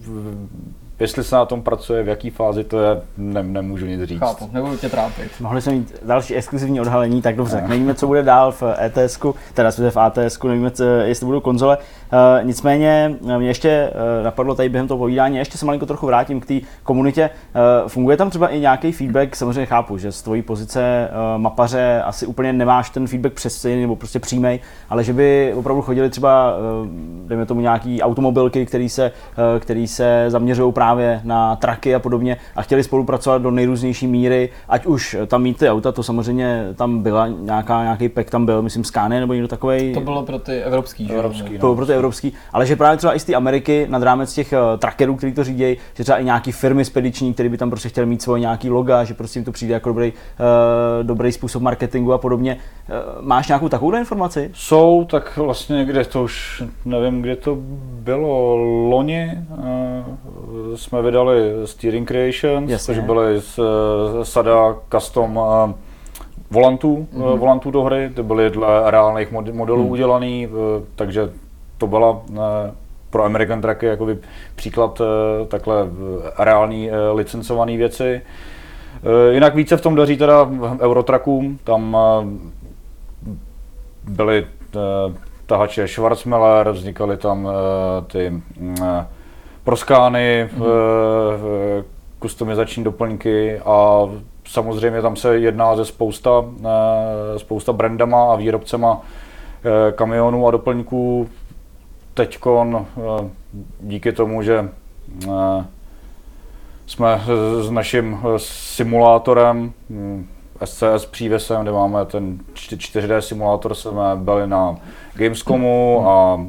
[1.00, 4.18] Jestli se na tom pracuje, v jaký fázi to je, ne, nemůžu nic říct.
[4.18, 5.30] Chápu, nebudu tě trápit.
[5.40, 7.56] Mohli jsme mít další exkluzivní odhalení, tak dobře.
[7.56, 7.68] Ne.
[7.68, 9.20] Nevíme, co bude dál v ETS,
[9.54, 11.78] teda v ATS, nevíme, co, jestli budou konzole.
[12.12, 16.06] Uh, nicméně eh, mě ještě uh, napadlo tady během toho povídání, ještě se malinko trochu
[16.06, 17.30] vrátím k té komunitě.
[17.82, 19.36] Uh, funguje tam třeba i nějaký feedback?
[19.36, 23.96] Samozřejmě chápu, že z tvojí pozice uh, mapaře asi úplně nemáš ten feedback přesný nebo
[23.96, 24.60] prostě přímý,
[24.90, 26.86] ale že by opravdu chodili třeba, uh,
[27.28, 29.12] dejme tomu, nějaký automobilky, který se,
[29.54, 30.83] uh, který se zaměřují právě
[31.24, 35.68] na traky a podobně a chtěli spolupracovat do nejrůznější míry, ať už tam mít ty
[35.70, 39.92] auta, to samozřejmě tam byla nějaká, nějaký pek tam byl, myslím Scania nebo někdo takový.
[39.94, 41.14] To bylo pro ty evropský, že?
[41.14, 41.58] Evropský, no.
[41.58, 44.34] To bylo pro ty evropský, ale že právě třeba i z té Ameriky nad rámec
[44.34, 47.70] těch uh, trackerů, který to řídí, že třeba i nějaký firmy spediční, které by tam
[47.70, 51.32] prostě chtěli mít svoje nějaký loga, že prostě jim to přijde jako dobrý, uh, dobrý
[51.32, 52.56] způsob marketingu a podobně.
[52.88, 54.50] Uh, máš nějakou takovou informaci?
[54.54, 57.56] Jsou, tak vlastně někde to už nevím, kde to
[58.00, 58.56] bylo
[58.88, 59.38] loni.
[59.50, 62.94] Uh, jsme vydali Steering Creations, Jasně.
[62.94, 63.60] což byly z,
[64.22, 65.44] sada custom uh,
[66.50, 67.38] volantů, mm-hmm.
[67.38, 69.90] volantů do hry, ty byly dle reálných modelů mm.
[69.90, 70.48] udělaný,
[70.94, 71.30] takže
[71.78, 72.22] to byla
[73.10, 74.18] pro American Tracky jakoby
[74.54, 75.00] příklad
[75.48, 75.86] takhle
[76.38, 78.20] reální licencované věci.
[79.30, 81.96] Jinak více v tom daří teda Eurotrackům, tam
[84.08, 84.46] byly
[85.46, 87.48] tahače Schwarzmiller, vznikaly tam
[88.12, 88.42] ty
[89.64, 91.84] proskány, mm-hmm.
[92.18, 94.08] kustomizační doplňky a
[94.44, 96.44] samozřejmě tam se jedná ze spousta,
[97.36, 99.00] spousta brandama a výrobcema
[99.94, 101.28] kamionů a doplňků.
[102.14, 102.86] Teďkon
[103.80, 104.68] díky tomu, že
[106.86, 107.22] jsme
[107.60, 109.72] s naším simulátorem
[110.64, 114.76] SCS přívesem, kde máme ten 4D simulátor, jsme byli na
[115.14, 116.40] Gamescomu a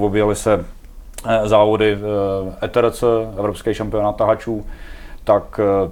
[0.00, 0.64] objeli se
[1.26, 1.98] Eh, závody
[2.62, 4.66] ETRC, eh, Evropský šampionát tahačů,
[5.24, 5.90] tak eh,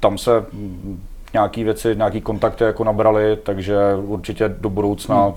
[0.00, 1.02] tam se mm,
[1.32, 5.34] nějaké věci, nějaké kontakty jako nabrali, takže určitě do budoucna hmm.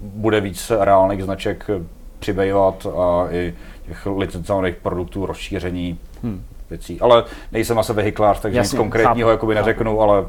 [0.00, 1.70] bude víc reálných značek
[2.18, 3.54] přibývat a i
[3.86, 6.44] těch licencovaných produktů rozšíření hmm.
[6.70, 7.00] věcí.
[7.00, 10.24] Ale nejsem asi vehiklář, takže Jasně, nic konkrétního chápu, neřeknu, ale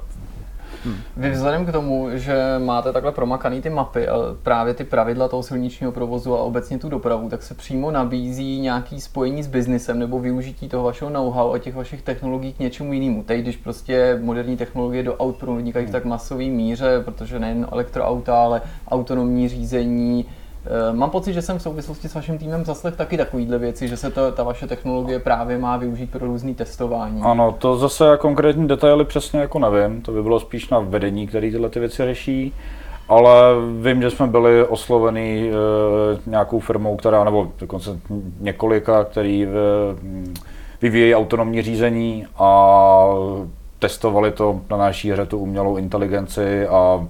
[0.85, 0.95] Hmm.
[1.17, 2.35] Vy vzhledem k tomu, že
[2.65, 6.89] máte takhle promakaný ty mapy a právě ty pravidla toho silničního provozu a obecně tu
[6.89, 11.59] dopravu, tak se přímo nabízí nějaký spojení s biznesem nebo využití toho vašeho know-how a
[11.59, 13.23] těch vašich technologií k něčemu jinému.
[13.23, 18.43] Teď, když prostě moderní technologie do aut pronikají v tak masové míře, protože nejen elektroauta,
[18.43, 20.25] ale autonomní řízení,
[20.91, 24.11] mám pocit, že jsem v souvislosti s vaším týmem zaslech taky takovýhle věci, že se
[24.11, 27.21] to, ta vaše technologie právě má využít pro různé testování.
[27.21, 31.51] Ano, to zase konkrétní detaily přesně jako nevím, to by bylo spíš na vedení, který
[31.51, 32.53] tyhle ty věci řeší.
[33.09, 33.33] Ale
[33.81, 35.53] vím, že jsme byli osloveni e,
[36.29, 37.99] nějakou firmou, která, nebo dokonce
[38.39, 39.47] několika, který e,
[40.81, 43.05] vyvíjejí autonomní řízení a
[43.79, 47.07] testovali to na naší hře tu umělou inteligenci a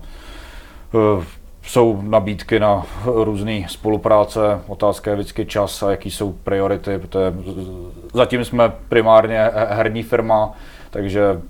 [0.93, 1.25] e,
[1.67, 7.33] jsou nabídky na různé spolupráce, otázka je vždycky čas a jaký jsou priority, protože
[8.13, 10.53] zatím jsme primárně herní firma,
[10.89, 11.41] takže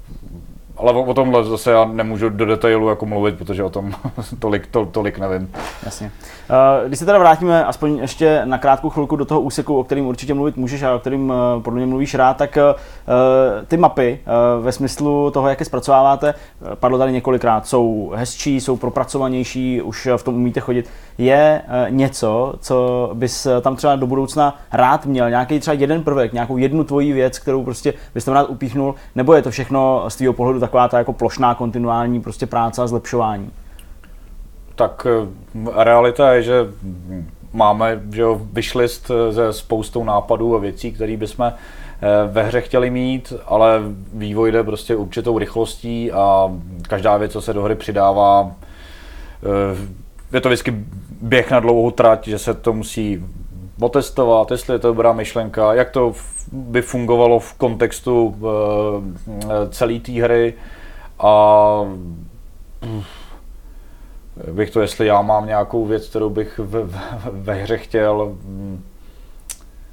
[0.78, 3.94] ale o, o tomhle zase já nemůžu do detailu jako mluvit, protože o tom
[4.40, 5.52] tolik, to, tolik nevím.
[5.86, 6.12] Jasně.
[6.50, 10.06] Uh, když se teda vrátíme aspoň ještě na krátkou chvilku do toho úseku, o kterým
[10.06, 12.80] určitě mluvit můžeš a o kterým uh, podle mě mluvíš rád, tak uh,
[13.68, 14.20] ty mapy
[14.62, 16.34] ve smyslu toho, jak je zpracováváte,
[16.76, 20.90] padlo tady několikrát, jsou hezčí, jsou propracovanější, už v tom umíte chodit.
[21.18, 26.34] Je uh, něco, co bys tam třeba do budoucna rád měl, nějaký třeba jeden prvek,
[26.34, 30.16] nějakou jednu tvoji věc, kterou prostě bys tam rád upíchnul, nebo je to všechno z
[30.16, 33.52] tvého pohledu taková ta jako plošná kontinuální prostě práce a zlepšování?
[34.76, 36.54] Tak eh, realita je, že
[37.54, 41.54] máme že jo, wishlist ze spoustou nápadů a věcí, které bychom eh,
[42.28, 43.82] ve hře chtěli mít, ale
[44.14, 46.52] vývoj jde prostě určitou rychlostí a
[46.82, 48.52] každá věc, co se do hry přidává,
[49.44, 50.74] eh, je to vždycky
[51.22, 53.26] běh na dlouhou trať, že se to musí
[53.80, 56.14] otestovat, jestli je to dobrá myšlenka, jak to
[56.52, 58.36] by fungovalo v kontextu
[59.70, 60.54] celé té hry.
[61.20, 61.80] A
[64.52, 66.82] bych to, jestli já mám nějakou věc, kterou bych ve,
[67.32, 68.38] ve hře chtěl,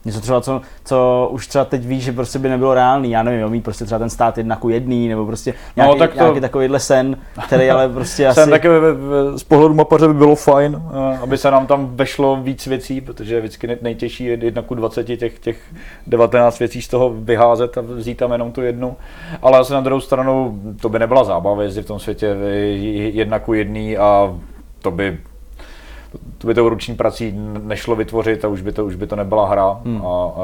[0.05, 3.49] Něco třeba, co, co už třeba teď víš, že prostě by nebylo reálný, já nevím,
[3.49, 6.19] mít prostě třeba ten stát jedna ku jedný, nebo prostě nějaký, no, tak to...
[6.19, 7.17] nějaký takovýhle sen,
[7.47, 8.41] který ale prostě asi...
[8.41, 8.69] Sen taky
[9.37, 13.35] z pohledu mapaře by bylo fajn, eh, aby se nám tam vešlo víc věcí, protože
[13.35, 15.59] je vždycky nejtěžší jedna ku 20 těch, těch
[16.07, 18.97] 19 věcí z toho vyházet a vzít tam jenom tu jednu.
[19.43, 22.37] Ale asi na druhou stranu to by nebyla zábava jezdit v tom světě
[23.13, 24.39] jedna ku jedný a
[24.83, 25.19] to by
[26.39, 29.49] to by to ruční prací nešlo vytvořit a už by to, už by to nebyla
[29.49, 29.81] hra.
[29.85, 30.07] Hmm.
[30.07, 30.39] A, a,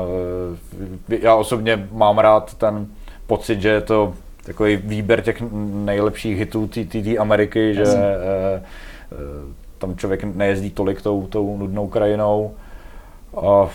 [1.09, 2.87] já osobně mám rád ten
[3.27, 4.15] pocit, že je to
[4.45, 5.43] takový výběr těch
[5.85, 8.63] nejlepších hitů té Ameriky, že e, e,
[9.79, 12.55] tam člověk nejezdí tolik tou, tou nudnou krajinou.
[13.37, 13.69] A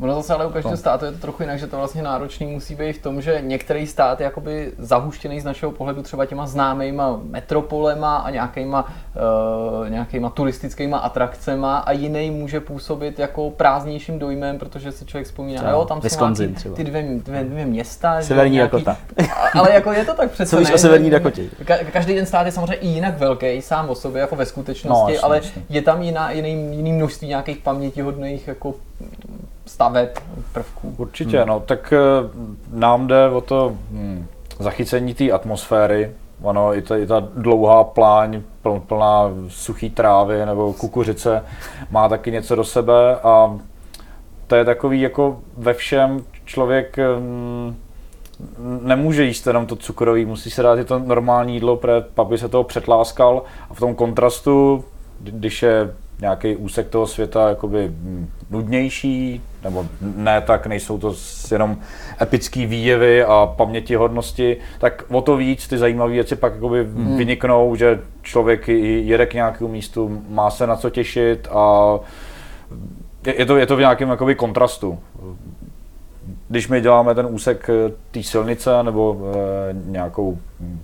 [0.00, 0.76] Ono zase ale u každého no.
[0.76, 3.86] státu je to trochu jinak, že to vlastně náročný musí být v tom, že některý
[3.86, 8.92] stát je jakoby zahuštěný z našeho pohledu třeba těma známýma metropolema a nějakýma,
[9.82, 15.70] uh, nějakýma turistickýma atrakcema a jiný může působit jako prázdnějším dojmem, protože si člověk vzpomíná,
[15.70, 18.22] jo, tam jsou nějaký, ty dvě, dvě, dvě města.
[18.22, 18.96] Severní nějaký, Dakota.
[19.54, 20.50] Ale jako je to tak přece.
[20.50, 21.42] Co víš o Severní Dakotě?
[21.64, 25.14] Ka- každý ten stát je samozřejmě i jinak velký sám o sobě, jako ve skutečnosti,
[25.14, 25.62] no, ale jasný.
[25.68, 28.74] je tam jiná, jiný, jiný množství nějakých pamětihodných jako
[29.68, 30.08] staveb,
[30.52, 30.94] prvků.
[30.96, 31.48] Určitě, hmm.
[31.48, 31.98] no, tak eh,
[32.72, 34.26] nám jde o to hm,
[34.58, 36.10] zachycení té atmosféry,
[36.42, 38.42] Ono, i ta, i ta dlouhá pláň,
[38.86, 41.44] plná suchý trávy nebo kukuřice
[41.90, 43.58] má taky něco do sebe a
[44.46, 47.76] to je takový jako ve všem člověk hm,
[48.82, 52.38] nemůže jíst jenom to cukrový, musí se dát i to normální jídlo, protože pak by
[52.38, 54.84] se toho přetláskal a v tom kontrastu,
[55.20, 57.90] když je nějaký úsek toho světa jakoby
[58.50, 61.14] nudnější, nebo ne tak, nejsou to
[61.50, 61.76] jenom
[62.20, 67.16] epické výjevy a pamětihodnosti, tak o to víc ty zajímavé věci pak jakoby hmm.
[67.16, 71.94] vyniknou, že člověk jede k nějakému místu, má se na co těšit a
[73.36, 74.98] je to, je to v nějakém jakoby kontrastu.
[76.48, 80.80] Když my děláme ten úsek eh, té silnice nebo e, nějakou hm,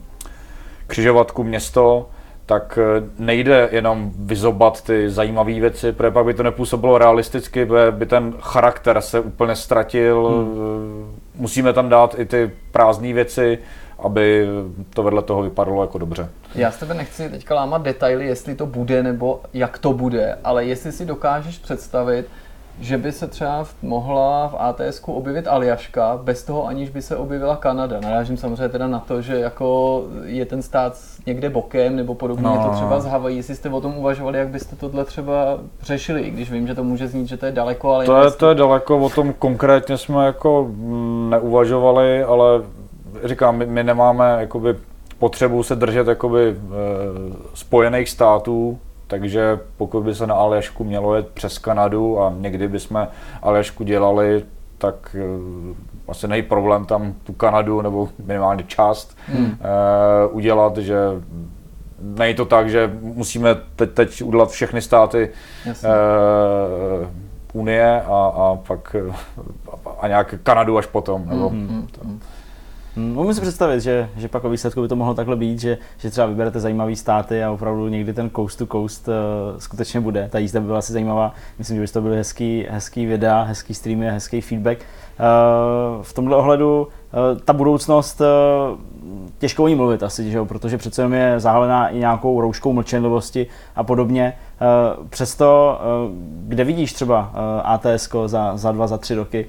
[0.87, 2.07] křižovatku město,
[2.47, 8.07] tak eh, nejde jenom vyzobat ty zajímavé věci, protože pak by to nepůsobilo realisticky, by
[8.07, 10.27] ten charakter se úplně ztratil.
[10.27, 11.15] Hmm.
[11.15, 13.59] Eh, musíme tam dát i ty prázdné věci,
[13.99, 14.49] aby
[14.95, 16.29] to vedle toho vypadalo jako dobře.
[16.55, 20.65] Já s tebe nechci teďka lámat detaily, jestli to bude nebo jak to bude, ale
[20.65, 22.27] jestli si dokážeš představit,
[22.81, 27.57] že by se třeba mohla v ATS objevit Aljaška, bez toho aniž by se objevila
[27.57, 28.01] Kanada.
[28.01, 32.53] Narážím samozřejmě teda na to, že jako je ten stát někde bokem nebo podobně, no.
[32.53, 32.75] je to no.
[32.75, 33.37] třeba z Havají.
[33.37, 36.85] Jestli jste o tom uvažovali, jak byste tohle třeba řešili, i když vím, že to
[36.85, 38.07] může znít, že to je daleko, ale...
[38.07, 42.63] To je, to je daleko, o tom konkrétně jsme jako mm, neuvažovali, ale
[43.25, 44.77] říkám, my, my nemáme jakoby
[45.19, 46.55] potřebu se držet jakoby e,
[47.55, 53.09] spojených států, takže pokud by se na Aljašku mělo jet přes Kanadu a někdy bychom
[53.43, 54.45] Aljašku dělali,
[54.79, 55.17] tak
[55.69, 55.77] uh,
[56.09, 59.45] asi není problém tam tu Kanadu nebo minimálně část hmm.
[59.47, 60.97] uh, udělat, že
[61.99, 65.31] není to tak, že musíme teď, teď udělat všechny státy
[65.67, 67.09] uh,
[67.53, 68.97] Unie a, a pak
[70.01, 71.29] a nějak Kanadu až potom.
[71.29, 71.89] Nebo, hmm.
[72.05, 72.21] hmm
[72.97, 76.11] Můžu si představit, že, že pak o výsledku by to mohlo takhle být, že, že
[76.11, 79.15] třeba vyberete zajímavý státy a opravdu někdy ten coast to coast uh,
[79.59, 80.29] skutečně bude.
[80.33, 81.35] Ta jízda by byla asi zajímavá.
[81.59, 84.79] Myslím, že by to byly hezký, hezký videa, hezký streamy, hezký feedback.
[84.79, 86.89] Uh, v tomhle ohledu
[87.45, 88.23] ta budoucnost
[89.39, 90.47] těžko o ní mluvit asi, že jo?
[90.47, 93.47] protože přece jenom je zahalená i nějakou rouškou mlčenlivosti
[93.77, 94.33] a podobně.
[95.09, 95.81] Přesto,
[96.47, 97.33] kde vidíš třeba
[97.65, 99.47] ATS za, za dva, za tři roky,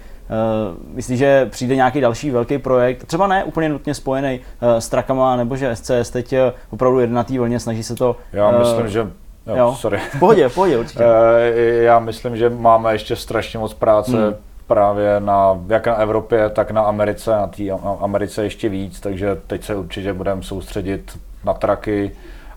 [0.93, 5.55] Myslíš, že přijde nějaký další velký projekt, třeba ne úplně nutně spojený s trakama, nebo
[5.57, 6.35] že SCS teď
[6.69, 8.15] opravdu jede na té vlně, snaží se to...
[8.33, 9.07] Já myslím, že
[9.47, 9.75] Jo, jo.
[9.79, 9.97] Sorry.
[9.97, 11.03] V pohodě, v pohodě určitě.
[11.81, 14.35] Já myslím, že máme ještě strašně moc práce hmm.
[14.67, 17.63] právě na, jak na Evropě, tak na Americe, na té
[17.99, 22.11] Americe ještě víc, takže teď se určitě budeme soustředit na traky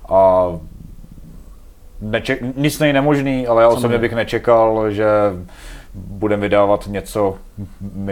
[0.09, 0.47] a
[2.01, 5.07] neček, nic není nemožný, ale já osobně bych nečekal, že
[5.95, 7.39] budeme vydávat něco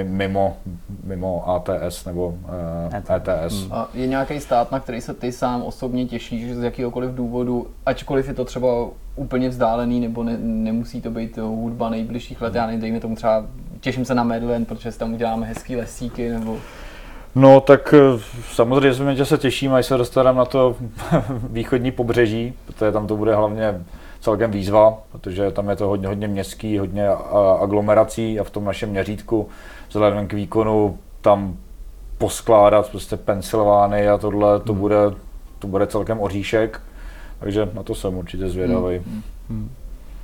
[0.04, 0.56] mimo,
[1.04, 3.62] mimo ATS nebo uh, ETS.
[3.62, 3.72] Hmm.
[3.72, 8.28] A je nějaký stát, na který se ty sám osobně těšíš z jakýkoliv důvodu, ačkoliv
[8.28, 8.68] je to třeba
[9.16, 13.46] úplně vzdálený, nebo ne, nemusí to být hudba nejbližších let, já nevím, tomu třeba
[13.80, 16.58] těším se na Medlen, protože si tam uděláme hezký lesíky, nebo
[17.36, 18.20] No tak eh,
[18.52, 20.76] samozřejmě, že se těším, až se dostaneme na to
[21.50, 23.84] východní pobřeží, protože tam to bude hlavně
[24.20, 27.08] celkem výzva, protože tam je to hodně, hodně městský, hodně
[27.60, 29.48] aglomerací a v tom našem měřítku
[29.88, 31.56] vzhledem k výkonu tam
[32.18, 34.80] poskládat prostě Pensylvány a tohle, to, hmm.
[34.80, 34.96] bude,
[35.58, 36.80] to bude celkem oříšek,
[37.40, 38.98] takže na to jsem určitě zvědavý.
[38.98, 39.22] Hmm.
[39.48, 39.70] Hmm.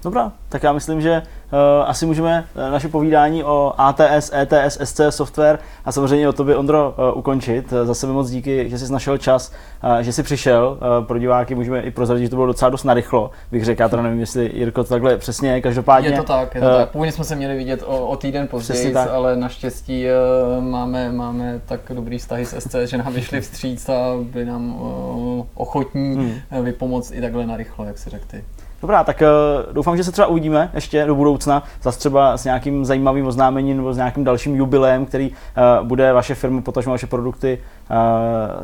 [0.05, 1.23] Dobrá, tak já myslím, že
[1.53, 6.57] uh, asi můžeme eh, naše povídání o ATS, ETS, SC software a samozřejmě o tobě,
[6.57, 7.73] Ondro, uh, ukončit.
[7.85, 9.53] Za sebe moc díky, že jsi našel čas,
[9.85, 10.79] uh, že jsi přišel.
[11.01, 13.83] Uh, pro diváky můžeme i prozradit, že to bylo docela dost narychlo, bych řekl.
[13.83, 15.61] Já teda nevím, jestli Jirko to takhle přesně je.
[15.61, 16.09] Každopádně.
[16.11, 16.91] Je to tak, je to uh, tak.
[16.91, 21.81] Původně jsme se měli vidět o, o týden později, ale naštěstí uh, máme, máme tak
[21.91, 26.65] dobrý vztahy s SC, že nám vyšli vstříc a by nám uh, ochotní hmm.
[26.65, 28.45] vypomoct i takhle narychlo, jak si řekl ty.
[28.83, 32.85] Dobrá, tak uh, doufám, že se třeba uvidíme ještě do budoucna, zase třeba s nějakým
[32.85, 37.59] zajímavým oznámením nebo s nějakým dalším jubileem, který uh, bude vaše firmy, potažmo vaše produkty
[37.91, 37.97] uh,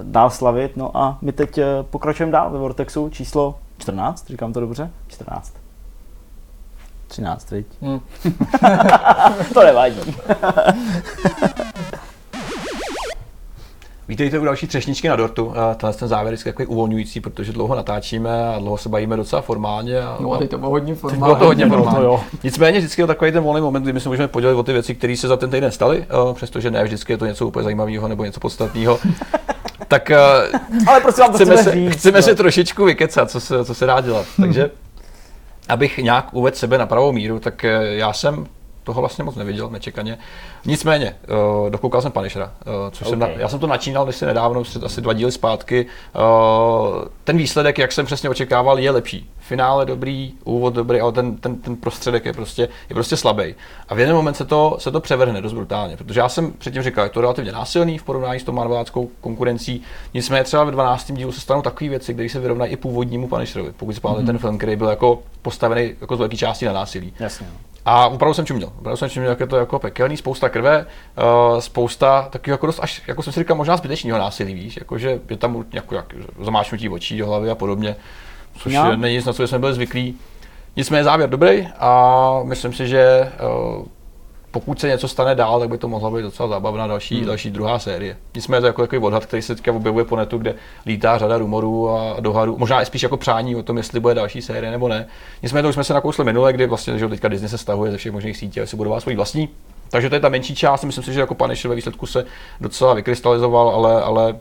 [0.02, 0.76] dál slavit.
[0.76, 4.90] No a my teď pokračujeme dál ve Vortexu číslo 14, říkám to dobře?
[5.08, 5.52] 14.
[7.08, 7.66] 13, viď?
[7.82, 8.00] Hmm.
[9.54, 10.00] to nevadí.
[14.08, 15.52] Vítejte u další třešničky na dortu.
[15.76, 20.00] Tenhle ten závěr je takový uvolňující, protože dlouho natáčíme a dlouho se bavíme docela formálně.
[20.00, 21.24] A, no a teď to bylo hodně formálně.
[21.24, 22.04] Bylo to hodně formálně.
[22.04, 24.72] No, Nicméně vždycky je takový ten volný moment, kdy my se můžeme podělit o ty
[24.72, 28.08] věci, které se za ten týden staly, přestože ne vždycky je to něco úplně zajímavého
[28.08, 28.98] nebo něco podstatného.
[29.88, 30.10] tak
[30.86, 32.22] Ale prosím vám, chceme, se, říct, chceme no.
[32.22, 34.26] se trošičku vykecat, co se, co se dá dělat.
[34.40, 34.70] Takže
[35.68, 38.46] abych nějak uvedl sebe na pravou míru, tak eh, já jsem
[38.88, 40.18] toho vlastně moc neviděl, nečekaně.
[40.66, 41.16] Nicméně,
[41.62, 43.10] uh, dokoukal jsem Punishera, uh, což okay.
[43.10, 45.86] jsem na, já jsem to načínal když si nedávno, asi dva díly zpátky.
[46.14, 49.30] Uh, ten výsledek, jak jsem přesně očekával, je lepší.
[49.38, 53.54] Finále dobrý, úvod dobrý, ale ten, ten, ten prostředek je prostě, je prostě slabý.
[53.88, 56.82] A v jeden moment se to, se to převrhne dost brutálně, protože já jsem předtím
[56.82, 59.82] říkal, je to relativně násilný v porovnání s tou marveláckou konkurencí.
[60.14, 61.12] Nicméně třeba ve 12.
[61.12, 63.72] dílu se stanou takové věci, které se vyrovnají i původnímu Punisherovi.
[63.76, 64.26] Pokud si mm-hmm.
[64.26, 67.12] ten film, který byl jako postavený jako z velké části na násilí.
[67.20, 67.46] Jasně.
[67.52, 67.58] No.
[67.84, 68.72] A opravdu jsem čuměl.
[68.78, 72.80] Opravdu jsem čuměl, jak je to jako pekelný, spousta krve, uh, spousta takového jako dost
[72.82, 76.88] až, jako jsem si říkal, možná zbytečného násilí, víš, jakože je tam jako jak, zamáčnutí
[76.88, 77.96] očí do hlavy a podobně,
[78.58, 78.96] což no.
[78.96, 80.18] není nic, na co jsme byli zvyklí.
[80.76, 83.32] Nicméně závěr dobrý a myslím si, že
[83.78, 83.86] uh,
[84.50, 87.26] pokud se něco stane dál, tak by to mohla být docela zábavná další, hmm.
[87.26, 88.16] další druhá série.
[88.34, 90.54] Nicméně to je jako takový odhad, který se teďka objevuje po netu, kde
[90.86, 94.42] lítá řada rumorů a dohadů, možná i spíš jako přání o tom, jestli bude další
[94.42, 95.06] série nebo ne.
[95.42, 97.96] Nicméně to už jsme se nakousli minule, kdy vlastně, že teďka Disney se stahuje ze
[97.96, 99.48] všech možných sítí a si budová svůj vlastní.
[99.90, 102.24] Takže to je ta menší část, myslím si, že jako Punisher ve výsledku se
[102.60, 104.34] docela vykrystalizoval, ale, ale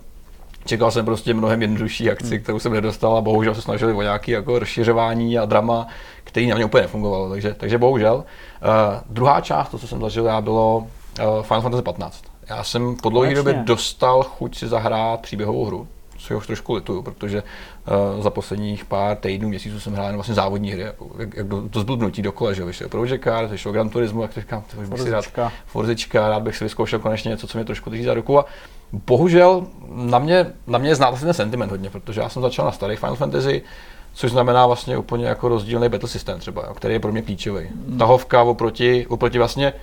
[0.66, 2.44] čekal jsem prostě mnohem jednodušší akci, hmm.
[2.44, 5.88] kterou jsem nedostal a bohužel se snažili o nějaké jako rozšiřování a drama,
[6.24, 8.16] který na mě úplně nefungovalo, takže, takže bohužel.
[8.16, 8.24] Uh,
[9.10, 12.24] druhá část, to, co jsem zažil, já bylo uh, Final Fantasy 15.
[12.50, 15.88] Já jsem po dlouhé době dostal chuť si zahrát příběhovou hru,
[16.18, 17.44] co už trošku lituju, protože
[18.16, 21.70] uh, za posledních pár týdnů, měsíců jsem hrál vlastně závodní hry, jako, jak, jak do,
[21.70, 24.90] to zblbnutí dokola, že vyšel Project Cars, vyšel Gran Turismo, jak to říkám, to už
[24.90, 25.26] bych si rád,
[25.66, 28.46] Forzička, rád bych si vyzkoušel konečně něco, co mě trošku drží za ruku a
[28.92, 32.72] bohužel na mě, na mě je znát ten sentiment hodně, protože já jsem začal na
[32.72, 33.62] starých Final Fantasy,
[34.14, 37.66] což znamená vlastně úplně jako rozdílný battle systém třeba, který je pro mě klíčový.
[37.66, 37.98] Hmm.
[37.98, 39.74] Tahovka oproti, oproti vlastně,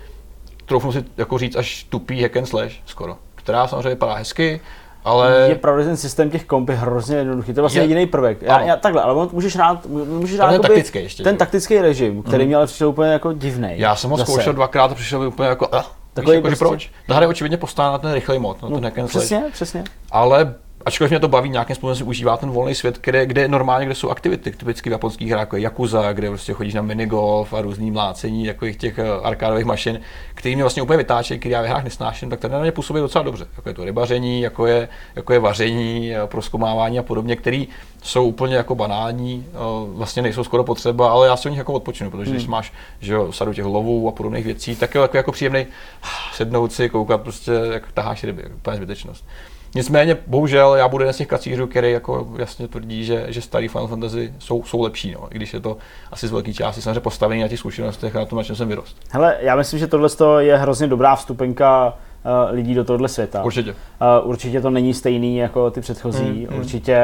[0.66, 4.60] troufnu si jako říct, až tupý hack and slash skoro, která samozřejmě vypadá hezky,
[5.04, 5.46] ale...
[5.48, 7.84] Je pravda, že ten systém těch komp je hrozně jednoduchý, to je vlastně je...
[7.84, 8.42] jediný prvek.
[8.42, 12.44] Já, já, takhle, ale můžeš rád, můžeš rád ten taktický ještě, ten taktický režim, který
[12.44, 12.48] mm.
[12.48, 13.72] měl přišel úplně jako divný.
[13.76, 15.80] Já jsem ho zkoušel dvakrát a přišel úplně jako, uh,
[16.14, 16.64] Takový jako, prostě...
[16.64, 16.90] proč?
[17.06, 19.84] Ta hra je očividně postavena na ten rychlej mod, no, no ten hack Přesně, přesně.
[20.10, 20.54] Ale
[20.86, 23.94] ačkoliv mě to baví, nějakým způsobem si užívá ten volný svět, kde, kde normálně, kde
[23.94, 27.60] jsou aktivity, typicky v japonských hrách, jako je Yakuza, kde prostě chodíš na minigolf a
[27.60, 30.00] různý mlácení takových těch eh, arkádových mašin,
[30.34, 33.00] který mě vlastně úplně vytáčejí, který já v hrách nesnáším, tak tady na mě působí
[33.00, 33.46] docela dobře.
[33.56, 37.68] Jako je to rybaření, jako je, jako je vaření, eh, proskomávání a podobně, který
[38.02, 39.56] jsou úplně jako banální, eh,
[39.86, 42.36] vlastně nejsou skoro potřeba, ale já si o nich jako odpočinu, protože hmm.
[42.36, 45.66] když máš že jo, sadu těch lovů a podobných věcí, tak je jako, jako příjemný
[46.32, 49.24] sednout si, koukat prostě, jak taháš ryby, úplně zbytečnost.
[49.74, 53.68] Nicméně, bohužel, já budu jeden z těch kacířů, který jako jasně tvrdí, že, že starý
[53.68, 55.28] Final Fantasy jsou, jsou lepší, no.
[55.30, 55.76] i když je to
[56.12, 58.68] asi z velké části samozřejmě postavený na těch zkušenostech a na tom, na čem jsem
[58.68, 58.96] vyrost.
[59.10, 63.44] Hele, já myslím, že tohle je hrozně dobrá vstupenka uh, lidí do tohohle světa.
[63.44, 63.70] Určitě.
[63.70, 66.46] Uh, určitě to není stejný jako ty předchozí.
[66.50, 66.98] Mm, určitě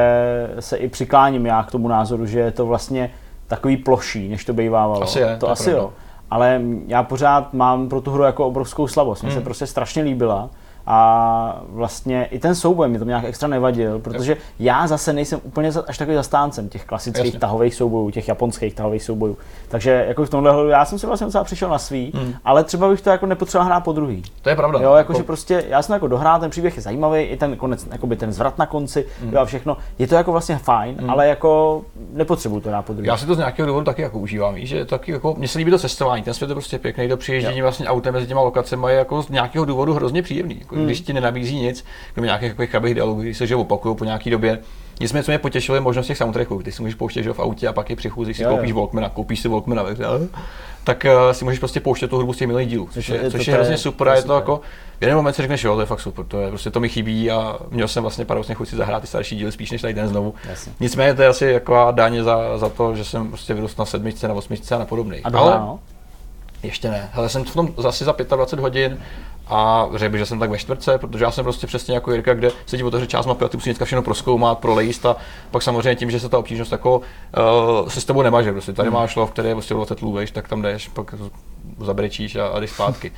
[0.59, 3.11] se i přikláním já k tomu názoru, že je to vlastně
[3.47, 5.03] takový ploší, než to bývávalo.
[5.03, 5.81] Asi je, to, to asi pravda.
[5.81, 5.93] jo.
[6.29, 9.23] Ale já pořád mám pro tu hru jako obrovskou slabost.
[9.23, 9.37] Mně mm.
[9.37, 10.49] se prostě strašně líbila
[10.87, 15.71] a vlastně i ten souboj mi to nějak extra nevadil, protože já zase nejsem úplně
[15.87, 17.39] až takový zastáncem těch klasických Jasně.
[17.39, 19.37] tahových soubojů, těch japonských tahových soubojů.
[19.69, 22.33] Takže jako v tomhle hledu já jsem si vlastně docela přišel na svý, hmm.
[22.45, 24.23] ale třeba bych to jako nepotřeboval hrát po druhý.
[24.41, 24.79] To je pravda.
[24.81, 25.25] Jo, jako, jako...
[25.25, 28.57] prostě já jsem jako dohrál, ten příběh je zajímavý, i ten konec, jakoby ten zvrat
[28.57, 29.33] na konci, hmm.
[29.33, 29.77] jo, a všechno.
[29.99, 31.09] Je to jako vlastně fajn, hmm.
[31.09, 31.81] ale jako
[32.13, 33.07] nepotřebuju to hrát po druhý.
[33.07, 35.57] Já si to z nějakého důvodu taky jako užívám, víš, že taky jako, mně se
[35.57, 38.87] líbí to cestování, ten svět je prostě pěkný, do přijíždění vlastně autem mezi těma lokacemi
[38.89, 40.61] je jako z nějakého důvodu hrozně příjemný.
[40.71, 40.85] Jako, hmm.
[40.85, 44.29] Když ti nenabízí nic, kromě nějakých takových chabých dialogů, když se že opakují po nějaký
[44.29, 44.59] době.
[44.99, 46.63] Nicméně, co mě potěšilo, je možnost těch soundtracků.
[46.63, 49.09] Ty si můžeš pouštět že v autě a pak je přichůzíš, si jo, koupíš Walkmana,
[49.09, 50.05] koupíš si Walkmana ve hře,
[50.83, 53.47] tak uh, si můžeš prostě pouštět tu hudbu z těch milých dílů, což je, což
[53.47, 54.61] je, je hrozně super a je to jako,
[54.99, 56.89] v jeden moment si řekneš, jo, to je fakt super, to je, prostě to mi
[56.89, 59.93] chybí a měl jsem vlastně paradoxně chuť si zahrát ty starší díly spíš než tady
[59.93, 60.33] den znovu.
[60.49, 60.73] Jasně.
[60.79, 64.27] Nicméně to je asi jako dáně za, za to, že jsem prostě vyrostl na sedmičce,
[64.27, 65.21] na osmičce a na podobný.
[65.23, 65.79] Ale no?
[66.63, 67.09] ještě ne.
[67.13, 68.99] Hele, jsem v tom zase za 25 hodin
[69.51, 72.33] a řekl bych, že jsem tak ve čtvrtce, protože já jsem prostě přesně jako Jirka,
[72.33, 75.15] kde se ti otevře část mapy a ty musíš všechno proskoumat, prolejst a
[75.51, 78.51] pak samozřejmě tím, že se ta obtížnost jako uh, se s tebou nemaže.
[78.51, 78.97] Prostě tady hmm.
[78.97, 81.15] máš lov, který je prostě 20 lůveš, tak tam jdeš, pak
[81.79, 83.11] zabrečíš a, a jdeš zpátky.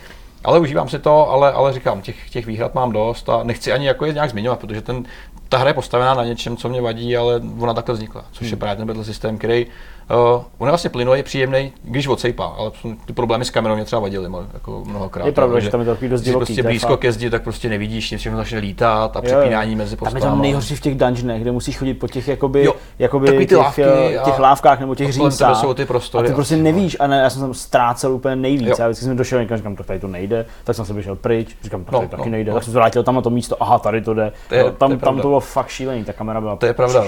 [0.44, 3.88] Ale užívám si to, ale, ale říkám, těch, těch výhrad mám dost a nechci ani
[3.88, 5.04] jako je nějak zmiňovat, protože ten,
[5.50, 8.52] ta hra je postavená na něčem, co mě vadí, ale ona takhle vznikla, což hmm.
[8.52, 9.68] je právě ten battle systém, který
[10.12, 12.72] Uh, on je vlastně plynulý, je příjemný, když odsejpá, ale
[13.06, 15.26] ty problémy s kamerou mě třeba vadily jako mnohokrát.
[15.26, 16.46] Je pravda, že tam je takový dost divoký.
[16.46, 19.96] prostě blízko ke zdi, tak prostě nevidíš, nic všechno začne lítat a přepínání jo, mezi
[19.96, 20.22] postavami.
[20.22, 23.28] Tam je tam nejhorší v těch dungeonech, kde musíš chodit po těch jakoby, jo, jakoby
[23.38, 25.62] těch, ty lávky eh, těch lávkách nebo těch římsách.
[25.62, 26.28] jsou ty prostory.
[26.28, 28.68] A ty prostě nevíš, a ne, já jsem tam ztrácel úplně nejvíc.
[28.68, 28.76] Jo.
[28.80, 31.58] Já vždycky jsem došel někam, říkám, to tady to nejde, tak jsem se vyšel pryč,
[31.64, 32.56] říkám, tady no, taky no, nejde, no.
[32.56, 34.32] tak jsem se vrátil tam na to místo, aha, tady to jde.
[34.78, 37.04] Tam, tam to bylo fakt šílený, ta kamera byla to je pravda.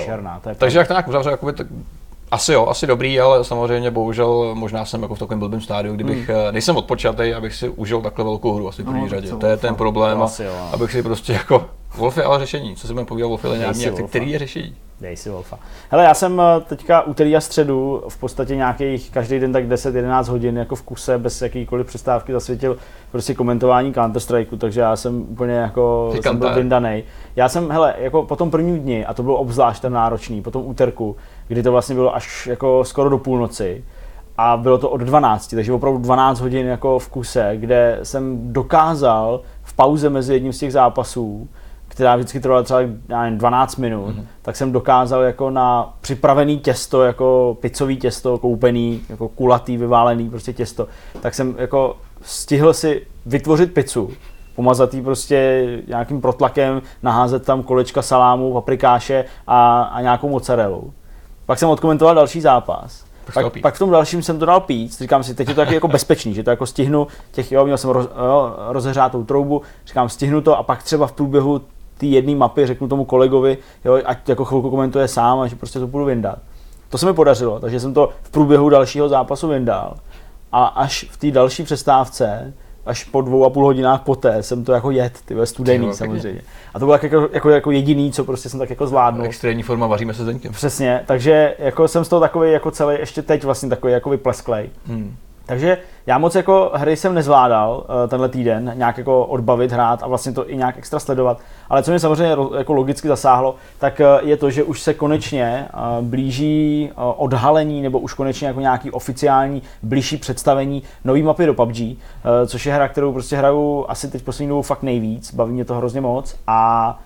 [0.57, 1.37] Takže jak to nějak uzavřel,
[2.35, 6.29] asi jo, asi dobrý, ale samozřejmě bohužel možná jsem jako v takovém blbém stádiu, kdybych
[6.29, 6.37] hmm.
[6.37, 9.29] Eh, nejsem odpočatý, abych si užil takhle velkou hru asi v první no, řadě.
[9.29, 11.65] To je ten problém, a, jo, abych si prostě jako
[11.97, 12.75] Wolf je ale řešení.
[12.75, 14.75] Co si budeme povídat Wolf je nějaký, který je řešení?
[15.01, 15.59] Dej si Wolfa.
[15.89, 20.29] Hele, já jsem eh, teďka úterý a středu v podstatě nějakých každý den tak 10-11
[20.29, 22.77] hodin jako v kuse bez jakýkoliv přestávky zasvětil
[23.11, 27.03] prostě komentování Counter Strikeu, takže já jsem úplně jako jsem byl vyndanej.
[27.35, 30.51] Já jsem, hele, jako po tom prvním dni, a to bylo obzvlášť ten náročný, po
[30.51, 31.15] tom úterku,
[31.47, 33.83] kdy to vlastně bylo až jako skoro do půlnoci,
[34.37, 39.41] a bylo to od 12, takže opravdu 12 hodin jako v kuse, kde jsem dokázal
[39.63, 41.49] v pauze mezi jedním z těch zápasů
[41.95, 44.25] která vždycky trvala třeba nevím, 12 minut, mm-hmm.
[44.41, 50.53] tak jsem dokázal jako na připravený těsto, jako pizzový těsto, koupený, jako kulatý, vyválený prostě
[50.53, 50.87] těsto,
[51.21, 54.09] tak jsem jako stihl si vytvořit pizzu,
[54.55, 60.93] pomazat jí prostě nějakým protlakem, naházet tam kolečka salámu, paprikáše a, a nějakou mozzarellu.
[61.45, 63.05] Pak jsem odkomentoval další zápas.
[63.33, 65.73] Pak, pak, v tom dalším jsem to dal pít, říkám si, teď je to taky
[65.73, 70.09] jako bezpečný, že to jako stihnu, těch, jo, měl jsem roz, jo, rozehřátou troubu, říkám,
[70.09, 71.61] stihnu to a pak třeba v průběhu
[71.97, 75.79] té jedné mapy řeknu tomu kolegovi, jo, ať jako chvilku komentuje sám a že prostě
[75.79, 76.39] to budu vyndat.
[76.89, 79.97] To se mi podařilo, takže jsem to v průběhu dalšího zápasu vyndal.
[80.51, 82.53] A až v té další přestávce,
[82.85, 86.41] až po dvou a půl hodinách poté jsem to jako jet, ty ve studený samozřejmě.
[86.73, 89.25] A to bylo jako, jako, jako, jediný, co prostě jsem tak jako zvládnul.
[89.25, 90.53] Extrémní forma, vaříme se zdeňkem.
[90.53, 94.69] Přesně, takže jako jsem z toho takový jako celý, ještě teď vlastně takový jako vyplesklej.
[94.87, 95.15] Hmm.
[95.45, 95.77] Takže
[96.07, 100.31] já moc jako hry jsem nezvládal uh, tenhle týden nějak jako odbavit, hrát a vlastně
[100.31, 101.39] to i nějak extra sledovat.
[101.69, 105.67] Ale co mě samozřejmě jako logicky zasáhlo, tak uh, je to, že už se konečně
[105.73, 111.77] uh, blíží odhalení nebo už konečně jako nějaký oficiální blížší představení nový mapy do PUBG,
[112.47, 115.75] což je hra, kterou prostě hraju asi teď poslední dobou fakt nejvíc, baví mě to
[115.75, 116.99] hrozně moc a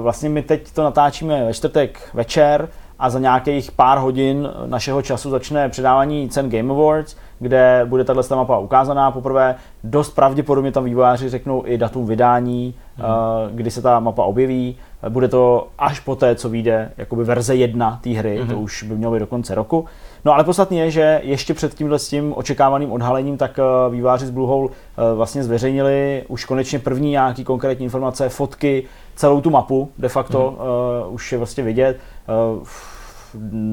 [0.00, 2.68] vlastně my teď to natáčíme ve čtvrtek večer,
[2.98, 8.36] a za nějakých pár hodin našeho času začne předávání cen Game Awards, kde bude tato
[8.36, 9.54] mapa ukázaná poprvé.
[9.84, 13.56] Dost pravděpodobně tam vývojáři řeknou i datum vydání hmm.
[13.56, 14.76] kdy se ta mapa objeví.
[15.08, 18.48] Bude to až po té, co vyjde jakoby verze 1 té hry, hmm.
[18.48, 19.84] to už by mělo být do konce roku.
[20.24, 24.26] No ale podstatně je, že ještě před tímhle s tím očekávaným odhalením, tak eh, výváři
[24.26, 28.84] z Bluehole eh, vlastně zveřejnili už konečně první nějaký konkrétní informace, fotky,
[29.16, 30.68] celou tu mapu de facto hmm.
[31.08, 31.98] uh, už je vlastně vidět.
[32.28, 32.66] Uh,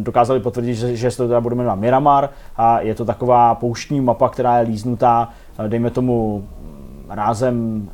[0.01, 4.01] dokázali potvrdit, že, že se to teda bude jmenovat Miramar a je to taková pouštní
[4.01, 5.29] mapa, která je líznutá,
[5.67, 6.47] dejme tomu
[7.09, 7.87] rázem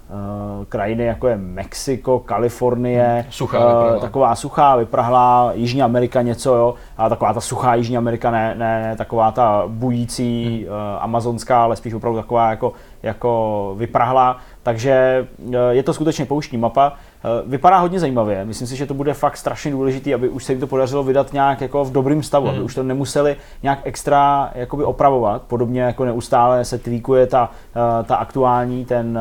[0.60, 3.31] uh, krajiny, jako je Mexiko, Kalifornie, hmm.
[3.31, 8.31] suchá, uh, taková suchá, vyprahlá, Jižní Amerika něco, jo, a taková ta suchá Jižní Amerika,
[8.31, 10.76] ne, ne, ne taková ta bující hmm.
[10.76, 12.73] uh, amazonská, ale spíš opravdu taková jako,
[13.03, 14.38] jako vyprahlá.
[14.64, 16.94] Takže uh, je to skutečně pouštní mapa.
[17.23, 18.45] Eh, vypadá hodně zajímavě.
[18.45, 21.33] Myslím si, že to bude fakt strašně důležitý, aby už se jim to podařilo vydat
[21.33, 22.51] nějak jako v dobrém stavu, mm.
[22.51, 25.41] aby už to nemuseli nějak extra jakoby opravovat.
[25.41, 29.19] Podobně jako neustále se tweakuje ta, eh, ta aktuální, ten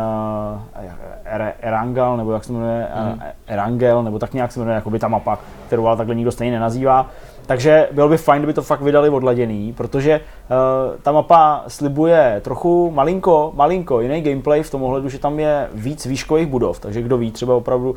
[0.55, 0.61] uh,
[1.61, 3.21] Erangel, nebo jak se jmenuje, mm.
[3.47, 7.07] Erangel, nebo tak nějak se jmenuje, jakoby ta mapa, kterou ale takhle nikdo stejně nenazývá.
[7.49, 12.91] Takže bylo by fajn, kdyby to fakt vydali odladěný, protože uh, ta mapa slibuje trochu
[12.91, 17.19] malinko, malinko jiný gameplay v tom ohledu, že tam je víc výškových budov, takže kdo
[17.19, 17.97] ví, třeba opravdu uh,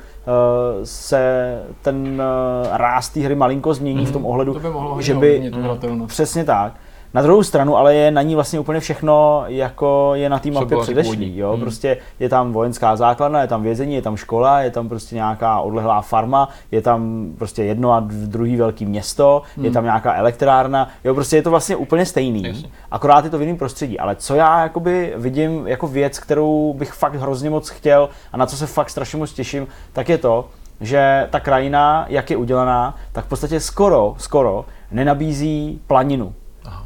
[0.84, 4.10] se ten uh, ráz té hry malinko změní mm-hmm.
[4.10, 4.32] v tom mhm.
[4.32, 5.52] ohledu, to by mohlo že by...
[5.90, 6.74] Mm, přesně tak
[7.14, 10.78] na druhou stranu ale je na ní vlastně úplně všechno, jako je na té mapě
[10.78, 11.38] předešlý.
[11.38, 11.52] Jo?
[11.52, 11.62] Hmm.
[11.62, 15.62] Prostě je tam vojenská základna, je tam vězení, je tam škola, je tam prostě nějaká
[15.62, 19.66] odlehlá farma, je tam prostě jedno a druhý velký město, hmm.
[19.66, 20.90] je tam nějaká elektrárna.
[21.04, 22.70] Jo, prostě je to vlastně úplně stejný, Jasně.
[22.92, 24.00] akorát je to v jiném prostředí.
[24.00, 28.46] Ale co já jakoby vidím jako věc, kterou bych fakt hrozně moc chtěl a na
[28.46, 30.46] co se fakt strašně moc těším, tak je to,
[30.82, 36.34] že ta krajina, jak je udělaná, tak v podstatě skoro, skoro nenabízí planinu.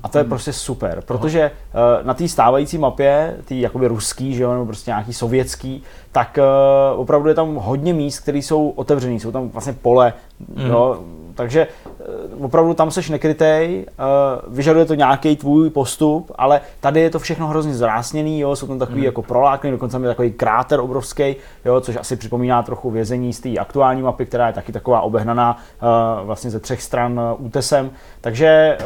[0.03, 4.43] A to je prostě super, protože uh, na té stávající mapě, té jakoby ruský, že
[4.43, 6.37] jo, nebo prostě nějaký sovětský, tak
[6.93, 10.13] uh, opravdu je tam hodně míst, které jsou otevřené, jsou tam vlastně pole,
[10.55, 10.65] mm.
[10.65, 10.99] jo,
[11.35, 11.67] takže
[12.41, 17.48] opravdu tam seš nekrytej, uh, vyžaduje to nějaký tvůj postup, ale tady je to všechno
[17.48, 19.06] hrozně zrásněný, jo, jsou tam takový mm.
[19.06, 23.57] jako prolákny, dokonce je takový kráter obrovský, jo, což asi připomíná trochu vězení z té
[23.57, 27.91] aktuální mapy, která je taky taková obehnaná uh, vlastně ze třech stran útesem.
[28.22, 28.77] Takže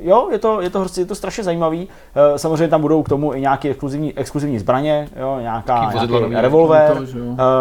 [0.00, 1.88] jo, je to, je, to, je to strašně zajímavý.
[2.36, 6.96] Samozřejmě tam budou k tomu i nějaké exkluzivní, exkluzivní zbraně, jo, nějaká, nějaký revolver,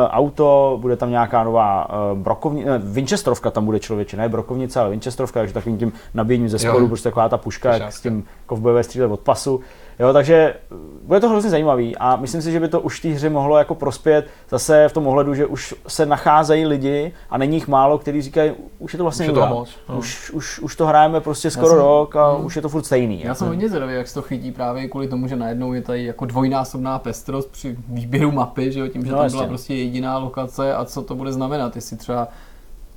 [0.09, 4.89] auto, auto, bude tam nějaká nová brokovní, ne, Winchesterovka tam bude člověče, ne brokovnice, ale
[5.03, 8.83] Winchesterovka, takže takovým tím nabíjením ze spodu, prostě taková ta puška, jak s tím kovbojové
[8.83, 9.61] střílet od pasu.
[9.99, 13.07] Jo, takže eh, bude to hrozně zajímavý a myslím si, že by to už té
[13.07, 17.57] hře mohlo jako prospět zase v tom ohledu, že už se nacházejí lidi a není
[17.57, 19.97] jich málo, kteří říkají, už je to vlastně už, to moc, no.
[19.97, 22.45] už, už, už, to hrajeme prostě skoro jsem, rok a hmm.
[22.45, 23.19] už je to furt stejný.
[23.19, 23.35] Já jako.
[23.35, 26.25] jsem hodně zvědavý, jak se to chytí právě kvůli tomu, že najednou je tady jako
[26.25, 30.75] dvojnásobná pestrost při výběru mapy, že jo, tím, že no, tam byla prostě jediná lokace
[30.75, 32.27] a co to bude znamenat, jestli třeba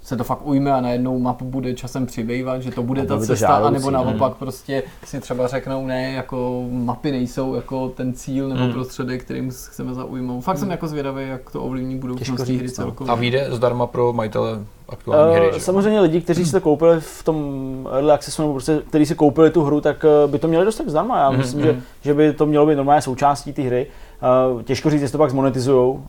[0.07, 3.19] se to fakt ujme a najednou mapu bude časem přibývat, že to bude a ta
[3.19, 4.39] cesta, žádoucí, anebo naopak hmm.
[4.39, 8.73] prostě si třeba řeknou, ne, jako mapy nejsou jako ten cíl nebo hmm.
[8.73, 10.45] prostředek, kterým chceme zaujmout.
[10.45, 10.61] Fakt hmm.
[10.61, 12.71] jsem jako zvědavý, jak to ovlivní budoucnost hry no.
[12.71, 13.13] celkově.
[13.13, 14.59] A vyjde zdarma pro majitele
[14.89, 15.61] aktuální uh, hry, že?
[15.61, 19.51] Samozřejmě lidi, kteří si to koupili v tom early accessu, nebo prostě, kteří si koupili
[19.51, 21.19] tu hru, tak eh, by to měli dostat zdarma.
[21.19, 21.37] Já mm-hmm.
[21.37, 23.87] myslím, že, že by to mělo být normálně součástí té hry.
[24.55, 26.01] Uh, těžko říct, jestli to pak zmonetizují, uh,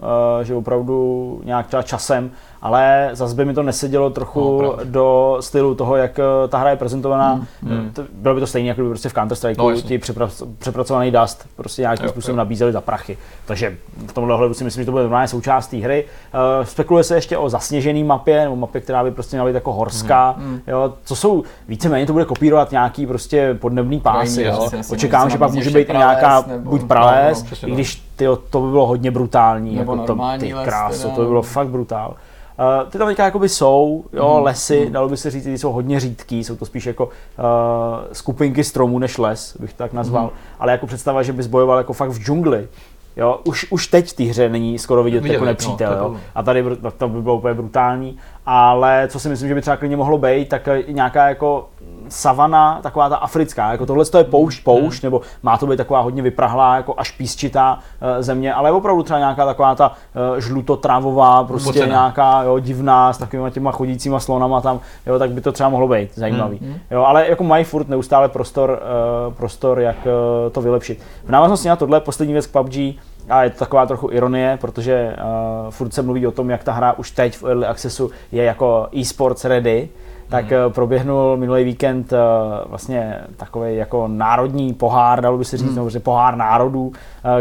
[0.44, 2.32] že opravdu nějak třeba časem,
[2.62, 6.20] ale zase by mi to nesedělo trochu no, do stylu toho, jak
[6.50, 7.36] ta hra je prezentovaná.
[7.36, 7.92] Mm, mm.
[7.94, 11.48] To, bylo by to stejně, jako by prostě v Counter-Strike no, ti přepra- přepracovaný Dust
[11.56, 12.38] prostě nějakým jo, způsobem jo.
[12.38, 13.18] nabízeli za prachy.
[13.46, 13.78] Takže
[14.08, 16.06] v tomhle ohledu si myslím, že to bude normálně součást té hry.
[16.34, 19.74] Uh, spekuluje se ještě o zasněžené mapě, nebo mapě, která by prostě měla být jako
[19.74, 20.36] horská.
[20.38, 20.60] Mm.
[20.68, 24.44] Jo, co jsou, víceméně to bude kopírovat nějaký prostě podnebný pásy.
[24.44, 24.70] Jo.
[24.90, 28.36] Očekávám, že pak může být i nějaká nebo, buď prales, no, no, i když tyjo,
[28.36, 29.76] to by bylo hodně brutální.
[29.76, 32.16] Nebo jako to, ty kráso, to by bylo fakt brutál.
[32.60, 34.44] Uh, ty tam teďka jakoby jsou, jo, mm.
[34.44, 34.92] lesy, mm.
[34.92, 37.12] dalo by se říct, ty jsou hodně řídký, jsou to spíš jako uh,
[38.12, 40.30] skupinky stromů než les, bych to tak nazval, mm.
[40.60, 42.68] ale jako představa, že bys bojoval jako fakt v džungli,
[43.18, 45.98] Jo, už, už teď v té hře není skoro vidět Viděli, jako no, nepřítel, no,
[45.98, 46.18] jo.
[46.36, 46.64] A tady
[46.98, 48.18] to by bylo úplně brutální.
[48.50, 51.70] Ale co si myslím, že by třeba klidně mohlo být, tak nějaká jako
[52.10, 56.00] savana, taková ta africká, jako tohle to je poušť, poušť, nebo má to být taková
[56.00, 60.40] hodně vyprahlá, jako až písčitá uh, země, ale je opravdu třeba nějaká taková ta uh,
[60.40, 61.86] žlutotrávová, prostě Pocena.
[61.86, 65.88] nějaká jo, divná, s takovými těma chodícíma slonama tam, jo, tak by to třeba mohlo
[65.88, 66.58] být zajímavý.
[66.58, 66.76] Hmm.
[66.92, 68.82] Jo, ale jako mají furt neustále prostor,
[69.28, 69.96] uh, prostor jak
[70.52, 71.00] to vylepšit.
[71.26, 72.78] V návaznosti na tohle poslední věc k PUBG,
[73.30, 76.72] a je to taková trochu ironie, protože uh, furt se mluví o tom, jak ta
[76.72, 79.90] hra už teď v Early Accessu je jako e-sports ready,
[80.30, 80.74] tak mm.
[80.74, 82.20] proběhnul minulý víkend uh,
[82.70, 85.76] vlastně takový jako národní pohár, dalo by se říct, mm.
[85.76, 86.94] nebo pohár národů, uh,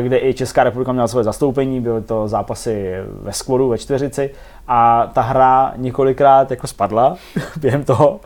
[0.03, 4.31] kde i Česká republika měla své zastoupení, byly to zápasy ve skvodu, ve čtveřici
[4.69, 7.17] a ta hra několikrát jako spadla
[7.61, 8.21] během toho,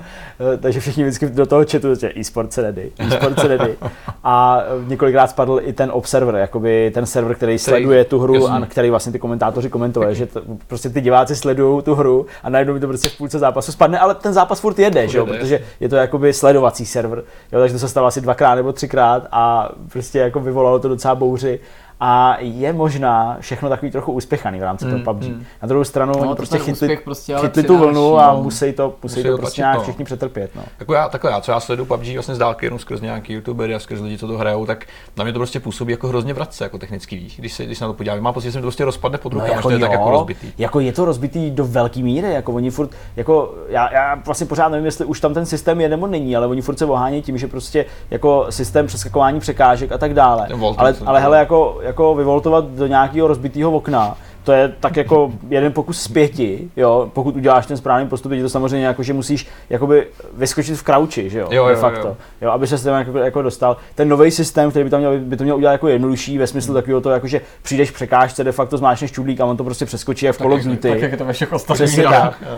[0.55, 3.77] eh, takže všichni vždycky do toho chatu, že e-sport se nedy, e-sport se nedy.
[4.25, 8.91] A několikrát spadl i ten observer, jakoby ten server, který sleduje tu hru a který
[8.91, 12.81] vlastně ty komentátoři komentovali, že to, prostě ty diváci sledují tu hru a najednou by
[12.81, 15.89] to prostě v půlce zápasu spadne, ale ten zápas furt jede, že jo, protože je
[15.89, 17.23] to jakoby sledovací server,
[17.53, 21.15] jo, takže to se stalo asi dvakrát nebo třikrát a prostě jako vyvolalo to docela
[21.15, 21.61] bouři
[22.01, 25.29] a je možná všechno takový trochu uspěchaný v rámci mm, toho PUBG.
[25.29, 25.45] Mm.
[25.63, 28.95] Na druhou stranu no, oni prostě chytli, prostě chytli tu vlnu a no, musí to,
[29.03, 29.83] musí, musí to prostě nějak no.
[29.83, 30.51] všichni přetrpět.
[30.55, 30.63] No.
[30.81, 33.75] Jako já, takhle já, co já sleduju PUBG vlastně z dálky jenom skrz nějaký youtubery
[33.75, 34.85] a skrz lidi, co to hrajou, tak
[35.17, 37.85] na mě to prostě působí jako hrozně vratce, jako technický víš, když se, když se
[37.85, 38.21] na to podívám.
[38.21, 39.99] Mám pocit, že se to prostě rozpadne pod rukama, no, jako že to je tak
[39.99, 40.53] jako rozbitý.
[40.59, 44.69] Jako je to rozbitý do velké míry, jako oni furt, jako já, já vlastně pořád
[44.69, 47.39] nevím, jestli už tam ten systém je nebo není, ale oni furt se ohání tím,
[47.39, 50.49] že prostě jako systém přeskakování překážek a tak dále.
[50.77, 54.17] Ale, ale hele, jako, jako vyvoltovat do nějakého rozbitého okna,
[54.51, 58.43] to je tak jako jeden pokus z pěti, jo, pokud uděláš ten správný postup, je
[58.43, 62.17] to samozřejmě jako, že musíš jakoby vyskočit v krauči, že jo, jo, de facto, jo.
[62.41, 63.77] jo aby se s tím jako, jako, dostal.
[63.95, 66.75] Ten nový systém, který by, tam měl, by to měl udělat jako jednodušší, ve smyslu
[66.75, 70.27] takového to, jako, že přijdeš překážce, de facto zmáčneš čudlík a on to prostě přeskočí
[70.27, 70.91] jak v Call of Duty.
[70.91, 72.01] Tak, jak to ve všech ostatních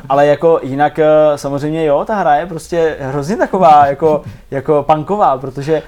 [0.09, 1.07] Ale jako jinak eh,
[1.37, 5.83] samozřejmě jo, ta hra je prostě hrozně taková jako, jako punková, protože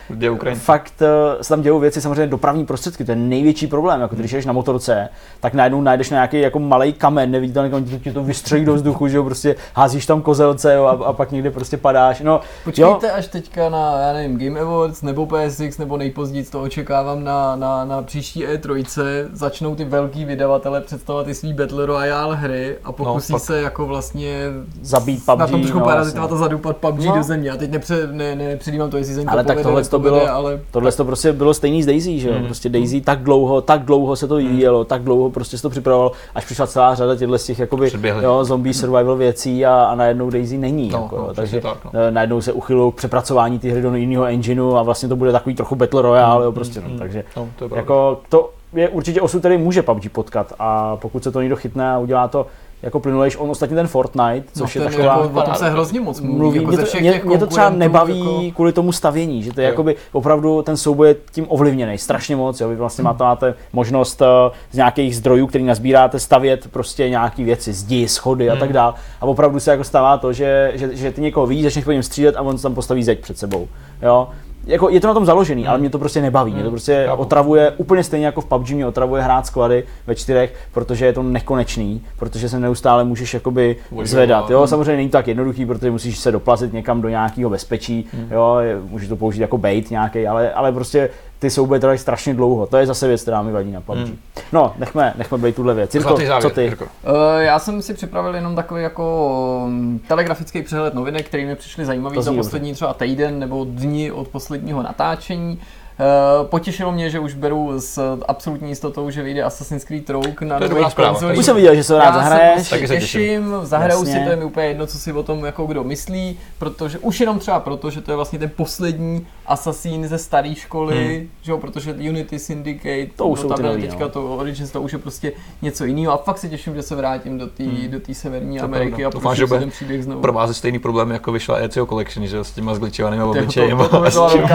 [0.55, 4.33] fakt eh, se tam dějou věci, samozřejmě dopravní prostředky, to je největší problém, jako když
[4.33, 5.09] jdeš na motorce,
[5.41, 9.17] tak najednou najdeš nějaký jako malý kamen, neviditelný kamen, ti to vystřelí do vzduchu, že
[9.17, 12.21] jo, prostě házíš tam kozelce jo, a, a, pak někde prostě padáš.
[12.21, 13.13] No, Počkejte jo.
[13.15, 17.85] až teďka na, já nevím, Game Awards nebo PSX nebo nejpozději to očekávám na, na,
[17.85, 23.33] na příští E3, začnou ty velký vydavatele představovat ty svý Battle Royale hry a pokusí
[23.33, 24.47] no, se jako vlastně
[24.83, 25.39] zabít PUBG.
[25.39, 27.17] Na tom trošku no, parazitovat a zadupat PUBG no.
[27.17, 27.51] do země.
[27.51, 30.61] A teď nepře, ne, nepředívám to, jestli se Ale tak tohle to bylo, ale...
[30.71, 32.35] tohle to prostě bylo stejný s Daisy, že jo?
[32.35, 32.45] Hmm.
[32.45, 34.47] Prostě Daisy tak dlouho, tak dlouho se to hmm.
[34.47, 37.91] vyvíjelo, tak dlouho prostě se to připravoval, až přišla celá řada těchto těch jakoby,
[38.21, 40.89] jo, zombie survival věcí a, a najednou Daisy není.
[40.89, 41.91] No, jako, no, takže tak, no.
[41.95, 45.33] Eh, najednou se uchylují k přepracování té hry do jiného engineu a vlastně to bude
[45.33, 46.81] takový trochu Battle Royale, mm, jo, prostě.
[46.81, 50.53] Mm, no, takže no, to, je jako, to je určitě osud, který může PUBG potkat
[50.59, 52.47] a pokud se to někdo chytne a udělá to
[52.85, 55.23] jako plynulejš, on ostatně ten Fortnite, což no, je taková...
[55.23, 56.39] Jako, o tom se hrozně moc mluví.
[56.39, 58.55] mluví jako mě, to, mě, mě to třeba nebaví jako...
[58.55, 62.61] kvůli tomu stavění, že to je jakoby opravdu ten souboj je tím ovlivněný strašně moc,
[62.61, 63.07] jo, vy vlastně hmm.
[63.13, 64.27] máte, máte možnost uh,
[64.71, 68.57] z nějakých zdrojů, který nazbíráte, stavět prostě nějaké věci, zdi, schody hmm.
[68.57, 68.95] a tak dále.
[69.21, 72.03] A opravdu se jako stává to, že, že, že ty někoho vidíš, začneš po něm
[72.03, 73.69] střílet a on tam postaví zeď před sebou.
[74.03, 74.29] Jo?
[74.67, 75.71] Jako je to na tom založený, hmm.
[75.71, 76.51] ale mě to prostě nebaví.
[76.51, 76.57] Hmm.
[76.57, 76.75] Mě to hmm.
[76.75, 77.23] prostě Chápu.
[77.23, 81.23] otravuje úplně stejně jako v PUBG mě otravuje hrát sklady ve čtyřech, protože je to
[81.23, 84.51] nekonečný, protože se neustále můžeš jakoby zvedat.
[84.51, 88.29] Jo, samozřejmě není to tak jednoduchý, protože musíš se doplazit někam do nějakého bezpečí, hmm.
[88.31, 88.57] jo,
[88.89, 92.67] můžeš to použít jako bait nějaký, ale, ale prostě ty souboje trvají strašně dlouho.
[92.67, 93.99] To je zase věc, která mi vadí na PUBG.
[93.99, 94.19] Hmm.
[94.53, 95.95] No, nechme, nechme být tuhle věc.
[95.95, 96.63] Jirko, závěr, co ty?
[96.63, 96.85] Jirko.
[96.85, 96.91] Uh,
[97.39, 102.23] já jsem si připravil jenom takový jako mm, telegrafický přehled novinek, které mi přišly zajímavé
[102.23, 102.75] za poslední dobře.
[102.75, 105.59] třeba týden nebo dní od posledního natáčení.
[106.01, 110.59] Uh, potěšilo mě, že už beru s absolutní jistotou, že vyjde Assassin's Creed Rogue na
[110.59, 111.39] nových konzolích.
[111.39, 112.59] Už jsem viděl, že se rád zahraješ.
[112.59, 115.45] Já se prostě těším, zahraju si, to je mi úplně jedno, co si o tom
[115.45, 120.09] jako kdo myslí, protože už jenom třeba proto, že to je vlastně ten poslední Assassin
[120.09, 121.29] ze staré školy, hmm.
[121.43, 124.11] že jo, protože Unity Syndicate, to už no, tam nový, teďka no.
[124.11, 127.39] to Origins, to už je prostě něco jiného a fakt se těším, že se vrátím
[127.39, 127.91] do té hmm.
[127.91, 129.19] do severní to Ameriky pravda.
[129.19, 130.21] a prostě ten příběh znovu.
[130.21, 133.89] Pro vás je stejný problém, jako vyšla ECO Collection, že s těma zgličovanými obličejema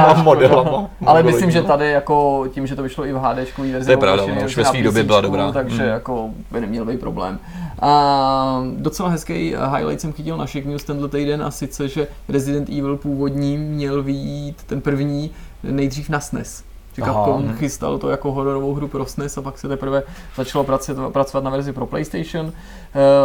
[0.08, 0.90] a modelama.
[1.06, 3.98] Ale myslím, že tady jako tím, že to vyšlo i v HD verzi, to je
[3.98, 5.52] pravda, no, už ve své době byla dobrá.
[5.52, 5.90] Takže mm.
[5.90, 7.40] jako by neměl být problém.
[7.82, 12.70] A docela hezký highlight jsem chytil na Shake News tenhle týden a sice, že Resident
[12.70, 15.32] Evil původní měl vyjít ten první
[15.64, 16.64] nejdřív na SNES.
[16.96, 17.56] Že Capcom Aha.
[17.56, 20.04] chystal to jako hororovou hru pro SNES a pak se teprve
[20.36, 22.46] začalo pracovat, pracovat na verzi pro PlayStation.
[22.46, 22.52] Uh,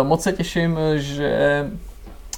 [0.08, 1.70] moc se těším, že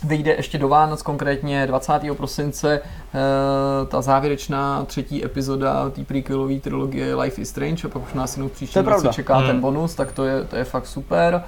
[0.04, 1.92] vyjde ještě do Vánoc, konkrétně 20.
[2.16, 8.14] prosince, uh, ta závěrečná třetí epizoda té prequelové trilogie Life is Strange a pak už
[8.14, 9.46] nás jenom příští roce čeká hmm.
[9.46, 11.42] ten bonus, tak to je, to je fakt super.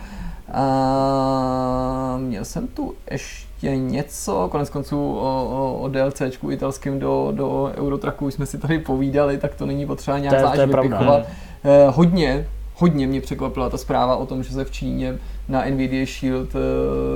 [0.52, 7.72] A měl jsem tu ještě něco, konec konců o, o, o DLCčku italském do, do
[7.76, 11.26] Eurotraku jsme si tady povídali, tak to není potřeba nějak zvlášť vypichovat.
[11.64, 15.18] Eh, hodně, hodně mě překvapila ta zpráva o tom, že se v Číně
[15.48, 16.60] na Nvidia Shield uh,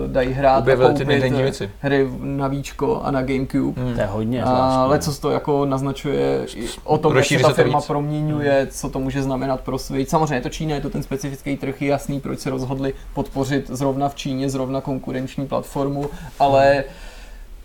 [0.07, 1.71] dají hrát Objevil a koupit ty eh, věci.
[1.81, 3.83] hry na Víčko a na Gamecube.
[3.83, 3.95] Hmm.
[3.95, 6.47] To je hodně Ale co to jako naznačuje
[6.85, 7.87] o tom, jak se ta firma víc.
[7.87, 8.71] proměňuje, hmm.
[8.71, 10.11] co to může znamenat pro svět.
[10.11, 13.71] Samozřejmě je to Čína, je to ten specifický trh, je jasný, proč se rozhodli podpořit
[13.71, 16.07] zrovna v Číně, zrovna konkurenční platformu,
[16.39, 16.85] ale hmm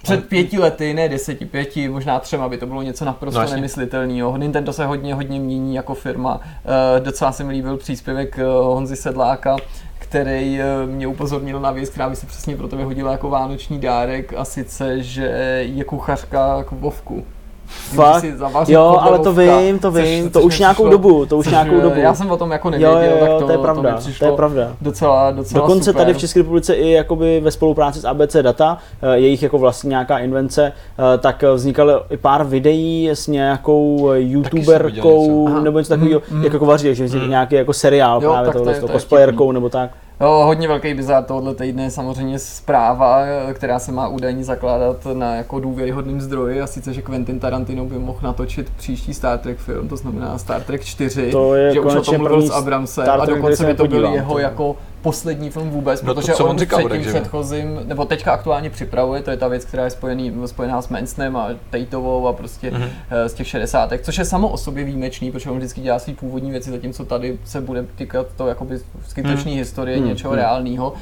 [0.04, 4.38] před pěti lety, ne deseti, pěti, možná třema by to bylo něco naprosto No, nemyslitelného.
[4.38, 6.36] Nintendo se hodně, hodně mění jako firma.
[6.36, 9.56] Uh, docela se mi líbil příspěvek uh, Honzy Sedláka,
[10.00, 13.80] který uh, mě upozornil na věc, která by se přesně pro tebe hodila jako vánoční
[13.80, 15.26] dárek a sice, že
[15.68, 17.26] je kuchařka k Vovku.
[17.68, 18.26] Fakt?
[18.68, 21.38] Jo, ale to vím, to což- vím, což to už mi nějakou přišlo- dobu, to
[21.38, 22.00] už což, nějakou dobu.
[22.00, 23.90] Já jsem o tom jako Jo, nevěděl, jo, tak jo, to, to je to pravda,
[23.90, 24.72] mi to přišlo je pravda.
[24.82, 26.02] docela, docela Dokonce super.
[26.02, 29.90] tady v České republice i jakoby ve spolupráci s ABC Data, eh, jejich jako vlastně
[29.90, 30.72] nějaká invence,
[31.14, 35.62] eh, tak vznikaly i pár videí s nějakou eh, youtuberkou něco.
[35.62, 36.44] Nebo něco takového, Mm, mm.
[36.44, 38.88] jak jako vaří, že vznikl nějaký jako seriál Jo, právě tak to tohle s to
[38.88, 39.90] cosplayerkou nebo tak.
[40.22, 43.20] Jo, hodně velký bizar tohle týdne je samozřejmě zpráva,
[43.54, 48.00] která se má údajně zakládat na jako důvěryhodným zdroji a sice, že Quentin Tarantino by
[48.00, 51.96] mohl natočit příští Star Trek film, to znamená Star Trek 4, To je že už
[51.96, 54.76] o tom mluvil s Abramsem Star a dokonce by to byl jeho jako
[55.08, 58.06] poslední film vůbec, No to, protože co on, on říkal, před tím takže- předchozím, nebo
[58.06, 62.28] teďka aktuálně připravuje, to je ta věc, která je spojený, spojená s Mansonem a Tateovou
[62.28, 62.82] a prostě Mhm.
[62.82, 63.26] mm-hmm.
[63.28, 63.94] z těch 60.
[64.04, 67.38] což je samo o sobě výjimečný, protože on vždycky dělá svý původní věci, zatímco tady
[67.46, 69.60] se bude týkat to jakoby skutečné Mhm.
[69.60, 70.08] historie, Mhm.
[70.08, 70.40] něčeho Mhm.
[70.42, 70.94] reálného.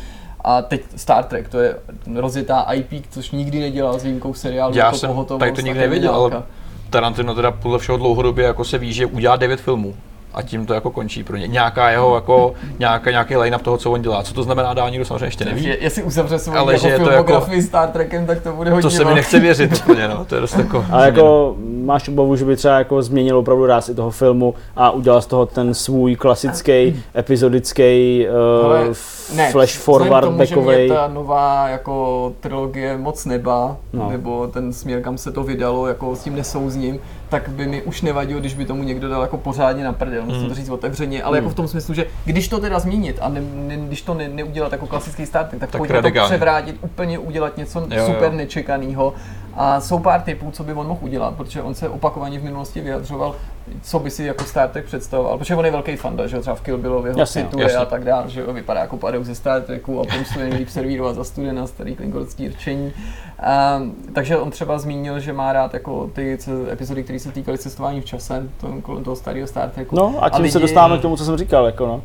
[0.44, 1.76] A teď Star Trek, to je
[2.15, 4.76] rozjetá IP, což nikdy nedělal s výjimkou seriálu.
[4.77, 6.44] Já jako jsem tady to nikdy nevěděl, ale.
[6.90, 9.95] Tarantino teda podle všeho dlouhodobě jako se ví, že udělá devět filmů.
[10.36, 11.48] A tím to jako končí pro ně.
[11.48, 14.24] Nějaká jeho jako, nějaká, nějaký line-up toho, co on dělá.
[14.24, 15.62] Co to znamená, dál nikdo samozřejmě ještě neví.
[15.62, 18.70] Takže jestli uzavře svou Ale jako že je to filmografii Star Trekem, tak to bude
[18.70, 20.26] hodně To se mi nechce věřit úplně, no.
[20.26, 20.86] To je dost jako...
[20.91, 21.56] Ale jako
[21.86, 25.26] máš obavu, že by třeba jako změnil opravdu ráz i toho filmu a udělal z
[25.26, 28.28] toho ten svůj klasický, epizodický
[28.64, 28.95] Ale uh,
[29.36, 30.90] ne, flash forward tomu, že mě backovej.
[30.90, 34.10] ta nová jako trilogie moc neba, no.
[34.10, 36.99] nebo ten směr, kam se to vydalo, jako s tím nesouzním,
[37.30, 40.41] tak by mi už nevadilo, když by tomu někdo dal jako pořádně na prdel, musím
[40.43, 40.49] Mm.
[40.49, 43.41] to říct otevřeně, ale jako v tom smyslu, že když to teda změnit a ne,
[43.56, 47.19] ne, když to ne, neudělat jako klasický start, tak, Tak tak pojďme to převrátit, úplně
[47.19, 48.06] udělat něco jo.
[48.06, 49.14] super nečekaného.
[49.56, 52.82] A jsou pár typů, co by on mohl udělat, protože on se opakovaně v minulosti
[52.82, 53.36] vyjadřoval,
[53.82, 56.56] co by si jako Star Trek představoval, protože on je velký fanda, že jo, třeba
[56.56, 57.77] v Kill Billově ho Jasně, cituje jasně.
[57.77, 60.69] a tak dále, že jo, vypadá jako padou ze Star Treku a pomstu je nejlíp
[60.69, 62.94] servírovat za studena, starý klingonský rčení.
[63.77, 66.38] Um, takže on třeba zmínil, že má rád jako ty
[66.72, 69.95] epizody, které se týkaly cestování v čase, to, kolem toho starého Star Treku.
[69.95, 72.02] No a tím lidi- se dostáváme k tomu, co jsem říkal, jako no.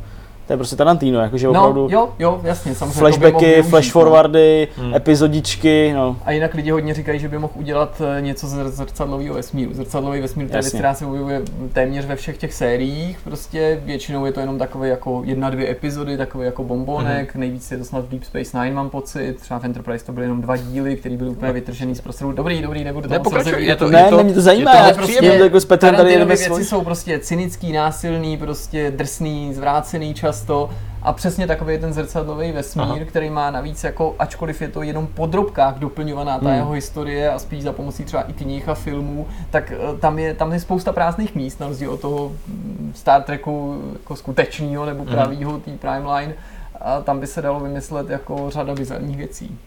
[0.51, 2.93] To je prostě Tarantino, jakože No, opravdu jo, jo, jasně, samozřejmě.
[2.93, 3.91] to flashbacky, využít, flash no.
[3.91, 4.95] forwardy, Hmm.
[4.95, 6.17] epizodičky, no.
[6.25, 9.73] A jinak lidi hodně říkají, že by mohl udělat eh, něco z zrcadlového vesmíru.
[9.73, 11.41] Zrcadlový vesmír, to je věc, která se objevuje
[11.73, 13.17] téměř ve všech těch sériích.
[13.23, 17.35] Prostě většinou je to jenom takové jako jedna, dvě epizody, takové jako bombonek.
[17.35, 17.39] Mm-hmm.
[17.39, 19.35] Nejvíc je to snad v Deep Space Nine, mám pocit.
[19.41, 22.31] Třeba v Enterprise to byly jenom dva díly, které byly úplně vytržený z prostoru.
[22.31, 23.81] Dobrý, dobrý, nebudu to Ne, pokračuj, rozebírat.
[23.81, 25.97] je to- Ne, ne, mě to zajímá, je to prostě- prostě jako s Petrem tady
[25.97, 30.69] Tarantinovy jdeme věci jsou prostě cynický, násilný, prostě drsný, zvrácený často.
[31.03, 32.97] A přesně takový je ten zrcadlový vesmír, Aha.
[33.07, 36.55] Který má navíc jako, ačkoliv je to jenom po drobkách doplňovaná ta Hmm.
[36.55, 40.33] jeho historie a spíš za pomocí třeba i knih a filmů, tak eh, tam je,
[40.33, 45.03] tam je spousta prázdných míst, na rozdíl od toho mm, Star Treku jako skutečného nebo
[45.03, 45.13] Mhm.
[45.13, 46.33] pravýho, té Primeline.
[46.81, 49.57] A tam by se dalo vymyslet jako řada bizarních věcí.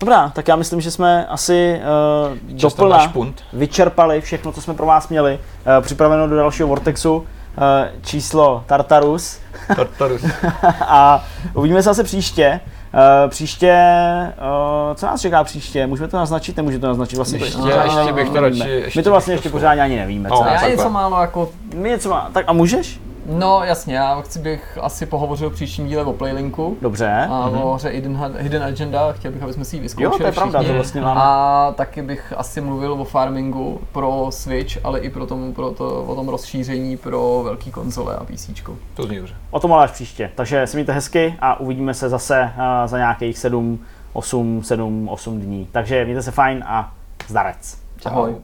[0.00, 1.80] Dobrá, tak já myslím, že jsme asi
[2.50, 3.42] uh, doplna punt.
[3.52, 5.34] vyčerpali všechno, co jsme pro vás měli.
[5.78, 7.24] Uh, připraveno do dalšího Vortexu uh,
[8.02, 9.39] číslo Tartarus
[9.76, 10.22] Tartarus.
[10.80, 11.24] a
[11.54, 12.60] uvidíme se zase příště.
[12.94, 13.76] Uh, příště,
[14.38, 15.86] uh, co nás čeká příště?
[15.86, 17.38] Můžeme to naznačit, nemůžeme to naznačit vlastně.
[17.38, 18.68] to Ještě, ještě bych to radši...
[18.68, 20.28] Ještě My to vlastně ještě pořádně ani nevíme.
[20.28, 22.30] No, co já něco málo jako My něco má.
[22.32, 23.00] Tak a můžeš?
[23.26, 26.76] No jasně, já chci bych asi pohovořil v příštím díle o Playlinku.
[26.82, 27.26] Dobře.
[27.30, 27.62] A Mhm.
[27.62, 30.32] o hře Hidden, Hidden Agenda, chtěl bych, aby jsme si ji vyzkoušeli Jo, to je
[30.32, 30.68] pravda, všichni.
[30.72, 31.20] to vlastně máme.
[31.24, 36.04] A taky bych asi mluvil o farmingu pro Switch, ale i pro, tom, pro to,
[36.04, 38.50] o tom rozšíření pro velký konzole a PC.
[38.94, 39.34] To zní dobře.
[39.50, 40.30] O tom ale až příště.
[40.34, 43.78] Takže se mějte hezky a uvidíme se zase uh, za nějakých 7,
[44.12, 45.68] 8, 7, 8 dní.
[45.72, 46.92] Takže mějte se fajn a
[47.28, 47.78] zdarec.
[48.04, 48.34] Ahoj.